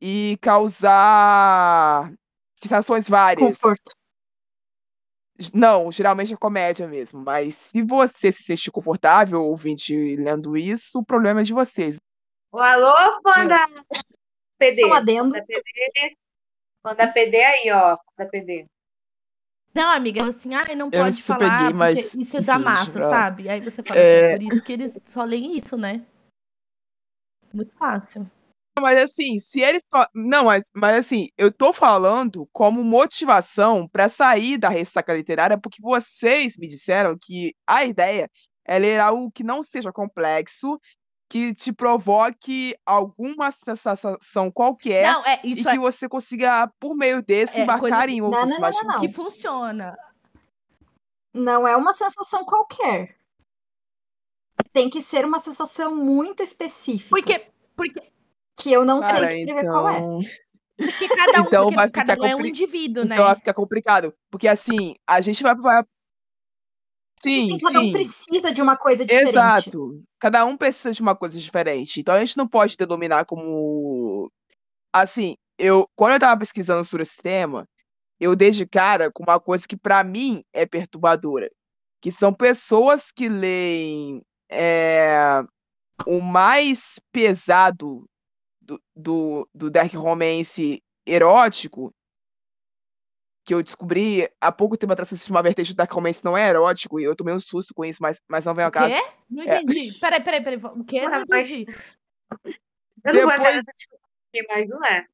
e 0.00 0.38
causar 0.40 2.12
sensações 2.54 3.08
várias. 3.08 3.58
Conforto. 3.58 3.99
Não, 5.54 5.90
geralmente 5.90 6.34
é 6.34 6.36
comédia 6.36 6.86
mesmo, 6.86 7.20
mas 7.20 7.54
se 7.54 7.82
você 7.82 8.30
se 8.30 8.42
sentir 8.42 8.70
confortável 8.70 9.44
ouvinte 9.44 10.16
lendo 10.16 10.56
isso, 10.56 10.98
o 10.98 11.04
problema 11.04 11.40
é 11.40 11.44
de 11.44 11.54
vocês. 11.54 11.98
O 12.52 12.58
alô, 12.58 13.20
fã 13.22 13.46
da 13.46 13.66
PD. 14.58 14.80
Só 14.80 14.92
adendo. 14.92 15.30
Da 15.30 15.42
PD. 15.42 16.16
Fã 16.82 16.94
da 16.94 17.06
PD 17.06 17.42
aí, 17.42 17.70
ó. 17.70 17.96
Da 18.18 18.26
PD. 18.26 18.64
Não, 19.72 19.88
amiga, 19.88 20.26
assim, 20.26 20.52
ai, 20.54 20.74
não 20.74 20.90
pode 20.90 21.22
falar, 21.22 21.38
peguei, 21.38 21.58
porque 21.58 21.74
mas, 21.74 22.14
isso 22.14 22.36
é 22.36 22.40
da 22.40 22.58
massa, 22.58 23.00
sabe? 23.00 23.48
Aí 23.48 23.60
você 23.60 23.82
fala 23.82 24.00
É. 24.00 24.34
assim, 24.34 24.38
por 24.46 24.54
isso 24.54 24.64
que 24.64 24.72
eles 24.72 25.00
só 25.06 25.22
leem 25.22 25.56
isso, 25.56 25.76
né? 25.76 26.04
Muito 27.52 27.72
fácil. 27.76 28.28
Mas 28.80 28.98
assim, 28.98 29.38
se 29.38 29.60
eles. 29.60 29.82
Não, 30.14 30.44
mas, 30.46 30.70
mas 30.74 30.96
assim, 30.96 31.28
eu 31.36 31.52
tô 31.52 31.72
falando 31.72 32.48
como 32.52 32.82
motivação 32.84 33.88
para 33.88 34.08
sair 34.08 34.58
da 34.58 34.68
ressaca 34.68 35.14
literária, 35.14 35.58
porque 35.58 35.80
vocês 35.82 36.56
me 36.58 36.66
disseram 36.66 37.16
que 37.20 37.54
a 37.66 37.84
ideia 37.84 38.28
é 38.66 38.78
ler 38.78 39.00
algo 39.00 39.30
que 39.30 39.42
não 39.44 39.62
seja 39.62 39.92
complexo, 39.92 40.80
que 41.28 41.54
te 41.54 41.72
provoque 41.72 42.74
alguma 42.84 43.50
sensação 43.50 44.50
qualquer 44.52 45.06
Não, 45.06 45.24
é, 45.24 45.40
e 45.44 45.52
isso 45.52 45.62
que 45.62 45.76
é 45.76 45.78
você 45.78 46.08
consiga, 46.08 46.68
por 46.80 46.96
meio 46.96 47.22
desse, 47.22 47.60
É, 47.60 47.62
embarcar 47.62 47.80
coisa- 47.80 48.10
em 48.10 48.20
outros 48.20 48.50
não, 48.50 48.58
não, 48.58 48.70
não, 48.70 48.82
não. 48.82 49.00
que 49.00 49.14
funciona. 49.14 49.96
Não 51.32 51.66
é 51.68 51.76
uma 51.76 51.92
sensação 51.92 52.44
qualquer. 52.44 53.16
Tem 54.72 54.90
que 54.90 55.00
ser 55.00 55.24
uma 55.24 55.38
sensação 55.38 55.96
muito 55.96 56.42
específica. 56.42 57.10
Porque, 57.10 57.46
porque, 57.76 58.09
Que 58.62 58.72
eu 58.72 58.84
não 58.84 59.02
sei 59.02 59.14
Cara, 59.14 59.26
descrever 59.26 59.66
qual 59.66 59.88
é. 59.88 59.96
então. 59.98 60.20
porque 60.76 61.08
cada 61.08 61.42
um, 61.42 61.44
Então 61.46 61.62
porque 61.64 61.76
vai 61.76 61.90
cada 61.90 62.12
ficar 62.14 62.24
um 62.24 62.28
é 62.28 62.34
um 62.34 62.36
compli- 62.38 62.48
indivíduo, 62.50 63.04
né? 63.04 63.14
Então 63.14 63.26
vai 63.26 63.34
ficar 63.36 63.54
complicado. 63.54 64.14
Porque 64.30 64.48
assim, 64.48 64.94
a 65.06 65.20
gente 65.20 65.42
vai. 65.42 65.54
vai... 65.54 65.82
Sim, 67.22 67.54
Assim, 67.54 67.64
cada 67.66 67.80
um 67.80 67.84
sim. 67.84 67.92
precisa 67.92 68.54
de 68.54 68.62
uma 68.62 68.76
coisa 68.78 69.04
diferente. 69.04 69.28
Exato. 69.30 70.02
Cada 70.18 70.44
um 70.46 70.56
precisa 70.56 70.90
de 70.92 71.02
uma 71.02 71.14
coisa 71.14 71.38
diferente. 71.38 72.00
Então 72.00 72.14
a 72.14 72.18
gente 72.24 72.36
não 72.36 72.48
pode 72.48 72.76
denominar 72.78 73.26
como. 73.26 74.30
Assim, 74.92 75.36
eu 75.58 75.86
quando 75.94 76.14
eu 76.14 76.20
tava 76.20 76.38
pesquisando 76.40 76.82
sobre 76.82 77.02
esse 77.02 77.18
tema, 77.22 77.66
eu 78.18 78.34
dei 78.34 78.50
de 78.50 78.66
cara 78.66 79.10
com 79.12 79.22
uma 79.22 79.38
coisa 79.38 79.68
que 79.68 79.76
pra 79.76 80.02
mim 80.02 80.42
é 80.52 80.64
perturbadora. 80.64 81.50
Que 82.00 82.10
são 82.10 82.32
pessoas 82.32 83.12
que 83.12 83.28
leem 83.28 84.22
é, 84.50 85.42
o 86.06 86.20
mais 86.22 86.98
pesado 87.12 88.06
do, 88.70 88.82
do, 88.94 89.48
do 89.54 89.70
Dark 89.70 89.92
Romance 89.94 90.82
erótico, 91.06 91.92
que 93.44 93.54
eu 93.54 93.62
descobri 93.62 94.30
há 94.40 94.52
pouco 94.52 94.76
tempo 94.76 94.92
atrás 94.92 95.08
que 95.08 95.14
existe 95.14 95.30
uma 95.30 95.42
vertente 95.42 95.72
do 95.72 95.76
Dark 95.76 95.90
Romance 95.90 96.24
não 96.24 96.36
é 96.36 96.48
erótico, 96.48 97.00
e 97.00 97.04
eu 97.04 97.16
tomei 97.16 97.34
um 97.34 97.40
susto 97.40 97.74
com 97.74 97.84
isso, 97.84 97.98
mas, 98.02 98.20
mas 98.28 98.44
não 98.44 98.54
vem 98.54 98.64
ao 98.64 98.68
O 98.68 98.72
caso. 98.72 98.94
quê? 98.94 99.02
Não 99.28 99.42
É. 99.42 99.60
entendi. 99.62 99.98
Peraí, 99.98 100.22
peraí, 100.22 100.42
peraí. 100.44 100.58
O 100.62 100.84
quê? 100.84 101.00
Não 101.02 101.10
mas- 101.10 101.22
entendi. 101.22 101.66
Eu 103.04 103.14
não 103.14 103.22
vou 103.22 103.32
entrar 103.32 103.36
Depois- 103.52 103.64
discussão 103.76 103.98
aqui, 104.32 104.46
mas 104.48 104.68
não 104.68 104.84
é. 104.84 105.06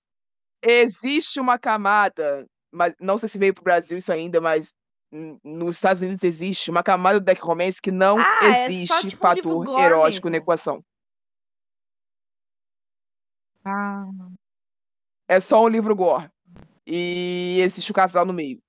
Existe 0.62 1.38
uma 1.40 1.58
camada, 1.58 2.46
mas 2.72 2.94
não 3.00 3.16
sei 3.16 3.28
se 3.28 3.38
veio 3.38 3.54
pro 3.54 3.62
Brasil 3.64 3.96
isso 3.96 4.12
ainda, 4.12 4.40
mas 4.40 4.74
nos 5.44 5.76
Estados 5.76 6.02
Unidos 6.02 6.22
existe 6.24 6.70
uma 6.70 6.82
camada 6.82 7.20
do 7.20 7.24
Dark 7.24 7.40
Romance 7.40 7.80
que 7.80 7.92
não 7.92 8.18
Ah, 8.18 8.40
é 8.42 8.52
só, 8.52 8.62
existe 8.66 9.08
tipo, 9.10 9.24
um 9.24 9.28
fator 9.30 9.64
gore 9.64 9.82
erótico 9.82 10.26
na 10.26 10.32
mesmo. 10.32 10.42
equação. 10.44 10.84
Ah. 13.66 14.06
É 15.28 15.40
só 15.40 15.62
um 15.64 15.68
livro 15.68 15.94
gore. 15.96 16.30
E 16.86 17.58
existe 17.60 17.90
o 17.90 17.94
casal 17.94 18.24
no 18.24 18.32
meio. 18.32 18.60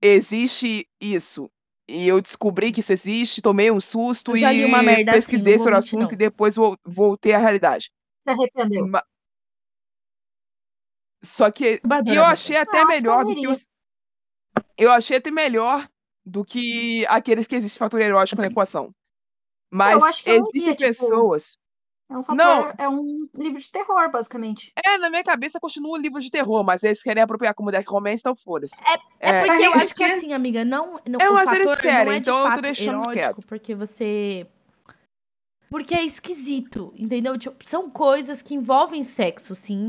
Existe 0.00 0.88
isso. 1.00 1.50
E 1.86 2.08
eu 2.08 2.20
descobri 2.20 2.72
que 2.72 2.80
isso 2.80 2.92
existe, 2.92 3.42
tomei 3.42 3.70
um 3.70 3.80
susto 3.80 4.34
e 4.34 4.40
merda 4.82 5.10
assim, 5.12 5.20
pesquisei 5.20 5.56
vou 5.56 5.64
sobre 5.64 5.74
o 5.74 5.78
assunto 5.78 6.00
não. 6.00 6.12
e 6.12 6.16
depois 6.16 6.56
vol- 6.56 6.78
voltei 6.82 7.32
à 7.34 7.38
realidade. 7.38 7.90
Se 8.26 8.30
arrependeu. 8.30 8.86
Ma- 8.88 9.04
Só 11.22 11.50
que 11.50 11.80
e 12.06 12.14
eu 12.14 12.24
achei 12.24 12.56
até 12.56 12.84
melhor 12.86 13.24
do 13.24 13.34
que 13.34 13.48
os 13.48 13.66
eu 14.78 14.90
achei 14.90 15.18
até 15.18 15.30
melhor 15.30 15.86
do 16.24 16.42
que 16.44 17.04
aqueles 17.06 17.46
que 17.46 17.54
existe 17.56 17.78
fator 17.78 18.00
erótico 18.00 18.40
na 18.40 18.48
equação. 18.48 18.90
Mas 19.70 20.02
acho 20.02 20.24
que 20.24 20.30
eu 20.30 20.34
leria, 20.36 20.50
existem 20.70 20.90
tipo- 20.92 21.02
pessoas 21.02 21.58
É 22.10 22.18
um 22.18 22.22
fator, 22.22 22.36
Não. 22.36 22.72
é 22.78 22.88
um 22.88 23.28
livro 23.34 23.58
de 23.58 23.70
terror, 23.70 24.10
basicamente. 24.10 24.72
É, 24.84 24.98
na 24.98 25.08
minha 25.08 25.24
cabeça 25.24 25.58
continua 25.58 25.96
um 25.98 26.00
livro 26.00 26.20
de 26.20 26.30
terror, 26.30 26.62
mas 26.62 26.82
eles 26.82 27.02
querem 27.02 27.22
apropriar 27.22 27.54
como 27.54 27.72
Dark 27.72 27.88
Romance, 27.88 28.20
então 28.20 28.36
foda-se. 28.36 28.74
É 29.20 29.30
É, 29.30 29.44
porque 29.46 29.62
eu 29.66 29.70
mas 29.70 29.82
acho 29.84 29.94
que 29.94 30.04
assim, 30.04 30.32
amiga, 30.32 30.64
não, 30.64 31.00
não 31.08 31.18
É, 31.20 31.30
o 31.30 31.34
mas 31.34 31.50
eles 31.52 31.66
fator 31.66 31.80
querem, 31.80 32.04
não 32.06 32.12
é 32.12 32.14
de 32.16 32.20
então 32.20 32.38
eu 32.38 32.44
tô 32.44 32.50
fato 32.50 32.62
deixando 32.62 33.02
erótico, 33.02 33.12
quieto. 33.12 33.46
porque 33.46 33.74
você 33.74 34.46
porque 35.70 35.94
é 35.94 36.04
esquisito, 36.04 36.92
entendeu? 36.96 37.36
Tipo, 37.36 37.56
são 37.66 37.90
coisas 37.90 38.42
que 38.42 38.54
envolvem 38.54 39.02
sexo, 39.02 39.54
sim, 39.56 39.88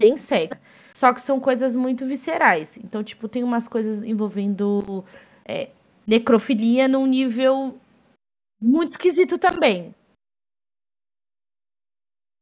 tem 0.00 0.16
sexo. 0.16 0.58
Só 0.94 1.12
que 1.12 1.20
são 1.20 1.38
coisas 1.38 1.76
muito 1.76 2.04
viscerais. 2.04 2.76
Então, 2.78 3.04
tipo, 3.04 3.28
tem 3.28 3.44
umas 3.44 3.68
coisas 3.68 4.02
envolvendo 4.02 5.04
é, 5.44 5.68
necrofilia 6.06 6.88
num 6.88 7.06
nível 7.06 7.78
muito 8.60 8.88
esquisito 8.90 9.38
também. 9.38 9.94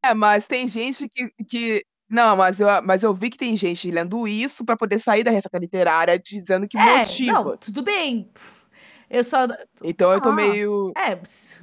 É, 0.03 0.15
mas 0.15 0.47
tem 0.47 0.67
gente 0.67 1.09
que, 1.09 1.31
que. 1.49 1.85
Não, 2.09 2.35
mas 2.37 2.59
eu, 2.59 2.67
mas 2.83 3.03
eu 3.03 3.15
vi 3.15 3.31
que 3.31 3.39
tem 3.39 3.57
gente 3.57 3.91
lendo 3.91 4.27
isso 4.27 4.65
pra 4.65 4.77
poder 4.77 4.99
sair 4.99 5.23
da 5.23 5.31
ressaca 5.31 5.59
literária 5.59 6.19
dizendo 6.19 6.67
que 6.67 6.77
É, 6.77 6.99
motiva. 6.99 7.33
não, 7.33 7.57
tudo 7.57 7.83
bem. 7.83 8.31
Eu 9.09 9.23
só. 9.25 9.47
Então 9.83 10.13
eu 10.13 10.21
tô 10.21 10.31
Ah. 10.31 10.35
meio. 10.35 10.93
É, 10.97 11.17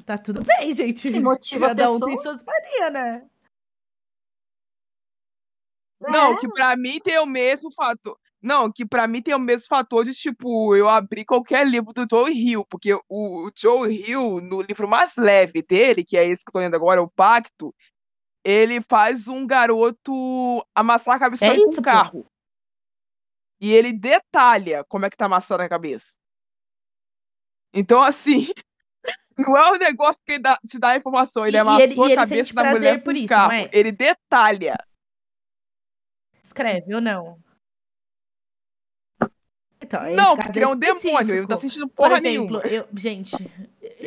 tá 0.06 0.18
tudo 0.18 0.40
bem, 0.60 0.76
gente. 0.76 1.00
Se 1.08 1.20
motiva 1.20 1.66
a 1.66 1.70
Cada 1.70 1.92
um 1.92 2.00
tem 2.00 2.16
pessoa. 2.16 2.36
suas 2.38 2.44
manias, 2.44 2.94
né? 2.94 3.26
Não, 6.00 6.34
É, 6.34 6.38
que 6.40 6.48
pra 6.50 6.76
mim 6.78 7.00
tem 7.00 7.18
o 7.20 7.26
mesmo 7.26 7.72
fator. 7.74 8.18
Não, 8.40 8.72
que 8.72 8.86
pra 8.86 9.08
mim 9.08 9.22
tem 9.22 9.34
o 9.34 9.40
mesmo 9.40 9.68
fator 9.68 10.06
de, 10.06 10.14
tipo, 10.14 10.76
eu 10.76 10.88
abrir 10.88 11.26
qualquer 11.26 11.66
livro 11.68 11.92
do 11.92 12.06
Joe 12.08 12.32
Hill, 12.32 12.64
porque 12.70 12.94
o, 12.94 13.02
o 13.10 13.52
Joe 13.58 13.92
Hill, 13.92 14.40
no 14.42 14.62
livro 14.62 14.88
mais 14.88 15.16
leve 15.18 15.64
dele, 15.64 16.06
que 16.06 16.16
é 16.16 16.24
esse 16.26 16.46
que 16.46 16.50
eu 16.50 16.54
tô 16.54 16.60
lendo 16.60 16.76
agora, 16.76 17.02
O 17.02 17.10
Pacto, 17.10 17.74
ele 18.50 18.80
faz 18.80 19.28
um 19.28 19.46
garoto 19.46 20.66
amassar 20.74 21.16
a 21.16 21.20
cabeça 21.20 21.46
É 21.48 21.56
com 21.56 21.62
um 21.70 21.76
pô. 21.76 21.82
carro. 21.82 22.26
E 23.60 23.74
ele 23.74 23.92
detalha 23.92 24.86
como 24.86 25.06
é 25.06 25.10
que 25.10 25.18
tá 25.18 25.26
amassando 25.26 25.64
a 25.64 25.68
cabeça. 25.70 26.16
Então, 27.74 28.02
assim, 28.02 28.48
não 29.38 29.58
é 29.58 29.72
um 29.74 29.78
negócio 29.78 30.22
que 30.26 30.40
dá- 30.40 30.58
te 30.66 30.80
dá 30.80 30.90
a 30.92 30.96
informação, 30.98 31.46
ele 31.46 31.58
E- 31.58 31.60
amassou 31.60 32.06
ele- 32.06 32.14
a 32.14 32.16
cabeça 32.16 32.54
da 32.54 32.64
mulher 32.64 33.04
por 33.04 33.14
com 33.14 33.20
isso, 33.20 33.28
carro. 33.28 33.52
é? 33.52 33.70
Ele 33.74 33.92
detalha. 33.92 34.78
Escreve 36.42 36.96
ou 36.96 37.02
não? 37.02 37.38
Então, 39.82 40.02
Não, 40.16 40.36
porque 40.38 40.58
ele 40.58 40.66
é 40.66 40.68
um 40.68 40.76
demônio, 40.76 41.00
ele 41.02 41.12
não 41.12 41.22
específico. 41.22 41.48
tá 41.48 41.58
sentindo 41.58 41.88
Por 41.88 41.96
porra 41.96 42.18
exemplo, 42.18 42.60
nenhuma. 42.60 42.62
eu, 42.68 42.88
gente, 42.96 43.36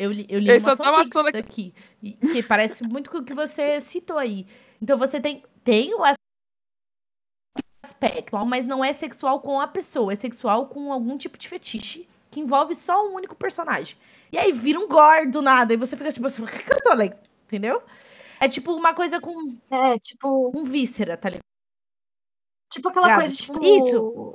eu, 0.03 0.11
li- 0.11 0.25
eu 0.29 0.39
li 0.39 0.49
Ele 0.49 0.59
uma 0.59 0.75
tá 0.77 0.83
fanfic 0.83 1.31
daqui, 1.31 1.73
e- 2.01 2.13
que 2.13 2.43
parece 2.43 2.83
muito 2.83 3.09
com 3.11 3.17
o 3.19 3.23
que 3.25 3.33
você 3.33 3.79
citou 3.81 4.17
aí. 4.17 4.45
Então 4.81 4.97
você 4.97 5.19
tem, 5.21 5.43
tem 5.63 5.93
o 5.93 6.01
aspecto, 7.85 8.37
mas 8.45 8.65
não 8.65 8.83
é 8.83 8.93
sexual 8.93 9.41
com 9.41 9.59
a 9.59 9.67
pessoa, 9.67 10.13
é 10.13 10.15
sexual 10.15 10.67
com 10.67 10.91
algum 10.91 11.17
tipo 11.17 11.37
de 11.37 11.47
fetiche 11.47 12.07
que 12.29 12.39
envolve 12.39 12.73
só 12.75 13.05
um 13.07 13.15
único 13.15 13.35
personagem. 13.35 13.97
E 14.31 14.37
aí 14.37 14.51
vira 14.51 14.79
um 14.79 14.87
gore 14.87 15.27
do 15.29 15.41
nada, 15.41 15.73
e 15.73 15.77
você 15.77 15.97
fica 15.97 16.11
tipo 16.11 16.25
assim, 16.25 16.43
o 16.43 16.47
que, 16.47 16.63
que 16.63 16.73
eu 16.73 16.81
tô 16.81 16.93
lendo? 16.93 17.17
Entendeu? 17.43 17.83
É 18.39 18.47
tipo 18.47 18.73
uma 18.73 18.93
coisa 18.93 19.19
com 19.19 19.57
é, 19.69 19.99
tipo, 19.99 20.51
um 20.57 20.63
víscera, 20.63 21.17
tá 21.17 21.29
ligado? 21.29 21.41
tipo 22.71 22.87
aquela 22.89 23.07
Ligado? 23.07 23.19
coisa, 23.19 23.35
Tipo, 23.35 23.53
tipo, 23.59 23.65
isso. 23.87 24.33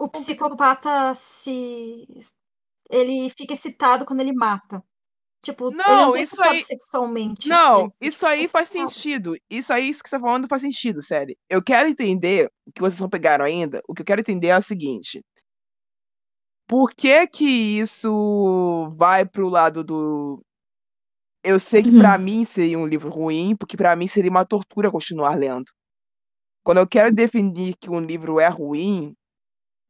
o 0.00 0.08
psicopata 0.08 1.12
se. 1.14 2.06
Ele 2.90 3.28
fica 3.30 3.54
excitado 3.54 4.04
quando 4.04 4.20
ele 4.20 4.32
mata. 4.32 4.82
Tipo, 5.42 5.68
ele 5.68 5.76
Não, 5.76 5.84
não 6.06 6.12
tá 6.12 6.20
isso 6.20 6.32
excitado 6.32 6.50
aí- 6.50 6.60
sexualmente. 6.60 7.48
Não, 7.48 7.80
ele 8.00 8.10
isso 8.10 8.18
fica 8.20 8.32
aí 8.32 8.48
faz 8.48 8.68
excitado. 8.68 8.90
sentido. 8.90 9.36
Isso 9.50 9.72
aí, 9.72 9.88
isso 9.88 10.02
que 10.02 10.08
você 10.08 10.16
tá 10.16 10.20
falando 10.20 10.48
faz 10.48 10.62
sentido, 10.62 11.02
sério. 11.02 11.36
Eu 11.50 11.62
quero 11.62 11.88
entender, 11.88 12.50
o 12.66 12.72
que 12.72 12.80
vocês 12.80 13.00
não 13.00 13.10
pegaram 13.10 13.44
ainda, 13.44 13.82
o 13.86 13.92
que 13.94 14.00
eu 14.02 14.06
quero 14.06 14.20
entender 14.22 14.48
é 14.48 14.56
o 14.58 14.62
seguinte. 14.62 15.22
Por 16.66 16.92
que 16.94 17.26
que 17.26 17.44
isso 17.78 18.88
vai 18.96 19.26
pro 19.26 19.48
lado 19.50 19.84
do... 19.84 20.42
Eu 21.42 21.60
sei 21.60 21.82
que 21.82 21.90
Uhum. 21.90 21.98
pra 21.98 22.16
mim 22.16 22.42
seria 22.46 22.78
um 22.78 22.86
livro 22.86 23.10
ruim, 23.10 23.54
porque 23.54 23.76
pra 23.76 23.94
mim 23.94 24.08
seria 24.08 24.30
uma 24.30 24.46
tortura 24.46 24.90
continuar 24.90 25.36
lendo. 25.36 25.70
Quando 26.64 26.78
eu 26.78 26.88
quero 26.88 27.14
definir 27.14 27.76
que 27.76 27.90
um 27.90 28.00
livro 28.00 28.40
é 28.40 28.48
ruim, 28.48 29.14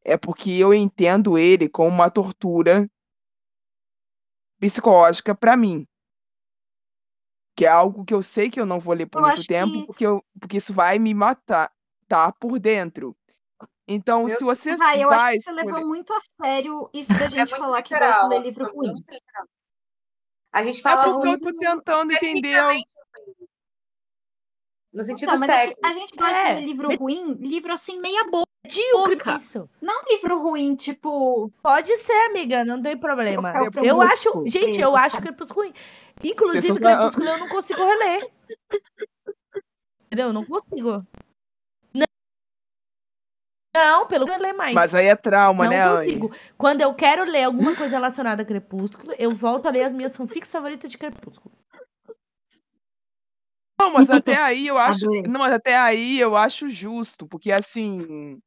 é 0.05 0.17
porque 0.19 0.51
eu 0.51 0.73
entendo 0.75 1.39
ele 1.39 1.69
como 1.69 1.89
uma 1.89 2.11
tortura 2.11 2.89
psicológica 4.61 5.35
pra 5.35 5.57
mim. 5.57 5.87
Que 7.57 7.65
é 7.67 7.69
algo 7.69 8.05
que 8.05 8.13
eu 8.13 8.23
sei 8.23 8.51
que 8.51 8.61
eu 8.61 8.67
não 8.67 8.81
vou 8.81 8.95
ler 8.95 9.07
por 9.07 9.21
Eu 9.23 9.29
muito 9.29 9.47
tempo, 9.47 9.73
que- 9.73 9.87
porque, 9.87 10.07
eu, 10.07 10.25
porque 10.41 10.57
isso 10.57 10.73
vai 10.75 10.99
me 10.99 11.15
matar, 11.15 11.73
tá? 12.09 12.33
Por 12.33 12.59
dentro. 12.59 13.17
Então, 13.87 14.25
Meu- 14.25 14.37
se 14.37 14.43
você 14.45 14.71
Ah, 14.81 14.97
eu 14.97 15.11
acho 15.11 15.23
vai 15.25 15.35
que 15.35 15.41
você 15.41 15.53
levou 15.53 15.71
escolher- 15.71 15.87
muito 15.87 16.13
a 16.13 16.19
sério 16.45 16.91
isso 16.93 17.09
da 17.23 17.27
É 17.27 17.31
gente 17.31 17.51
muito 17.51 17.57
falar 17.57 17.83
que 17.83 17.91
gosta 17.95 18.07
de 18.07 18.13
literal, 18.13 18.29
ler 18.29 18.41
livro 18.43 18.65
é 18.67 18.71
ruim. 18.71 18.91
muito 18.93 19.11
literal. 19.11 19.47
A 20.53 20.65
gente 20.65 20.79
É 20.79 20.83
fala 20.83 21.07
eu 21.09 21.19
muito 21.19 21.53
tô 21.53 21.59
tentando 21.59 22.13
entender. 22.13 22.85
no 24.93 25.05
sentido 25.05 25.33
Não, 25.33 25.39
mas 25.39 25.51
é 25.51 25.53
que 25.69 25.75
técnico. 25.75 25.87
a 25.87 25.93
gente 25.93 26.17
gosta 26.17 26.39
É, 26.43 26.55
de 26.55 26.61
ler 26.61 26.67
livro 26.67 26.89
mas- 26.89 26.99
ruim, 26.99 27.35
livro 27.35 27.73
assim, 27.73 28.01
meia 28.01 28.25
boca. 28.31 28.45
Medíocre, 28.65 29.35
isso. 29.37 29.69
Não 29.81 30.03
livro 30.09 30.41
ruim, 30.43 30.75
tipo. 30.75 31.53
Pode 31.62 31.97
ser, 31.99 32.27
amiga, 32.31 32.65
não 32.65 32.81
tem 32.81 32.97
problema. 32.97 33.53
Troféu 33.53 33.85
Eu 33.85 34.01
acho, 34.01 34.45
gente, 34.47 34.81
eu 34.81 34.97
acho? 34.97 35.21
Crepúsculo 35.21 35.67
ruim. 35.67 35.75
Inclusive, 36.23 36.81
não- 36.81 36.97
Crepúsculo 36.97 37.29
eu 37.29 37.39
não 37.39 37.49
consigo 37.49 37.85
reler. 37.85 38.31
Entendeu? 40.07 40.29
Eu 40.29 40.33
não 40.33 40.45
consigo. 40.45 41.07
Não, 41.93 42.07
não 43.75 44.07
pelo 44.07 44.25
menos 44.25 44.41
ler 44.43 44.55
mais. 44.55 44.73
Mas 44.75 44.95
aí 44.95 45.07
é 45.07 45.17
trauma, 45.17 45.65
não 45.65 45.71
né, 45.71 45.83
Anne? 45.83 45.97
consigo. 45.99 46.35
Quando 46.57 46.81
eu 46.81 46.95
quero 46.95 47.25
ler 47.25 47.45
alguma 47.45 47.77
coisa 47.77 47.97
relacionada 47.97 48.43
a 48.43 48.47
Crepúsculo, 48.47 49.12
eu 49.19 49.33
volto 49.33 49.67
a 49.67 49.71
ler 49.71 49.83
as 49.83 49.93
minhas 49.93 50.17
fanfics 50.17 50.51
favoritas 50.51 50.91
de 50.91 50.97
Crepúsculo. 50.97 51.55
Não, 53.79 53.93
mas 53.93 54.09
até 54.33 54.37
aí 54.37 54.69
eu 54.69 54.79
acho. 54.79 55.05
Não, 55.29 55.41
mas 55.41 55.53
até 55.53 55.77
aí 55.77 56.19
eu 56.19 56.35
acho 56.35 56.71
justo, 56.71 57.27
porque 57.27 57.53
assim. 57.53 58.41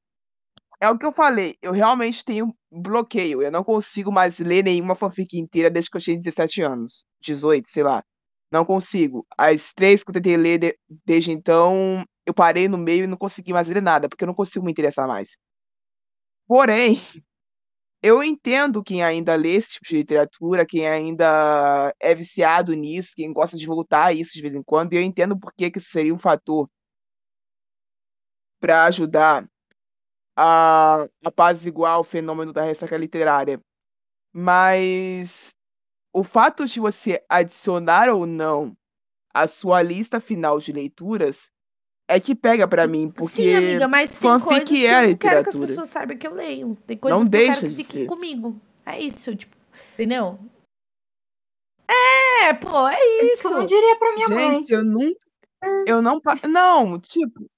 É 0.79 0.89
o 0.89 0.97
que 0.97 1.05
eu 1.05 1.11
falei, 1.11 1.57
eu 1.61 1.71
realmente 1.71 2.23
tenho 2.23 2.55
bloqueio. 2.71 3.41
Eu 3.41 3.51
não 3.51 3.63
consigo 3.63 4.11
mais 4.11 4.37
ler 4.39 4.63
nenhuma 4.63 4.95
fanfic 4.95 5.37
inteira 5.37 5.69
desde 5.69 5.89
que 5.89 5.97
eu 5.97 6.01
tinha 6.01 6.17
17 6.17 6.61
anos. 6.61 7.05
18, 7.21 7.67
sei 7.69 7.83
lá. 7.83 8.03
Não 8.51 8.63
consigo. 8.65 9.25
As 9.37 9.73
três 9.73 10.03
que 10.03 10.09
eu 10.11 10.13
tentei 10.13 10.37
ler 10.37 10.59
de- 10.59 10.77
desde 11.05 11.31
então, 11.31 12.03
eu 12.25 12.33
parei 12.33 12.67
no 12.67 12.77
meio 12.77 13.03
e 13.05 13.07
não 13.07 13.17
consegui 13.17 13.53
mais 13.53 13.67
ler 13.67 13.81
nada, 13.81 14.07
porque 14.07 14.23
eu 14.23 14.27
não 14.27 14.35
consigo 14.35 14.63
me 14.65 14.71
interessar 14.71 15.07
mais. 15.07 15.37
Porém, 16.47 16.99
eu 18.01 18.23
entendo 18.23 18.83
quem 18.83 19.03
ainda 19.03 19.35
lê 19.35 19.55
esse 19.55 19.71
tipo 19.73 19.85
de 19.87 19.97
literatura, 19.97 20.65
quem 20.65 20.87
ainda 20.87 21.93
é 21.99 22.13
viciado 22.15 22.73
nisso, 22.73 23.13
quem 23.15 23.33
gosta 23.33 23.57
de 23.57 23.65
voltar 23.65 24.05
a 24.05 24.13
isso 24.13 24.33
de 24.33 24.41
vez 24.41 24.55
em 24.55 24.63
quando, 24.63 24.93
e 24.93 24.97
eu 24.97 25.01
entendo 25.01 25.37
por 25.39 25.53
que 25.53 25.71
que 25.71 25.77
isso 25.79 25.89
seria 25.89 26.13
um 26.13 26.17
fator 26.17 26.69
para 28.59 28.85
ajudar 28.85 29.47
a 30.37 31.07
apaziguar 31.25 31.99
o 31.99 32.03
fenômeno 32.03 32.53
da 32.53 32.61
ressaca 32.61 32.95
literária. 32.95 33.59
Mas 34.31 35.55
o 36.13 36.23
fato 36.23 36.65
de 36.67 36.79
você 36.79 37.23
adicionar 37.27 38.07
ou 38.09 38.27
não 38.27 38.77
a 39.33 39.47
sua 39.47 39.81
lista 39.81 40.19
final 40.19 40.59
de 40.59 40.71
leituras 40.71 41.49
é 42.07 42.19
que 42.19 42.35
pega 42.35 42.67
pra 42.67 42.87
mim, 42.87 43.09
porque 43.09 43.33
Sim, 43.43 43.55
amiga, 43.55 43.87
mas 43.87 44.17
tem 44.17 44.39
coisas 44.39 44.69
que 44.69 44.85
é 44.85 45.05
eu 45.05 45.09
não 45.09 45.17
quero 45.17 45.43
que 45.43 45.49
as 45.49 45.55
pessoas 45.55 45.89
saibam 45.89 46.17
que 46.17 46.27
eu 46.27 46.33
leio. 46.33 46.77
Tem 46.85 46.95
coisas 46.97 47.19
Não 47.19 47.29
que 47.29 47.35
eu 47.35 47.39
quero 47.41 47.51
deixa 47.53 47.67
que 47.67 47.69
de 47.69 47.75
fiquem 47.75 48.01
ser. 48.03 48.07
comigo. 48.07 48.61
É 48.85 48.99
isso, 48.99 49.35
tipo, 49.35 49.55
entendeu? 49.93 50.39
É, 51.89 52.53
pô, 52.53 52.87
é 52.87 52.97
Isso 53.21 53.41
que 53.41 53.47
eu 53.47 53.51
não 53.51 53.65
isso. 53.65 53.67
diria 53.67 53.95
pra 53.97 54.13
minha 54.13 54.29
mãe. 54.29 54.51
Gente, 54.59 54.71
eu 54.73 54.85
nunca. 54.85 55.19
Eu 55.85 56.01
não. 56.01 56.21
Não, 56.47 56.99
tipo, 56.99 57.49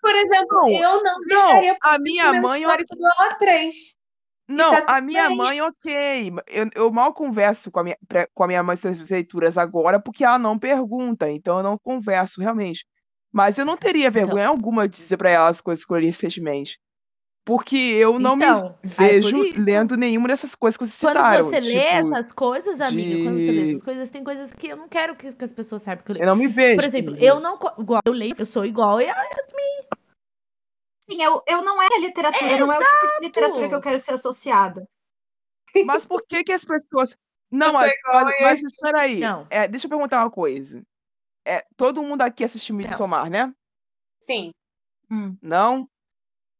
Por 0.00 0.14
exemplo, 0.14 0.58
Não, 0.62 0.70
eu 0.70 1.02
não 1.02 1.14
não, 1.20 1.26
deixaria 1.26 1.76
a 1.82 1.98
minha 1.98 2.32
mãe. 2.40 2.60
histórico 2.62 2.96
do 2.96 3.04
Ela 3.18 3.34
3. 3.34 3.74
Não, 4.48 4.70
tá 4.70 4.96
a 4.96 5.00
minha 5.00 5.28
bem. 5.28 5.36
mãe, 5.36 5.60
ok. 5.60 6.32
Eu, 6.46 6.70
eu 6.74 6.90
mal 6.90 7.12
converso 7.12 7.70
com 7.70 7.80
a 7.80 7.84
minha, 7.84 7.98
com 8.32 8.44
a 8.44 8.46
minha 8.46 8.62
mãe 8.62 8.76
sobre 8.76 9.00
as 9.02 9.10
leituras 9.10 9.58
agora, 9.58 10.00
porque 10.00 10.24
ela 10.24 10.38
não 10.38 10.58
pergunta, 10.58 11.30
então 11.30 11.58
eu 11.58 11.62
não 11.62 11.78
converso 11.78 12.40
realmente. 12.40 12.86
Mas 13.30 13.58
eu 13.58 13.66
não 13.66 13.76
teria 13.76 14.10
vergonha 14.10 14.48
alguma 14.48 14.88
de 14.88 14.96
dizer 14.96 15.18
pra 15.18 15.28
ela 15.30 15.48
as 15.48 15.60
coisas 15.60 15.84
que 15.84 15.92
eu 15.92 15.98
li 15.98 16.06
recentemente. 16.06 16.80
Porque 17.48 17.78
eu 17.78 18.18
não 18.18 18.36
Então, 18.36 18.78
me 18.84 18.90
vejo 18.90 19.42
isso. 19.42 19.64
lendo 19.64 19.96
nenhuma 19.96 20.28
dessas 20.28 20.54
coisas 20.54 20.76
que 20.76 20.84
vocês 20.86 21.00
Quando 21.00 21.16
citaram. 21.16 21.44
você 21.46 21.60
lê 21.60 21.70
tipo, 21.80 21.86
essas 21.94 22.30
coisas, 22.30 22.78
amiga, 22.78 23.24
quando 23.24 23.38
você 23.38 23.50
lê 23.52 23.64
de- 23.64 23.70
essas 23.70 23.82
coisas, 23.82 24.10
tem 24.10 24.22
coisas 24.22 24.52
que 24.52 24.68
eu 24.68 24.76
não 24.76 24.86
quero 24.86 25.16
que, 25.16 25.32
que 25.32 25.44
as 25.44 25.52
pessoas 25.52 25.80
saibam 25.80 26.04
que 26.04 26.10
eu 26.10 26.14
leio. 26.16 26.24
eu 26.24 26.26
não 26.28 26.36
me 26.36 26.46
vejo. 26.46 26.76
Por 26.76 26.84
exemplo, 26.84 27.16
eu 27.16 27.38
isso. 27.38 27.42
não. 27.42 27.54
Igual, 27.78 28.02
eu 28.04 28.12
leio, 28.12 28.34
eu 28.38 28.44
sou 28.44 28.66
igual 28.66 28.98
a 28.98 29.02
Sim, 31.04 31.22
eu, 31.22 31.42
eu 31.48 31.62
não 31.62 31.82
é 31.82 31.88
literatura, 32.00 32.58
não 32.58 32.70
é 32.70 32.76
o 32.78 32.84
tipo 32.84 33.06
de 33.18 33.26
literatura 33.26 33.66
que 33.70 33.74
eu 33.74 33.80
quero 33.80 33.98
ser 33.98 34.12
associada. 34.12 34.86
Mas 35.86 36.04
por 36.04 36.22
que 36.28 36.44
que 36.44 36.52
as 36.52 36.66
pessoas. 36.66 37.16
Não, 37.50 37.72
mas, 37.72 37.90
mas, 38.04 38.40
mas 38.42 38.62
espera 38.62 39.00
aí. 39.00 39.18
Não. 39.20 39.46
É, 39.48 39.66
deixa 39.66 39.86
eu 39.86 39.88
perguntar 39.88 40.22
uma 40.22 40.30
coisa. 40.30 40.82
é, 41.46 41.64
todo 41.78 42.02
mundo 42.02 42.20
aqui 42.20 42.44
assistiu 42.44 42.74
Midsommar, 42.76 43.30
né? 43.30 43.50
Sim. 44.20 44.50
Hum. 45.10 45.34
Não? 45.40 45.88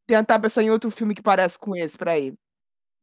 Tentar 0.09 0.39
pensar 0.39 0.63
em 0.63 0.71
outro 0.71 0.89
filme 0.89 1.13
que 1.13 1.21
parece 1.21 1.59
com 1.59 1.75
esse 1.75 1.95
pra 1.95 2.17
ir. 2.17 2.33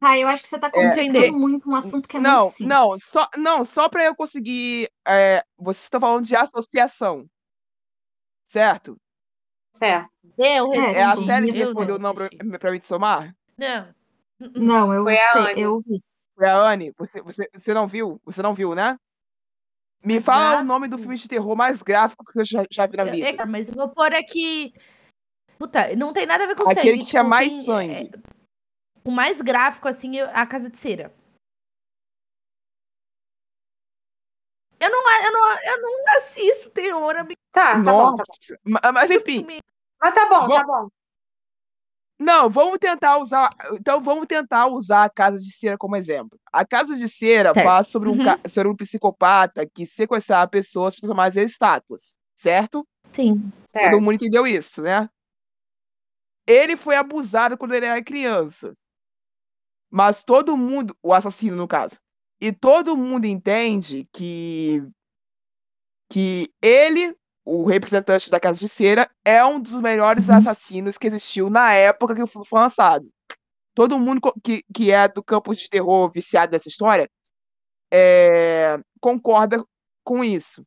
Ah, 0.00 0.18
eu 0.18 0.26
acho 0.26 0.42
que 0.42 0.48
você 0.48 0.59
tá 0.59 0.66
É, 0.66 0.70
complicando 0.70 1.00
Entender. 1.18 1.30
muito 1.30 1.70
um 1.70 1.74
assunto 1.76 2.09
que 2.09 2.16
é 2.16 2.20
não, 2.20 2.40
muito 2.40 2.50
simples. 2.50 2.68
não, 2.68 2.90
só, 2.98 3.28
não, 3.36 3.64
só 3.64 3.88
pra 3.88 4.04
eu 4.04 4.16
conseguir. 4.16 4.88
É, 5.07 5.40
vocês 5.57 5.84
estão 5.84 6.00
falando 6.00 6.24
de 6.24 6.34
associação. 6.34 7.24
Certo? 8.42 8.96
Certo. 9.74 10.11
Eu 10.36 10.72
É, 10.72 10.78
É 10.94 11.02
a 11.04 11.07
respondi. 11.11 11.20
Sim, 11.20 11.26
série 11.26 11.52
que 11.52 11.59
respondeu 11.59 11.94
o 11.94 11.98
não, 12.00 12.09
não 12.09 12.14
pra, 12.14 12.26
assisti. 12.26 12.59
pra 12.59 12.70
Midsommar? 12.72 13.34
Não. 13.57 13.94
Não, 14.57 14.92
eu 14.92 15.04
Foi 15.04 15.16
a 15.16 15.20
sei, 15.20 15.54
eu 15.64 15.78
vi. 15.78 16.02
Foi 16.34 16.48
a 16.48 16.57
Anne? 16.59 16.92
Você, 16.98 17.22
você, 17.22 17.48
você 17.54 17.72
não 17.72 17.86
viu? 17.86 18.20
Você 18.24 18.42
não 18.42 18.52
viu, 18.52 18.74
né? 18.74 18.96
Me 20.04 20.20
fala 20.20 20.61
o 20.61 20.64
nome 20.64 20.88
do 20.88 20.96
gráfico? 20.96 21.02
filme 21.02 21.16
de 21.16 21.28
terror 21.28 21.57
mais 21.57 21.82
gráfico 21.82 22.24
que 22.24 22.40
eu 22.40 22.44
já, 22.44 22.64
já 22.68 22.86
vi 22.86 22.96
na 22.96 23.04
vida. 23.04 23.42
É, 23.42 23.46
mas 23.46 23.68
eu 23.68 23.74
vou 23.76 23.88
pôr 23.90 24.12
aqui. 24.12 24.72
Puta, 25.59 25.94
não 25.96 26.12
tem 26.12 26.26
nada 26.26 26.44
a 26.44 26.46
ver 26.46 26.54
com 26.57 26.62
Aquele 26.68 26.74
sangue. 26.92 26.98
que 26.98 27.04
tinha 27.11 27.22
tipo, 27.22 27.30
mais 27.30 27.52
tem, 27.52 27.64
sangue. 27.64 27.92
é, 27.94 28.11
o 29.04 29.11
mais 29.11 29.40
gráfico, 29.40 29.88
assim, 29.88 30.18
é 30.18 30.22
a 30.24 30.46
Casa 30.46 30.68
de 30.70 30.76
Cera. 30.78 31.12
Eu 34.78 34.90
não, 34.90 35.24
eu 35.24 35.32
não, 35.32 35.61
eu 35.62 35.82
não 35.82 36.16
assisto 36.18 36.70
terror. 36.70 37.16
amigo. 37.16 37.38
Tá, 37.50 37.82
tá 37.82 37.92
bom, 37.92 38.11
Nossa, 38.11 38.22
tá 38.24 38.34
bom. 38.64 38.70
ma- 38.72 38.92
mas 38.92 39.11
enfim, 39.11 39.46
Mas 40.00 40.14
tá 40.14 40.28
bom, 40.28 40.46
Vou- 40.46 40.57
tá 40.59 40.64
bom. 40.66 40.88
não, 42.18 42.50
vamos 42.50 42.78
tentar 42.78 43.16
usar. 43.18 43.48
Então 43.72 44.02
vamos 44.02 44.26
tentar 44.26 44.66
usar 44.66 45.04
a 45.04 45.11
Casa 45.11 45.38
de 45.38 45.50
Cera 45.57 45.78
como 45.78 45.96
exemplo. 45.96 46.38
A 46.52 46.66
Casa 46.66 46.94
de 46.94 47.09
Cera 47.09 47.54
Certo. 47.54 47.64
fala 47.64 47.82
sobre 47.82 48.11
um, 48.11 48.12
Uhum. 48.12 48.22
ca- 48.24 48.38
sobre 48.46 48.68
um 48.70 48.76
psicopata 48.76 49.66
que 49.66 49.86
sequestrava 49.86 50.46
pessoas 50.50 50.94
para 50.94 51.00
transformar 51.00 51.34
em 51.34 51.44
estátuas, 51.46 52.18
certo? 52.34 52.86
Sim. 53.11 53.50
Certo. 53.68 53.90
Todo 53.92 54.00
mundo 54.02 54.14
entendeu 54.14 54.46
isso, 54.46 54.82
né? 54.82 55.09
Ele 56.47 56.76
foi 56.76 56.97
abusado 56.97 57.57
quando 57.57 57.74
ele 57.74 57.86
era 57.86 58.03
criança. 58.03 58.74
Mas 59.90 60.24
todo 60.24 60.57
mundo, 60.57 60.97
o 61.03 61.12
assassino 61.12 61.57
no 61.57 61.68
caso, 61.68 62.01
e 62.40 62.53
todo 62.53 62.97
mundo 62.97 63.24
entende 63.24 64.09
que 64.12 64.82
que 66.09 66.53
ele, 66.62 67.16
o 67.44 67.64
representante 67.66 68.30
da 68.30 68.38
Casa 68.38 68.61
de 68.61 68.68
Cera, 68.68 69.11
é 69.24 69.44
um 69.44 69.61
dos 69.61 69.80
melhores 69.80 70.30
assassinos 70.30 70.97
que 70.97 71.07
existiu 71.07 71.51
na 71.51 71.72
época 71.72 72.14
que 72.14 72.22
o 72.22 72.26
filme 72.26 72.47
foi 72.47 72.61
lançado. 72.61 73.11
Todo 73.74 73.99
mundo 73.99 74.20
que, 74.42 74.62
que 74.72 74.90
é 74.92 75.09
do 75.09 75.22
campo 75.22 75.55
de 75.55 75.68
terror 75.68 76.11
viciado 76.11 76.53
nessa 76.53 76.68
história 76.68 77.11
é, 77.92 78.78
concorda 79.01 79.64
com 80.05 80.22
isso. 80.24 80.64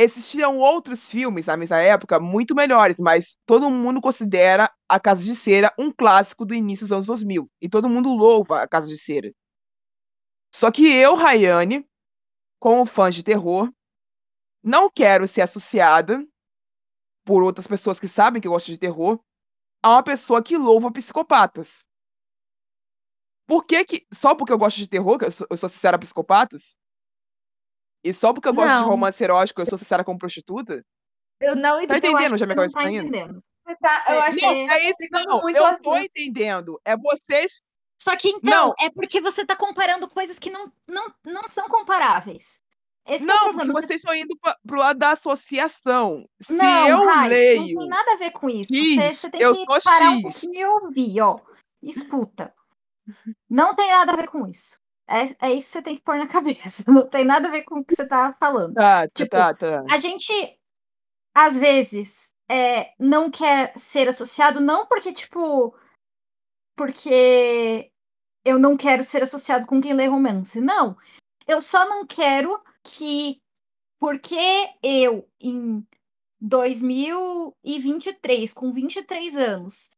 Existiam 0.00 0.58
outros 0.58 1.10
filmes 1.10 1.46
na 1.46 1.56
mesma 1.56 1.78
época 1.78 2.20
muito 2.20 2.54
melhores, 2.54 2.98
mas 2.98 3.36
todo 3.44 3.68
mundo 3.68 4.00
considera 4.00 4.72
A 4.88 5.00
Casa 5.00 5.24
de 5.24 5.34
Cera 5.34 5.74
um 5.76 5.90
clássico 5.90 6.44
do 6.44 6.54
início 6.54 6.86
dos 6.86 6.92
anos 6.92 7.06
2000. 7.06 7.50
E 7.60 7.68
todo 7.68 7.88
mundo 7.88 8.14
louva 8.14 8.62
A 8.62 8.68
Casa 8.68 8.86
de 8.86 8.96
Cera. 8.96 9.32
Só 10.54 10.70
que 10.70 10.86
eu, 10.86 11.16
Rayane, 11.16 11.84
como 12.60 12.86
fã 12.86 13.10
de 13.10 13.24
terror, 13.24 13.72
não 14.62 14.88
quero 14.88 15.26
ser 15.26 15.40
associada 15.40 16.24
por 17.24 17.42
outras 17.42 17.66
pessoas 17.66 17.98
que 17.98 18.06
sabem 18.06 18.40
que 18.40 18.46
eu 18.46 18.52
gosto 18.52 18.66
de 18.66 18.78
terror 18.78 19.20
a 19.82 19.90
uma 19.90 20.04
pessoa 20.04 20.40
que 20.40 20.56
louva 20.56 20.92
psicopatas. 20.92 21.88
Por 23.48 23.66
que 23.66 23.84
que. 23.84 24.06
Só 24.14 24.32
porque 24.36 24.52
eu 24.52 24.58
gosto 24.58 24.76
de 24.76 24.88
terror, 24.88 25.18
que 25.18 25.24
eu 25.24 25.30
sou, 25.32 25.46
eu 25.50 25.56
sou 25.56 25.68
sincera 25.68 25.96
a 25.96 25.98
psicopatas? 25.98 26.76
E 28.04 28.12
só 28.12 28.32
porque 28.32 28.48
eu 28.48 28.54
gosto 28.54 28.68
de 28.68 28.80
Não. 28.82 28.88
romance 28.88 29.22
erótico, 29.22 29.60
eu 29.60 29.66
sou 29.66 29.76
sincera 29.78 30.04
como 30.04 30.18
prostituta? 30.18 30.84
Eu 31.40 31.54
não 31.56 31.78
Tá 31.78 31.96
entendi. 31.96 32.06
Eu 32.06 32.12
entendendo 32.12 32.12
que 32.12 32.18
minha 32.18 32.28
você 32.28 32.46
não 32.46 32.66
tá 32.68 32.82
tá 32.82 32.90
entendendo. 32.90 33.42
Você 33.66 33.76
tá- 33.76 34.00
eu 34.08 34.22
acho 34.22 34.36
Não, 34.40 34.52
que 34.54 34.70
é 34.70 34.90
isso, 34.90 34.96
não, 35.10 35.40
muito 35.42 35.56
eu 35.56 35.66
assim. 35.66 35.82
tô 35.82 35.96
entendendo. 35.98 36.80
É 36.84 36.96
vocês. 36.96 37.60
Só 38.00 38.16
que 38.16 38.28
então, 38.28 38.72
é 38.80 38.88
porque 38.90 39.20
você 39.20 39.44
tá 39.44 39.56
comparando 39.56 40.08
coisas 40.08 40.38
que 40.38 40.50
não, 40.50 40.72
não, 40.86 41.12
não 41.24 41.42
são 41.46 41.68
comparáveis. 41.68 42.62
Esse 43.06 43.24
é 43.24 43.26
o 43.26 43.28
Não, 43.28 43.38
porque 43.38 43.56
problema. 43.56 43.72
Você- 43.80 43.86
vocês 43.88 44.00
estão 44.00 44.14
indo 44.14 44.36
pra, 44.40 44.56
pro 44.66 44.78
lado 44.78 44.98
da 44.98 45.10
associação. 45.12 46.24
Se 46.40 46.52
Não, 46.52 46.88
eu 46.88 47.04
Rai, 47.06 47.28
leio. 47.28 47.72
não 47.72 47.78
tem 47.80 47.88
nada 47.88 48.12
a 48.12 48.16
ver 48.16 48.30
com 48.30 48.48
isso. 48.50 48.72
X, 48.74 48.94
Você, 48.96 49.14
você 49.14 49.30
tem 49.30 49.40
eu 49.42 49.54
que 49.54 49.66
parar 49.82 50.10
um 50.12 50.20
X. 50.20 50.22
pouquinho 50.22 50.54
e 50.60 50.64
ouvir, 50.64 51.20
ó. 51.22 51.40
Escuta. 51.82 52.54
Não 53.48 53.74
tem 53.74 53.88
nada 53.90 54.12
a 54.12 54.16
ver 54.16 54.28
com 54.28 54.46
isso. 54.46 54.78
É, 55.08 55.48
é 55.48 55.52
isso 55.52 55.68
que 55.68 55.72
você 55.72 55.82
tem 55.82 55.96
que 55.96 56.02
pôr 56.02 56.18
na 56.18 56.26
cabeça. 56.28 56.84
Não 56.86 57.08
tem 57.08 57.24
nada 57.24 57.48
a 57.48 57.50
ver 57.50 57.62
com 57.62 57.80
o 57.80 57.84
que 57.84 57.94
você 57.94 58.06
tá 58.06 58.36
falando. 58.38 58.74
Tá, 58.74 59.02
tá, 59.02 59.08
Tipo, 59.14 59.30
tá, 59.30 59.54
tá. 59.54 59.84
A 59.90 59.98
gente, 59.98 60.32
às 61.34 61.58
vezes, 61.58 62.34
é, 62.50 62.92
não 62.98 63.30
quer 63.30 63.72
ser 63.76 64.08
associado, 64.08 64.60
não 64.60 64.86
porque, 64.86 65.12
tipo, 65.12 65.74
porque 66.76 67.90
eu 68.44 68.58
não 68.58 68.76
quero 68.76 69.02
ser 69.02 69.22
associado 69.22 69.64
com 69.66 69.80
quem 69.80 69.94
lê 69.94 70.06
romance. 70.06 70.60
Não. 70.60 70.96
Eu 71.46 71.62
só 71.62 71.88
não 71.88 72.06
quero 72.06 72.62
que, 72.82 73.40
porque 73.98 74.36
eu, 74.82 75.26
em 75.40 75.86
2023, 76.40 78.52
com 78.52 78.70
23 78.70 79.36
anos, 79.36 79.92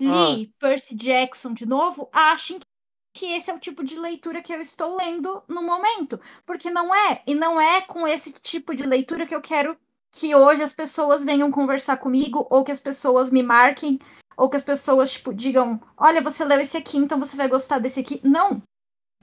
li 0.00 0.52
Percy 0.58 0.96
Jackson 0.96 1.52
de 1.54 1.66
novo, 1.66 2.08
achem 2.12 2.58
que 2.58 2.71
esse 3.20 3.50
é 3.50 3.54
o 3.54 3.58
tipo 3.58 3.84
de 3.84 3.98
leitura 3.98 4.42
que 4.42 4.52
eu 4.52 4.60
estou 4.60 4.96
lendo 4.96 5.42
no 5.46 5.62
momento. 5.62 6.20
Porque 6.46 6.70
não 6.70 6.94
é. 6.94 7.22
E 7.26 7.34
não 7.34 7.60
é 7.60 7.82
com 7.82 8.06
esse 8.06 8.32
tipo 8.32 8.74
de 8.74 8.84
leitura 8.84 9.26
que 9.26 9.34
eu 9.34 9.40
quero 9.40 9.76
que 10.10 10.34
hoje 10.34 10.62
as 10.62 10.72
pessoas 10.72 11.24
venham 11.24 11.50
conversar 11.50 11.96
comigo, 11.96 12.46
ou 12.50 12.64
que 12.64 12.72
as 12.72 12.80
pessoas 12.80 13.30
me 13.30 13.42
marquem, 13.42 13.98
ou 14.36 14.48
que 14.48 14.56
as 14.56 14.62
pessoas, 14.64 15.12
tipo, 15.12 15.32
digam: 15.32 15.80
olha, 15.96 16.20
você 16.20 16.44
leu 16.44 16.60
esse 16.60 16.76
aqui, 16.76 16.98
então 16.98 17.18
você 17.18 17.36
vai 17.36 17.48
gostar 17.48 17.78
desse 17.78 18.00
aqui. 18.00 18.20
Não. 18.22 18.62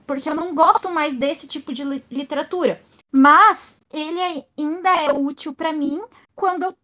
Porque 0.06 0.28
eu 0.28 0.34
não 0.34 0.54
gosto 0.54 0.90
mais 0.90 1.16
desse 1.16 1.46
tipo 1.46 1.72
de 1.72 1.84
li- 1.84 2.04
literatura. 2.10 2.80
Mas 3.12 3.80
ele 3.92 4.44
ainda 4.56 4.88
é 5.02 5.12
útil 5.12 5.52
pra 5.52 5.72
mim 5.72 6.02
quando 6.34 6.64
eu 6.64 6.76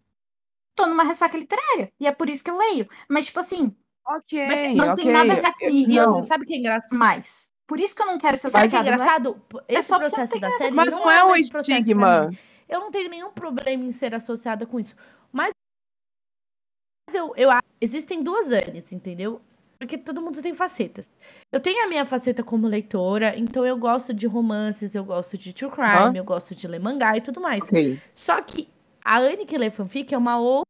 tô 0.75 0.87
numa 0.87 1.03
ressaca 1.05 1.37
literária. 1.37 1.93
E 1.99 2.07
é 2.07 2.13
por 2.13 2.29
isso 2.29 2.45
que 2.45 2.51
eu 2.51 2.57
leio. 2.59 2.89
Mas, 3.09 3.27
tipo 3.27 3.41
assim, 3.41 3.75
Ok, 4.09 4.47
Mas 4.47 4.77
não 4.77 4.93
ok. 4.93 5.05
tem 5.05 5.13
nada 5.13 5.35
Não. 5.89 6.23
sabe 6.23 6.45
o 6.45 6.47
que 6.47 6.55
é 6.55 6.59
engraçado? 6.59 6.99
mais. 6.99 7.49
Por 7.67 7.81
isso 7.81 7.97
que 7.97 8.03
eu 8.03 8.07
não 8.07 8.19
quero 8.19 8.37
ser 8.37 8.51
Sabe 8.51 8.67
o 8.67 8.71
que 8.71 8.77
é 8.77 8.79
não 8.79 8.85
é? 8.87 8.93
engraçado? 8.93 9.43
Esse 9.69 9.89
só 9.89 9.99
porque 9.99 10.05
não 10.17 10.27
processo 10.27 10.41
da 10.41 10.51
série 10.53 10.75
Mas 10.75 10.95
não 10.95 11.11
é 11.11 11.25
um 11.25 11.35
estigma. 11.35 12.31
Eu 12.69 12.81
não 12.81 12.91
tenho 12.93 13.11
nenhum 13.11 13.33
problema 13.33 13.83
em 13.85 13.91
ser 13.91 14.15
associada 14.15 14.65
com 14.65 14.79
isso. 14.79 14.95
Mas 15.33 15.51
eu, 17.13 17.35
eu 17.37 17.51
acho 17.51 17.63
existem 17.81 18.23
duas 18.23 18.53
Anes, 18.53 18.93
entendeu? 18.93 19.41
Porque 19.79 19.99
todo 19.99 20.23
mundo 20.23 20.41
tem 20.41 20.55
facetas. 20.55 21.11
Eu 21.53 21.61
tenho 21.61 21.85
a 21.85 21.89
minha 21.89 22.05
faceta 22.07 22.43
como 22.43 22.67
leitora, 22.67 23.37
então 23.37 23.67
eu 23.67 23.77
gosto 23.77 24.15
de 24.15 24.27
romances, 24.27 24.95
eu 24.95 25.05
gosto 25.05 25.37
de 25.37 25.53
true 25.53 25.71
crime, 25.71 25.89
Aham. 25.93 26.17
eu 26.17 26.25
gosto 26.25 26.55
de 26.55 26.67
ler 26.67 26.79
mangá 26.81 27.17
e 27.17 27.21
tudo 27.21 27.41
mais. 27.41 27.63
Ok. 27.65 28.01
Só 28.15 28.41
que 28.43 28.69
a 29.05 29.19
Anne 29.19 29.45
que 29.45 29.59
lê 29.59 29.71
fanfic 29.71 30.15
é 30.15 30.19
uma 30.19 30.39
ou- 30.39 30.63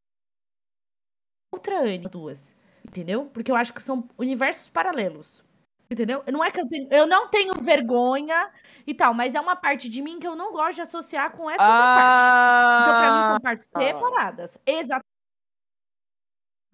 outra 1.55 1.81
Anne, 1.83 2.03
as 2.05 2.11
duas. 2.11 2.57
Entendeu? 2.87 3.27
Porque 3.27 3.51
eu 3.51 3.57
acho 3.57 3.75
que 3.75 3.83
são 3.83 4.09
universos 4.17 4.69
paralelos. 4.69 5.45
Entendeu? 5.91 6.23
Não 6.33 6.43
é 6.43 6.51
que 6.51 6.61
eu 6.61 6.69
tenho, 6.69 6.89
eu 6.91 7.07
não 7.07 7.29
tenho 7.29 7.53
vergonha 7.61 8.51
e 8.87 8.95
tal, 8.95 9.15
mas 9.15 9.35
é 9.35 9.41
uma 9.41 9.57
parte 9.57 9.89
de 9.89 10.03
mim 10.03 10.19
que 10.19 10.27
eu 10.27 10.37
não 10.37 10.53
gosto 10.53 10.77
de 10.77 10.83
associar 10.83 11.31
com 11.33 11.49
essa 11.49 11.63
outra 11.63 11.95
parte. 11.95 12.83
Então, 12.83 12.99
pra 12.99 13.11
mim, 13.13 13.19
Ah, 13.19 13.27
são 13.29 13.41
partes 13.41 13.69
separadas. 13.77 14.59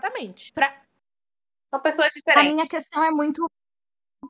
Exatamente. 0.00 0.52
Pra... 0.52 0.82
São 1.74 1.80
pessoas 1.80 2.08
A 2.08 2.10
diferentes. 2.10 2.54
minha 2.54 2.66
questão 2.66 3.02
é 3.02 3.10
muito 3.10 3.46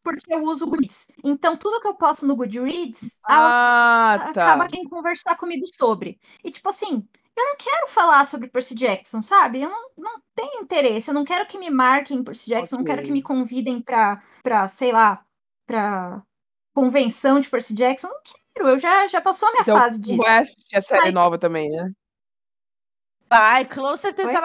porque 0.03 0.35
eu 0.35 0.43
uso 0.43 0.65
o 0.65 0.71
Goodreads. 0.71 1.13
Então, 1.23 1.57
tudo 1.57 1.81
que 1.81 1.87
eu 1.87 1.95
posto 1.95 2.27
no 2.27 2.35
Goodreads, 2.35 3.21
a 3.25 3.35
ah, 3.35 4.15
acaba 4.15 4.65
tá. 4.65 4.71
quem 4.71 4.89
conversar 4.89 5.37
comigo 5.37 5.67
sobre. 5.73 6.19
E, 6.43 6.51
tipo 6.51 6.69
assim, 6.69 7.07
eu 7.37 7.45
não 7.45 7.57
quero 7.57 7.87
falar 7.89 8.25
sobre 8.25 8.49
Percy 8.49 8.75
Jackson, 8.75 9.23
sabe? 9.23 9.63
Eu 9.63 9.71
não, 9.71 9.91
não 9.97 10.23
tenho 10.35 10.63
interesse. 10.63 11.11
Eu 11.11 11.15
não 11.15 11.25
quero 11.25 11.47
que 11.47 11.59
me 11.59 11.71
marquem 11.71 12.23
Percy 12.23 12.51
Jackson. 12.51 12.77
Não 12.77 12.85
quero 12.85 13.03
que 13.03 13.11
me 13.13 13.23
convidem 13.23 13.81
pra, 13.81 14.23
pra 14.43 14.69
sei 14.69 14.93
lá, 14.93 15.25
pra 15.67 16.23
convenção 16.75 17.41
de 17.41 17.49
Percy 17.49 17.75
Jackson. 17.75 18.09
Não 18.09 18.21
quero. 18.23 18.69
Eu 18.69 18.79
já, 18.79 19.07
já 19.07 19.21
passou 19.21 19.49
a 19.49 19.53
minha 19.53 19.63
Então, 19.63 19.79
fase 19.79 20.01
disso. 20.01 20.19
vai 20.23 20.39
assistir 20.41 20.77
a 20.77 20.83
série 20.83 21.01
Mas- 21.05 21.15
nova 21.15 21.39
também, 21.39 21.71
né? 21.71 21.91
Vai, 23.29 23.65
com 23.65 23.97
certeza 23.97 24.29
Oi? 24.29 24.35
ela 24.37 24.45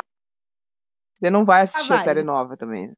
Você 1.19 1.29
não 1.29 1.43
vai 1.43 1.63
assistir 1.63 1.91
a 1.91 1.95
vai. 1.97 2.05
série 2.05 2.23
nova 2.23 2.55
também. 2.55 2.93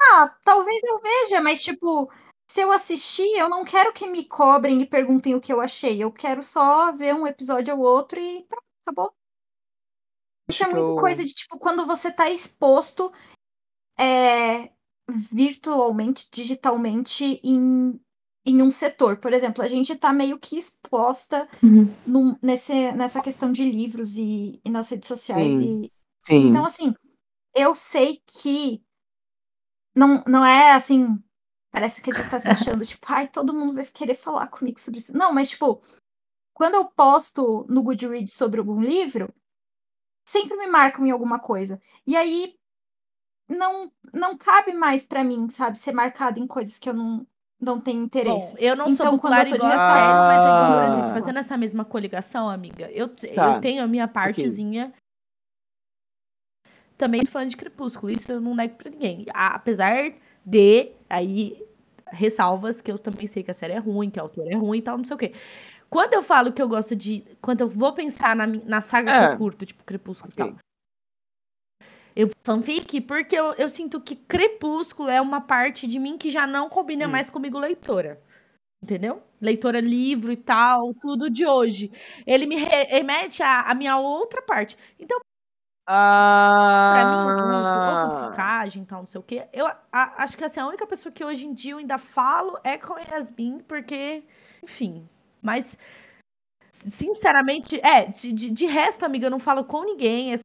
Ah, 0.00 0.34
talvez 0.42 0.80
eu 0.82 0.98
veja, 0.98 1.40
mas, 1.42 1.62
tipo, 1.62 2.10
se 2.50 2.62
eu 2.62 2.72
assistir, 2.72 3.28
eu 3.36 3.48
não 3.50 3.64
quero 3.64 3.92
que 3.92 4.06
me 4.08 4.24
cobrem 4.24 4.80
e 4.80 4.86
perguntem 4.86 5.34
o 5.34 5.40
que 5.40 5.52
eu 5.52 5.60
achei. 5.60 6.02
Eu 6.02 6.10
quero 6.10 6.42
só 6.42 6.90
ver 6.92 7.14
um 7.14 7.26
episódio 7.26 7.76
ou 7.76 7.84
outro 7.84 8.18
e 8.18 8.44
pronto, 8.48 8.64
acabou. 8.88 9.12
Isso 10.50 10.62
é 10.62 10.66
Acho 10.66 10.74
que 10.74 10.80
muito 10.80 10.90
eu- 10.92 10.96
coisa 10.96 11.24
de, 11.24 11.32
tipo, 11.32 11.58
quando 11.58 11.84
você 11.86 12.10
tá 12.12 12.30
exposto 12.30 13.12
é, 13.98 14.72
virtualmente, 15.10 16.28
digitalmente, 16.32 17.40
em, 17.42 18.00
em 18.46 18.62
um 18.62 18.70
setor. 18.70 19.18
Por 19.18 19.32
exemplo, 19.32 19.62
a 19.62 19.68
gente 19.68 19.92
está 19.92 20.12
meio 20.12 20.38
que 20.38 20.56
exposta 20.56 21.48
Uhum. 21.62 21.92
num- 22.06 22.38
nesse, 22.42 22.92
nessa 22.92 23.20
questão 23.20 23.50
de 23.52 23.68
livros 23.70 24.16
e, 24.16 24.60
e 24.64 24.70
nas 24.70 24.88
redes 24.90 25.08
sociais. 25.08 25.54
Sim. 25.54 25.82
E, 25.84 25.92
Sim. 26.20 26.48
então, 26.48 26.64
assim, 26.64 26.94
eu 27.54 27.74
sei 27.74 28.22
que 28.26 28.82
não, 29.94 30.22
não 30.26 30.44
é 30.44 30.72
assim. 30.72 31.18
Parece 31.70 32.00
que 32.00 32.10
a 32.10 32.14
gente 32.14 32.30
tá 32.30 32.38
se 32.38 32.50
achando, 32.50 32.84
tipo, 32.86 33.04
ai, 33.10 33.28
todo 33.28 33.52
mundo 33.52 33.74
vai 33.74 33.84
querer 33.86 34.14
falar 34.14 34.46
comigo 34.48 34.80
sobre 34.80 35.00
isso. 35.00 35.16
Não, 35.16 35.32
mas, 35.32 35.50
tipo, 35.50 35.82
quando 36.58 36.74
eu 36.74 36.84
posto 36.86 37.64
no 37.68 37.84
Goodreads 37.84 38.34
sobre 38.34 38.58
algum 38.58 38.80
livro, 38.80 39.32
sempre 40.28 40.56
me 40.56 40.66
marcam 40.66 41.06
em 41.06 41.12
alguma 41.12 41.38
coisa. 41.38 41.80
E 42.04 42.16
aí 42.16 42.54
não, 43.48 43.92
não 44.12 44.36
cabe 44.36 44.72
mais 44.74 45.04
pra 45.04 45.22
mim, 45.22 45.48
sabe, 45.48 45.78
ser 45.78 45.92
marcado 45.92 46.40
em 46.40 46.46
coisas 46.48 46.76
que 46.80 46.90
eu 46.90 46.94
não, 46.94 47.24
não 47.60 47.80
tenho 47.80 48.00
Bom, 48.00 48.04
interesse. 48.06 48.56
eu 48.58 48.74
não 48.74 48.86
sou 48.86 48.94
Então, 48.94 49.10
quando 49.18 49.34
popular 49.36 49.46
eu 49.46 49.50
tô 49.50 49.50
de 49.50 49.56
igual 49.56 49.70
a 49.72 49.74
ressaca- 49.76 50.00
Célia, 50.00 50.14
mas 50.26 50.40
Ah. 50.44 50.88
inclusive, 50.90 51.14
fazendo 51.14 51.38
essa 51.38 51.56
mesma 51.56 51.84
coligação, 51.84 52.50
amiga, 52.50 52.90
eu, 52.90 53.06
Tá. 53.08 53.54
eu 53.54 53.60
tenho 53.60 53.82
a 53.84 53.86
minha 53.86 54.08
partezinha 54.08 54.92
também 56.96 57.24
fã 57.24 57.46
de 57.46 57.56
Crepúsculo. 57.56 58.10
Isso 58.10 58.32
eu 58.32 58.40
não 58.40 58.56
nego 58.56 58.74
pra 58.74 58.90
ninguém. 58.90 59.24
Apesar 59.32 60.12
de, 60.44 60.90
aí, 61.08 61.64
ressalvas, 62.08 62.80
que 62.80 62.90
eu 62.90 62.98
também 62.98 63.26
sei 63.28 63.42
que 63.44 63.50
a 63.50 63.54
série 63.54 63.74
é 63.74 63.78
ruim, 63.78 64.10
que 64.10 64.18
a 64.18 64.22
autora 64.22 64.50
é 64.50 64.56
ruim 64.56 64.78
e 64.78 64.82
tal, 64.82 64.96
não 64.98 65.04
sei 65.04 65.14
o 65.14 65.18
quê. 65.18 65.32
Quando 65.90 66.12
eu 66.14 66.22
falo 66.22 66.52
que 66.52 66.60
eu 66.60 66.68
gosto 66.68 66.94
de. 66.94 67.24
Quando 67.40 67.62
eu 67.62 67.68
vou 67.68 67.92
pensar 67.92 68.36
na, 68.36 68.46
na 68.46 68.80
saga 68.80 69.10
que 69.12 69.18
É. 69.18 69.32
eu 69.34 69.38
curto, 69.38 69.64
tipo 69.64 69.82
Crepúsculo 69.84 70.32
e 70.36 70.42
Ok. 70.42 70.52
tal. 70.54 70.58
Eu 72.14 72.28
fanfic 72.44 73.00
porque 73.02 73.36
eu, 73.36 73.52
eu 73.54 73.68
sinto 73.68 74.00
que 74.00 74.16
Crepúsculo 74.16 75.08
é 75.08 75.20
uma 75.20 75.40
parte 75.40 75.86
de 75.86 75.98
mim 75.98 76.18
que 76.18 76.30
já 76.30 76.46
não 76.46 76.68
combina 76.68 77.06
Hum. 77.06 77.10
mais 77.10 77.30
comigo 77.30 77.58
leitora. 77.58 78.20
Entendeu? 78.82 79.22
Leitora 79.40 79.80
livro 79.80 80.30
e 80.32 80.36
tal, 80.36 80.92
tudo 80.94 81.30
de 81.30 81.46
hoje. 81.46 81.90
Ele 82.26 82.44
me 82.46 82.56
re- 82.56 82.84
remete 82.84 83.42
à, 83.42 83.62
à 83.62 83.74
minha 83.74 83.96
outra 83.98 84.42
parte. 84.42 84.76
Então, 84.98 85.18
pra 85.86 87.04
mim, 87.06 87.16
o 87.16 87.36
Crepúsculo, 87.36 87.84
ou 87.84 87.96
Ah. 87.96 88.08
fanficagem 88.10 88.82
e 88.82 88.86
tal, 88.86 89.00
não 89.00 89.06
sei 89.06 89.20
o 89.20 89.24
quê, 89.24 89.48
eu 89.52 89.66
a- 89.66 89.78
acho 89.92 90.36
que 90.36 90.44
assim, 90.44 90.60
a 90.60 90.66
única 90.66 90.86
pessoa 90.86 91.12
que 91.12 91.24
hoje 91.24 91.46
em 91.46 91.52
dia 91.54 91.72
eu 91.72 91.78
ainda 91.78 91.98
falo 91.98 92.58
é 92.62 92.76
com 92.76 92.94
a 92.94 93.00
Yasmin, 93.00 93.60
porque, 93.60 94.22
enfim. 94.62 95.08
Mas, 95.42 95.76
sinceramente, 96.70 97.80
é, 97.80 98.06
de, 98.06 98.32
de, 98.32 98.50
de 98.50 98.66
resto, 98.66 99.04
amiga, 99.04 99.26
eu 99.26 99.30
não 99.30 99.38
falo 99.38 99.64
com 99.64 99.84
ninguém. 99.84 100.32
É 100.34 100.36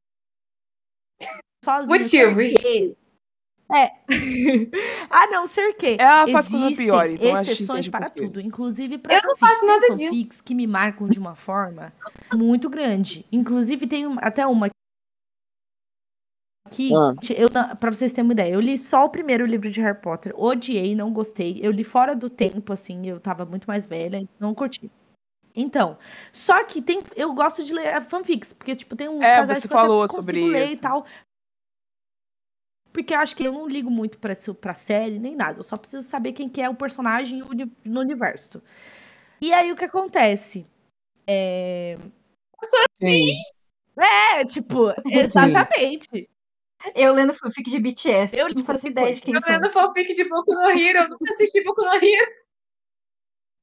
só 1.64 1.72
as 1.80 1.88
Motivos. 1.88 2.52
porque- 2.54 2.96
É. 3.74 3.86
a 5.10 5.28
não 5.32 5.46
ser 5.48 5.74
que 5.76 5.98
faz 5.98 6.48
coisa 6.50 6.66
existem 6.66 6.86
pior, 6.86 7.10
então 7.10 7.42
exceções 7.42 7.88
para 7.88 8.10
por 8.10 8.16
quê. 8.16 8.24
tudo, 8.26 8.42
inclusive 8.42 8.98
para 8.98 9.16
Eu 9.16 9.22
não 9.24 9.36
fanfics. 9.38 9.40
faço 9.40 9.60
Tem 9.62 9.70
nada 9.70 9.96
disso. 9.96 10.10
fanfics 10.12 10.42
que 10.42 10.54
me 10.54 10.68
marcam 10.68 11.08
de 11.08 11.18
uma 11.18 11.36
forma 11.36 11.94
muito 12.36 12.70
grande. 12.70 13.26
Inclusive 13.32 13.88
tem 13.88 14.06
até 14.20 14.46
uma 14.46 14.68
aqui, 16.74 16.92
Ah. 16.96 17.14
eu, 17.38 17.50
pra 17.78 17.92
vocês 17.92 18.12
terem 18.14 18.26
uma 18.28 18.34
ideia, 18.34 18.54
eu 18.54 18.60
li 18.60 18.78
só 18.78 19.06
o 19.06 19.10
primeiro 19.10 19.46
livro 19.46 19.70
de 19.70 19.82
Harry 19.82 20.00
Potter, 20.02 20.34
odiei, 20.36 20.96
não 20.96 21.12
gostei. 21.14 21.60
Eu 21.62 21.72
li 21.72 21.84
fora 21.84 22.16
do 22.16 22.30
tempo, 22.30 22.74
assim, 22.74 23.08
eu 23.08 23.20
tava 23.20 23.46
muito 23.46 23.66
mais 23.66 23.86
velha, 23.88 24.28
não 24.40 24.54
curti. 24.54 24.90
Então, 25.56 25.98
só 26.32 26.64
que 26.64 26.82
tem, 26.82 27.04
eu 27.16 27.32
gosto 27.34 27.64
de 27.64 27.74
ler 27.74 28.02
fanfics, 28.02 28.54
porque, 28.54 28.76
tipo, 28.76 28.96
tem 28.96 29.08
uns 29.08 29.22
É, 29.22 29.36
casais 29.38 29.60
você 29.62 29.68
que 29.68 29.74
eu 29.74 29.78
até 29.78 29.88
falou 29.88 30.02
consigo 30.08 30.24
sobre 30.24 30.50
ler 30.50 30.70
e 30.70 30.74
isso. 30.74 30.82
tal. 30.82 31.06
Porque 32.92 33.14
eu 33.14 33.20
acho 33.20 33.36
que 33.36 33.44
eu 33.44 33.52
não 33.54 33.68
ligo 33.68 33.90
muito 33.90 34.20
pra, 34.20 34.36
pra 34.60 34.74
série, 34.74 35.18
nem 35.20 35.36
nada. 35.36 35.60
Eu 35.60 35.64
só 35.64 35.76
preciso 35.76 36.08
saber 36.08 36.34
quem 36.34 36.48
que 36.50 36.62
é 36.62 36.70
o 36.70 36.76
personagem 36.76 37.44
no 37.84 38.00
universo. 38.00 38.62
E 39.42 39.52
aí, 39.52 39.72
o 39.72 39.76
que 39.76 39.86
acontece? 39.86 40.66
É, 41.26 41.98
Sim. 43.00 43.32
é 43.98 44.46
tipo, 44.46 44.94
exatamente. 45.06 46.30
Eu 46.96 47.14
lendo 47.14 47.34
fanfic 47.34 47.70
de 47.70 47.80
BTS. 47.80 48.36
Eu, 48.36 48.42
Eu 48.42 48.50
não 48.50 48.56
tipo, 48.56 48.66
faço 48.66 48.84
que 48.84 48.90
ideia 48.90 49.14
de 49.14 49.22
quem 49.22 49.34
Eu 49.34 49.42
são. 49.42 49.54
vendo 49.60 49.72
fanfic 49.72 50.14
de 50.14 50.24
Boku 50.28 50.54
no 50.54 50.70
Hero, 50.70 51.00
eu 51.00 51.10
nunca 51.10 51.34
assisti 51.34 51.64
Boku 51.64 51.82
no 51.82 51.94
Hero. 51.94 52.32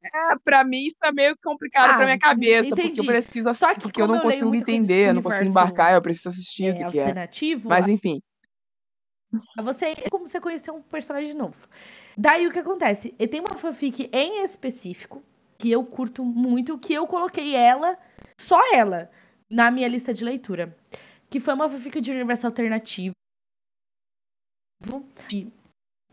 É, 0.02 0.38
pra 0.42 0.64
mim 0.64 0.86
isso 0.86 0.96
tá 0.98 1.12
meio 1.12 1.36
complicado 1.44 1.90
Ah, 1.90 1.96
pra 1.96 2.04
minha 2.06 2.18
cabeça, 2.18 2.70
porque 2.70 2.80
eu 2.80 2.86
entendi. 2.88 3.06
preciso 3.06 3.52
Só 3.52 3.74
que 3.74 3.80
porque 3.82 4.00
eu 4.00 4.06
não 4.06 4.16
eu 4.16 4.22
consigo 4.22 4.48
coisa, 4.50 4.64
tipo, 4.64 4.70
entender, 4.70 5.08
eu 5.10 5.14
não 5.14 5.22
consigo 5.22 5.50
embarcar, 5.50 5.92
eu 5.94 6.00
preciso 6.00 6.30
assistir 6.30 6.64
É, 6.64 6.70
o 6.70 6.72
que, 6.72 6.92
que 6.92 6.98
é. 6.98 7.02
alternativo. 7.02 7.68
Mas 7.68 7.86
enfim. 7.86 8.22
Você, 9.62 9.86
é 9.86 10.08
como 10.10 10.26
você 10.26 10.40
conhecer 10.40 10.70
um 10.70 10.80
personagem 10.82 11.34
novo. 11.34 11.68
Daí 12.16 12.46
o 12.46 12.50
que 12.50 12.58
acontece? 12.58 13.14
E 13.18 13.28
tem 13.28 13.40
uma 13.40 13.56
fanfic 13.56 14.08
em 14.12 14.42
específico 14.42 15.22
que 15.58 15.70
eu 15.70 15.84
curto 15.84 16.24
muito, 16.24 16.78
que 16.78 16.94
eu 16.94 17.06
coloquei 17.06 17.54
ela, 17.54 17.96
só 18.40 18.58
ela, 18.74 19.10
na 19.50 19.70
minha 19.70 19.86
lista 19.86 20.12
de 20.14 20.24
leitura. 20.24 20.74
Que 21.31 21.39
foi 21.41 21.55
uma 21.55 21.68
fanfic 21.68 22.01
de 22.01 22.11
universo 22.11 22.47
alternativo. 22.47 23.14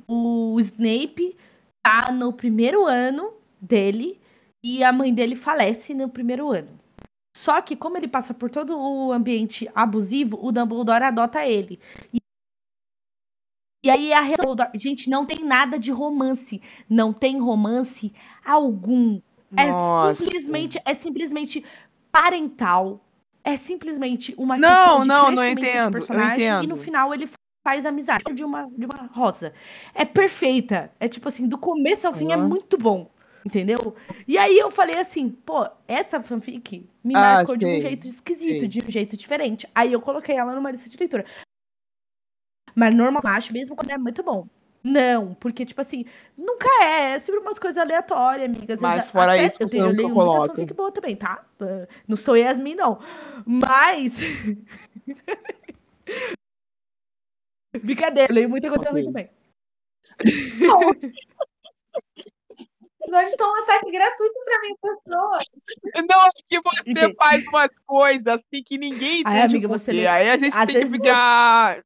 O 0.07 0.59
Snape 0.59 1.35
tá 1.83 2.11
no 2.11 2.31
primeiro 2.31 2.85
ano 2.85 3.33
dele 3.59 4.21
e 4.63 4.83
a 4.83 4.91
mãe 4.91 5.13
dele 5.13 5.35
falece 5.35 5.93
no 5.93 6.09
primeiro 6.09 6.51
ano. 6.51 6.79
Só 7.35 7.61
que, 7.61 7.75
como 7.75 7.97
ele 7.97 8.07
passa 8.07 8.33
por 8.33 8.49
todo 8.49 8.77
o 8.77 9.11
ambiente 9.11 9.69
abusivo, 9.75 10.39
o 10.41 10.51
Dumbledore 10.51 11.03
adota 11.03 11.45
ele. 11.45 11.79
E 12.13 12.17
e 13.87 13.89
aí 13.89 14.11
a 14.11 14.19
relação. 14.19 14.55
Gente, 14.75 15.09
não 15.09 15.25
tem 15.25 15.45
nada 15.45 15.79
de 15.79 15.91
romance. 15.91 16.61
Não 16.89 17.13
tem 17.13 17.39
romance 17.39 18.13
algum. 18.43 19.21
É 19.55 19.69
Nossa. 19.69 20.25
simplesmente, 20.25 20.77
é 20.83 20.93
simplesmente 20.93 21.63
parental. 22.11 22.99
É 23.47 23.55
simplesmente 23.55 24.35
uma 24.37 24.57
Não, 24.57 24.99
questão 24.99 24.99
de 24.99 25.07
não, 25.07 25.31
não 25.31 25.45
entendo, 25.45 25.85
de 25.85 25.91
personagem. 25.91 26.63
E 26.63 26.67
no 26.67 26.75
final 26.75 27.13
ele 27.13 27.29
faz 27.65 27.85
amizade 27.85 28.33
de 28.33 28.43
uma, 28.43 28.69
de 28.69 28.85
uma 28.85 29.09
rosa. 29.13 29.53
É 29.95 30.03
perfeita. 30.03 30.91
É 30.99 31.07
tipo 31.07 31.29
assim, 31.29 31.47
do 31.47 31.57
começo 31.57 32.05
ao 32.05 32.13
fim 32.13 32.33
é 32.33 32.35
Aham. 32.35 32.49
muito 32.49 32.77
bom. 32.77 33.09
Entendeu? 33.45 33.95
E 34.27 34.37
aí 34.37 34.57
eu 34.57 34.69
falei 34.69 34.97
assim, 34.97 35.29
pô, 35.29 35.65
essa 35.87 36.21
fanfic 36.21 36.89
me 37.01 37.15
Ah, 37.15 37.35
marcou 37.35 37.55
de 37.55 37.65
um 37.65 37.79
jeito 37.79 38.05
esquisito, 38.05 38.59
sei. 38.59 38.67
de 38.67 38.83
um 38.83 38.89
jeito 38.89 39.15
diferente. 39.15 39.65
Aí 39.73 39.93
eu 39.93 40.01
coloquei 40.01 40.35
ela 40.35 40.53
numa 40.53 40.69
lista 40.69 40.89
de 40.89 40.97
leitura. 40.97 41.23
Mas 42.75 42.93
normal, 42.93 43.21
acho 43.23 43.53
mesmo 43.53 43.77
quando 43.77 43.91
é 43.91 43.97
muito 43.97 44.21
bom. 44.21 44.45
Não, 44.89 45.33
porque, 45.33 45.65
tipo 45.65 45.81
assim, 45.81 46.05
nunca 46.37 46.65
é. 46.81 47.15
É 47.15 47.19
sempre 47.19 47.41
umas 47.41 47.59
coisas 47.59 47.81
aleatórias, 47.81 48.45
amigas. 48.45 48.79
Mas 48.81 49.09
fora 49.09 49.35
isso, 49.35 49.57
eu, 49.61 49.67
você 49.67 49.75
tenho, 49.75 49.87
eu 49.87 49.91
leio 49.91 50.09
muita 50.09 50.31
coloca. 50.31 50.53
fanfic 50.53 50.73
boa 50.73 50.91
também, 50.91 51.15
tá? 51.15 51.43
Não 52.07 52.15
sou 52.15 52.37
Yasmin, 52.37 52.75
não. 52.75 52.99
Mas. 53.45 54.17
Brincadeira, 57.83 58.31
eu 58.31 58.35
leio 58.35 58.49
muita 58.49 58.69
coisa 58.69 58.83
Ok. 58.83 58.91
ruim 58.93 59.05
também. 59.05 59.29
Episódios 63.01 63.31
estão 63.31 63.51
um 63.51 63.55
ataque 63.63 63.91
gratuito 63.91 64.33
pra 64.45 64.61
mim, 64.61 64.75
pessoa. 64.81 65.37
Não, 66.07 66.25
é 66.25 66.29
que 66.49 66.59
você 66.61 66.91
Entendi. 66.91 67.15
faz 67.15 67.45
umas 67.47 67.71
coisas 67.85 68.27
assim 68.27 68.63
que 68.63 68.77
ninguém 68.77 69.21
entende 69.21 69.37
Ai, 69.37 69.41
amiga, 69.43 69.67
você 69.67 69.91
lê- 69.91 70.07
Aí 70.07 70.29
a 70.29 70.37
gente 70.37 70.55
às 70.55 70.65
tem 70.65 70.85
que 70.85 70.91
ficar... 70.91 71.83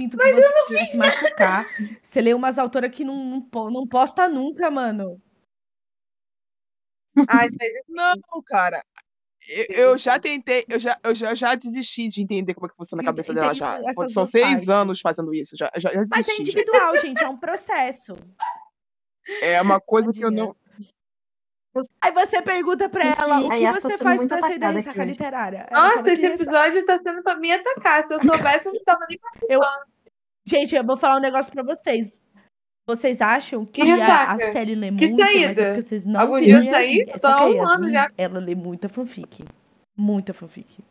Sinto 0.00 0.16
que 0.16 0.32
você 0.32 0.72
vai 0.74 0.86
se 0.86 0.96
machucar. 0.96 1.66
Você 2.02 2.22
lê 2.22 2.32
umas 2.32 2.58
autoras 2.58 2.90
que 2.90 3.04
não, 3.04 3.22
não, 3.22 3.42
po- 3.42 3.70
não 3.70 3.86
posta 3.86 4.26
nunca, 4.30 4.70
mano. 4.70 5.20
Às 7.28 7.52
vezes 7.52 7.82
Não, 7.86 8.14
cara. 8.46 8.82
Eu, 9.46 9.64
eu 9.68 9.98
já 9.98 10.18
tentei, 10.18 10.64
eu 10.68 10.78
já, 10.78 10.98
eu 11.02 11.14
já, 11.14 11.34
já 11.34 11.54
desisti 11.54 12.08
de 12.08 12.22
entender 12.22 12.54
como 12.54 12.66
é 12.66 12.70
que 12.70 12.76
funciona 12.76 13.02
a 13.02 13.06
cabeça 13.06 13.34
dela 13.34 13.48
Entendi 13.48 13.58
já. 13.58 13.78
essas 13.90 14.12
São 14.12 14.24
seis 14.24 14.46
partes. 14.46 14.68
anos 14.70 15.00
fazendo 15.02 15.34
isso, 15.34 15.54
já, 15.56 15.70
já, 15.76 15.90
já 15.92 16.02
Mas 16.10 16.28
é 16.28 16.32
desisti. 16.32 16.36
já. 16.36 16.42
individual, 16.60 16.96
gente, 16.98 17.22
é 17.22 17.28
um 17.28 17.36
processo. 17.36 18.16
É 19.42 19.60
uma 19.60 19.80
coisa 19.80 20.12
que 20.12 20.24
eu 20.24 20.30
não. 20.30 20.56
Aí 22.00 22.12
você 22.12 22.42
pergunta 22.42 22.88
pra 22.88 23.02
Gente, 23.04 23.20
ela 23.20 23.40
o 23.42 23.52
a 23.52 23.56
que 23.74 23.80
você 23.80 23.98
faz 23.98 24.24
pra 24.26 24.40
sair 24.40 24.58
da 24.58 24.70
ressaca 24.70 25.04
literária. 25.04 25.66
Ela 25.70 25.88
Nossa, 25.96 26.10
esse 26.12 26.22
ressa- 26.22 26.42
episódio 26.42 26.84
tá 26.86 26.98
sendo 27.00 27.22
pra 27.22 27.36
me 27.36 27.52
atacar. 27.52 28.06
Se 28.08 28.14
eu 28.14 28.20
soubesse, 28.22 28.66
eu 28.66 28.72
não 28.72 28.84
tava 28.84 29.06
nem 29.08 29.18
Gente, 30.44 30.74
eu 30.74 30.84
vou 30.84 30.96
falar 30.96 31.18
um 31.18 31.20
negócio 31.20 31.52
pra 31.52 31.62
vocês. 31.62 32.20
Vocês 32.88 33.20
acham 33.20 33.64
que, 33.64 33.82
Que 33.82 33.92
a, 33.92 34.32
a? 34.32 34.38
Sally 34.52 34.74
lê 34.74 34.88
Que 34.90 35.06
muito, 35.08 35.16
mas 35.18 35.20
é 35.20 35.24
saída? 35.54 35.64
porque 35.68 35.82
vocês 35.82 36.04
não 36.04 36.20
Algum 36.20 36.40
viram 36.40 36.60
dia 36.62 36.70
eu 36.70 36.74
saí? 36.74 37.04
Eu 37.08 37.20
tô 37.20 37.26
a 37.28 37.32
há 37.34 37.46
um 37.46 37.62
ano 37.62 37.88
Yasmin, 37.88 37.92
já. 37.92 38.10
ela 38.18 38.40
lê 38.40 38.54
muita 38.56 38.88
fanfic. 38.88 39.44
Muita 39.96 40.34
fanfic. 40.34 40.82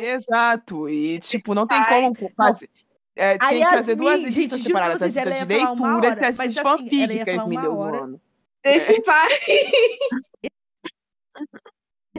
Exato. 0.00 0.88
E, 0.88 1.18
tipo, 1.20 1.54
não 1.54 1.66
tem 1.66 1.84
como 1.84 2.14
fazer. 2.34 2.70
É, 3.14 3.34
A 3.34 3.48
tinha 3.48 3.66
que 3.68 3.74
fazer 3.76 3.94
duas 3.96 4.22
pra 4.22 4.58
separadas. 4.58 5.02
As 5.02 5.12
de 5.12 5.24
leitura 5.24 6.06
e 6.08 6.24
as 6.46 6.56
fanfics 6.58 7.24
que 7.24 7.30
a 7.30 7.34
falar 7.34 7.36
Yasmin 7.36 7.56
hora. 7.68 7.98
ano. 8.04 8.20
Deixa 8.64 8.92
em 8.92 9.02
paz. 9.02 9.32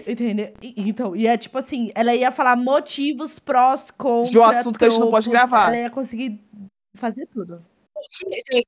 Entendeu? 0.07 0.53
E- 0.61 0.73
Então, 0.89 1.15
e 1.15 1.27
é 1.27 1.37
tipo 1.37 1.57
assim, 1.57 1.91
ela 1.95 2.13
ia 2.15 2.31
falar 2.31 2.55
motivos, 2.55 3.39
prós, 3.39 3.91
contras. 3.91 4.31
De 4.31 4.39
um 4.39 4.43
assunto 4.43 4.79
que 4.79 4.85
a 4.85 4.89
gente 4.89 4.99
não 4.99 5.11
pode 5.11 5.29
gravar. 5.29 5.67
Ela 5.67 5.77
ia 5.83 5.89
conseguir 5.89 6.41
fazer 6.97 7.27
tudo. 7.27 7.63
Gente, 8.51 8.67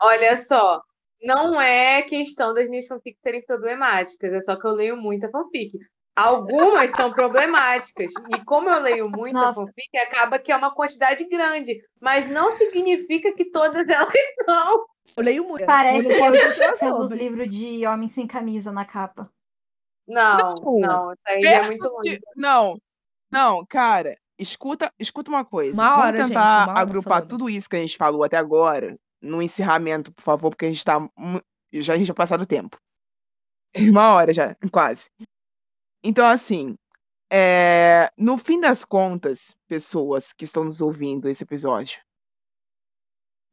olha 0.00 0.36
só. 0.44 0.80
não 1.22 1.60
é 1.60 2.02
questão 2.02 2.54
das 2.54 2.68
minhas 2.68 2.86
fanfics 2.86 3.20
serem 3.22 3.44
problemáticas, 3.44 4.32
é 4.32 4.40
só 4.42 4.56
que 4.56 4.66
eu 4.66 4.72
leio 4.72 4.96
muita 4.96 5.28
fanfic. 5.28 5.76
Algumas 6.14 6.90
são 6.92 7.10
problemáticas. 7.12 8.12
E 8.34 8.44
como 8.44 8.68
eu 8.70 8.80
leio 8.80 9.08
muita 9.08 9.38
Nossa. 9.40 9.60
fanfic, 9.60 9.96
acaba 9.98 10.38
que 10.38 10.52
é 10.52 10.56
uma 10.56 10.74
quantidade 10.74 11.24
grande. 11.28 11.82
Mas 12.00 12.28
não 12.30 12.56
significa 12.58 13.32
que 13.34 13.50
todas 13.50 13.86
elas 13.88 14.12
são. 14.44 14.86
Eu 15.16 15.22
leio 15.22 15.44
muito. 15.46 15.64
Parece 15.66 16.18
sobre. 16.78 17.16
livros 17.18 17.48
de 17.50 17.86
Homem 17.86 18.08
Sem 18.08 18.26
Camisa 18.26 18.72
na 18.72 18.84
capa. 18.84 19.30
Não, 20.06 20.36
Não. 20.38 20.80
não, 20.80 21.12
isso 21.12 21.22
aí 21.26 21.44
é 21.44 21.66
muito 21.66 21.88
longe. 21.88 22.10
de- 22.16 22.20
Não, 22.36 22.76
não, 23.30 23.64
cara, 23.66 24.16
escuta, 24.38 24.92
escuta 24.98 25.30
uma 25.30 25.44
coisa. 25.44 25.74
Uma 25.74 25.90
Vamos 25.90 26.04
hora, 26.04 26.16
gente, 26.18 26.28
tentar 26.28 26.64
uma 26.64 26.72
hora 26.72 26.80
agrupar 26.80 27.12
falando. 27.14 27.28
tudo 27.28 27.48
isso 27.50 27.68
que 27.68 27.76
a 27.76 27.80
gente 27.80 27.96
falou 27.96 28.24
até 28.24 28.36
agora 28.36 28.96
no 29.20 29.40
encerramento, 29.40 30.12
por 30.12 30.22
favor, 30.22 30.50
porque 30.50 30.66
a 30.66 30.68
gente 30.68 30.84
tá. 30.84 30.98
Já 31.72 31.94
a 31.94 31.96
gente 31.98 32.06
já 32.08 32.14
passado 32.14 32.42
o 32.42 32.46
tempo. 32.46 32.76
Uma 33.96 34.12
hora 34.14 34.34
já, 34.34 34.56
quase. 34.70 35.08
Então, 36.04 36.26
assim, 36.26 36.74
é, 37.32 38.10
no 38.18 38.36
fim 38.36 38.60
das 38.60 38.84
contas, 38.84 39.56
pessoas 39.68 40.32
que 40.32 40.44
estão 40.44 40.64
nos 40.64 40.80
ouvindo 40.82 41.28
esse 41.28 41.44
episódio, 41.44 42.00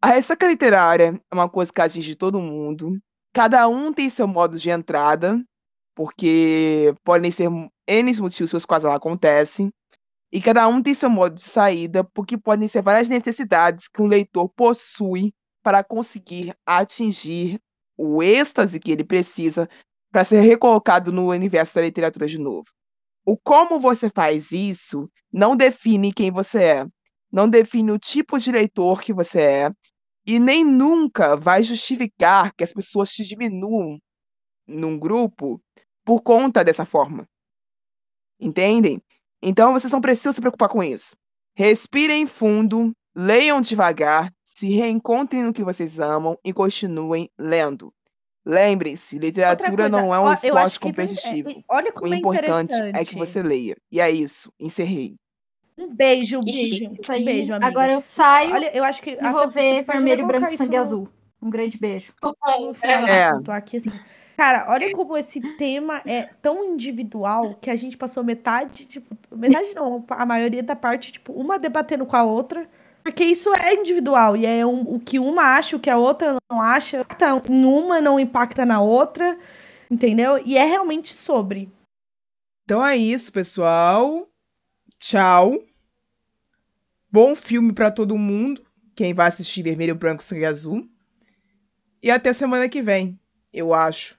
a 0.01 0.07
ressaca 0.07 0.47
literária 0.47 1.21
é 1.29 1.35
uma 1.35 1.49
coisa 1.49 1.71
que 1.71 1.81
atinge 1.81 2.15
todo 2.15 2.39
mundo. 2.39 2.97
Cada 3.33 3.67
um 3.67 3.93
tem 3.93 4.09
seu 4.09 4.27
modo 4.27 4.57
de 4.57 4.69
entrada, 4.69 5.41
porque 5.95 6.93
podem 7.03 7.31
ser 7.31 7.49
N 7.87 8.21
motivos 8.21 8.51
pelos 8.51 8.65
quais 8.65 8.83
ela 8.83 8.95
acontece. 8.95 9.69
E 10.31 10.41
cada 10.41 10.67
um 10.67 10.81
tem 10.81 10.93
seu 10.93 11.09
modo 11.09 11.35
de 11.35 11.41
saída, 11.41 12.03
porque 12.03 12.37
podem 12.37 12.67
ser 12.67 12.81
várias 12.81 13.09
necessidades 13.09 13.87
que 13.87 14.01
um 14.01 14.05
leitor 14.05 14.47
possui 14.49 15.33
para 15.61 15.83
conseguir 15.83 16.55
atingir 16.65 17.59
o 17.97 18.23
êxtase 18.23 18.79
que 18.79 18.91
ele 18.91 19.03
precisa 19.03 19.67
para 20.11 20.23
ser 20.23 20.39
recolocado 20.41 21.11
no 21.11 21.29
universo 21.29 21.75
da 21.75 21.81
literatura 21.81 22.27
de 22.27 22.39
novo. 22.39 22.65
O 23.25 23.37
como 23.37 23.79
você 23.79 24.09
faz 24.09 24.51
isso 24.51 25.09
não 25.31 25.55
define 25.55 26.13
quem 26.13 26.31
você 26.31 26.63
é, 26.63 26.87
não 27.32 27.47
define 27.49 27.91
o 27.91 27.99
tipo 27.99 28.38
de 28.38 28.51
leitor 28.51 29.01
que 29.01 29.13
você 29.13 29.41
é, 29.41 29.71
e 30.25 30.39
nem 30.39 30.63
nunca 30.65 31.36
vai 31.36 31.63
justificar 31.63 32.53
que 32.53 32.63
as 32.63 32.73
pessoas 32.73 33.09
te 33.09 33.23
diminuam 33.23 33.97
num 34.67 34.97
grupo 34.97 35.61
por 36.05 36.21
conta 36.21 36.63
dessa 36.63 36.86
forma. 36.86 37.27
Entendem? 38.39 39.01
Então 39.41 39.73
vocês 39.73 39.91
não 39.91 40.01
precisam 40.01 40.32
se 40.32 40.41
preocupar 40.41 40.69
com 40.69 40.84
isso. 40.84 41.15
Respirem 41.55 42.25
fundo, 42.25 42.93
leiam 43.15 43.59
devagar, 43.61 44.32
se 44.45 44.67
reencontrem 44.69 45.43
no 45.43 45.53
que 45.53 45.63
vocês 45.63 45.99
amam 45.99 46.38
e 46.43 46.53
continuem 46.53 47.30
lendo. 47.38 47.93
Lembrem-se, 48.45 49.19
literatura 49.19 49.89
não 49.89 50.13
é 50.13 50.19
um 50.19 50.32
esporte 50.34 50.80
que 50.80 50.93
tem- 50.93 51.07
competitivo. 51.07 51.49
é, 51.49 51.61
olha 51.69 51.89
O 51.89 51.93
como 51.93 52.13
é 52.13 52.17
importante 52.17 52.73
interessante. 52.73 52.95
é 53.01 53.05
que 53.05 53.15
você 53.15 53.43
leia. 53.43 53.75
E 53.91 53.99
é 53.99 54.09
isso. 54.09 54.51
Encerrei. 54.59 55.15
Um 55.80 55.95
beijo, 55.95 56.39
um 56.39 56.43
beijo. 56.43 56.91
Isso 56.91 57.11
aí. 57.11 57.21
Um 57.21 57.25
beijo, 57.25 57.53
amiga. 57.53 57.67
Agora 57.67 57.93
eu 57.93 58.01
saio 58.01 58.53
Olha, 58.53 58.75
eu 58.75 58.84
acho 58.84 59.01
que. 59.01 59.11
e 59.11 59.32
vou 59.32 59.47
ver 59.47 59.84
vermelho, 59.84 60.27
branco, 60.27 60.47
isso 60.47 60.57
sangue 60.57 60.75
no- 60.75 60.82
azul. 60.82 61.09
Um 61.41 61.49
grande 61.49 61.77
beijo. 61.77 62.13
no 62.21 62.73
final 62.73 63.07
É. 63.07 63.32
ponto 63.32 63.51
aqui, 63.51 63.77
assim. 63.77 63.91
Cara, 64.36 64.65
olha 64.69 64.91
como 64.93 65.17
esse 65.17 65.39
tema 65.57 66.01
é 66.05 66.23
tão 66.41 66.63
individual 66.73 67.55
que 67.61 67.69
a 67.69 67.75
gente 67.75 67.97
passou 67.97 68.23
metade, 68.23 68.86
tipo, 68.86 69.13
metade 69.36 69.73
não, 69.75 70.05
a 70.09 70.25
maioria 70.25 70.63
da 70.63 70.75
parte, 70.75 71.11
tipo, 71.13 71.34
uma 71.34 71.57
debatendo 71.59 72.05
com 72.05 72.15
a 72.15 72.23
outra. 72.23 72.69
Porque 73.03 73.23
isso 73.23 73.53
é 73.55 73.73
individual 73.73 74.36
e 74.38 74.45
é 74.45 74.65
um- 74.65 74.95
o 74.95 74.99
que 74.99 75.17
uma 75.19 75.55
acha, 75.57 75.75
o 75.75 75.80
que 75.80 75.89
a 75.89 75.97
outra 75.97 76.36
não 76.51 76.61
acha. 76.61 77.05
Então, 77.13 77.41
em 77.49 77.63
uma 77.65 77.99
não 78.01 78.19
impacta 78.19 78.65
na 78.65 78.82
outra, 78.82 79.38
entendeu? 79.89 80.38
E 80.45 80.57
é 80.57 80.63
realmente 80.65 81.13
sobre. 81.13 81.69
Então 82.65 82.86
é 82.86 82.95
isso, 82.97 83.32
pessoal. 83.32 84.27
Tchau. 84.99 85.53
Bom 87.12 87.36
filme 87.36 87.74
pra 87.74 87.89
todo 87.89 88.18
mundo. 88.18 88.64
Quem 88.95 89.14
vai 89.14 89.28
assistir 89.28 89.64
Vermelho, 89.64 89.95
Branco, 89.95 90.24
Sangue 90.24 90.45
Azul. 90.45 90.88
E 92.03 92.12
até 92.12 92.34
semana 92.34 92.70
que 92.70 92.82
vem, 92.82 93.20
eu 93.51 93.74
acho. 93.74 94.18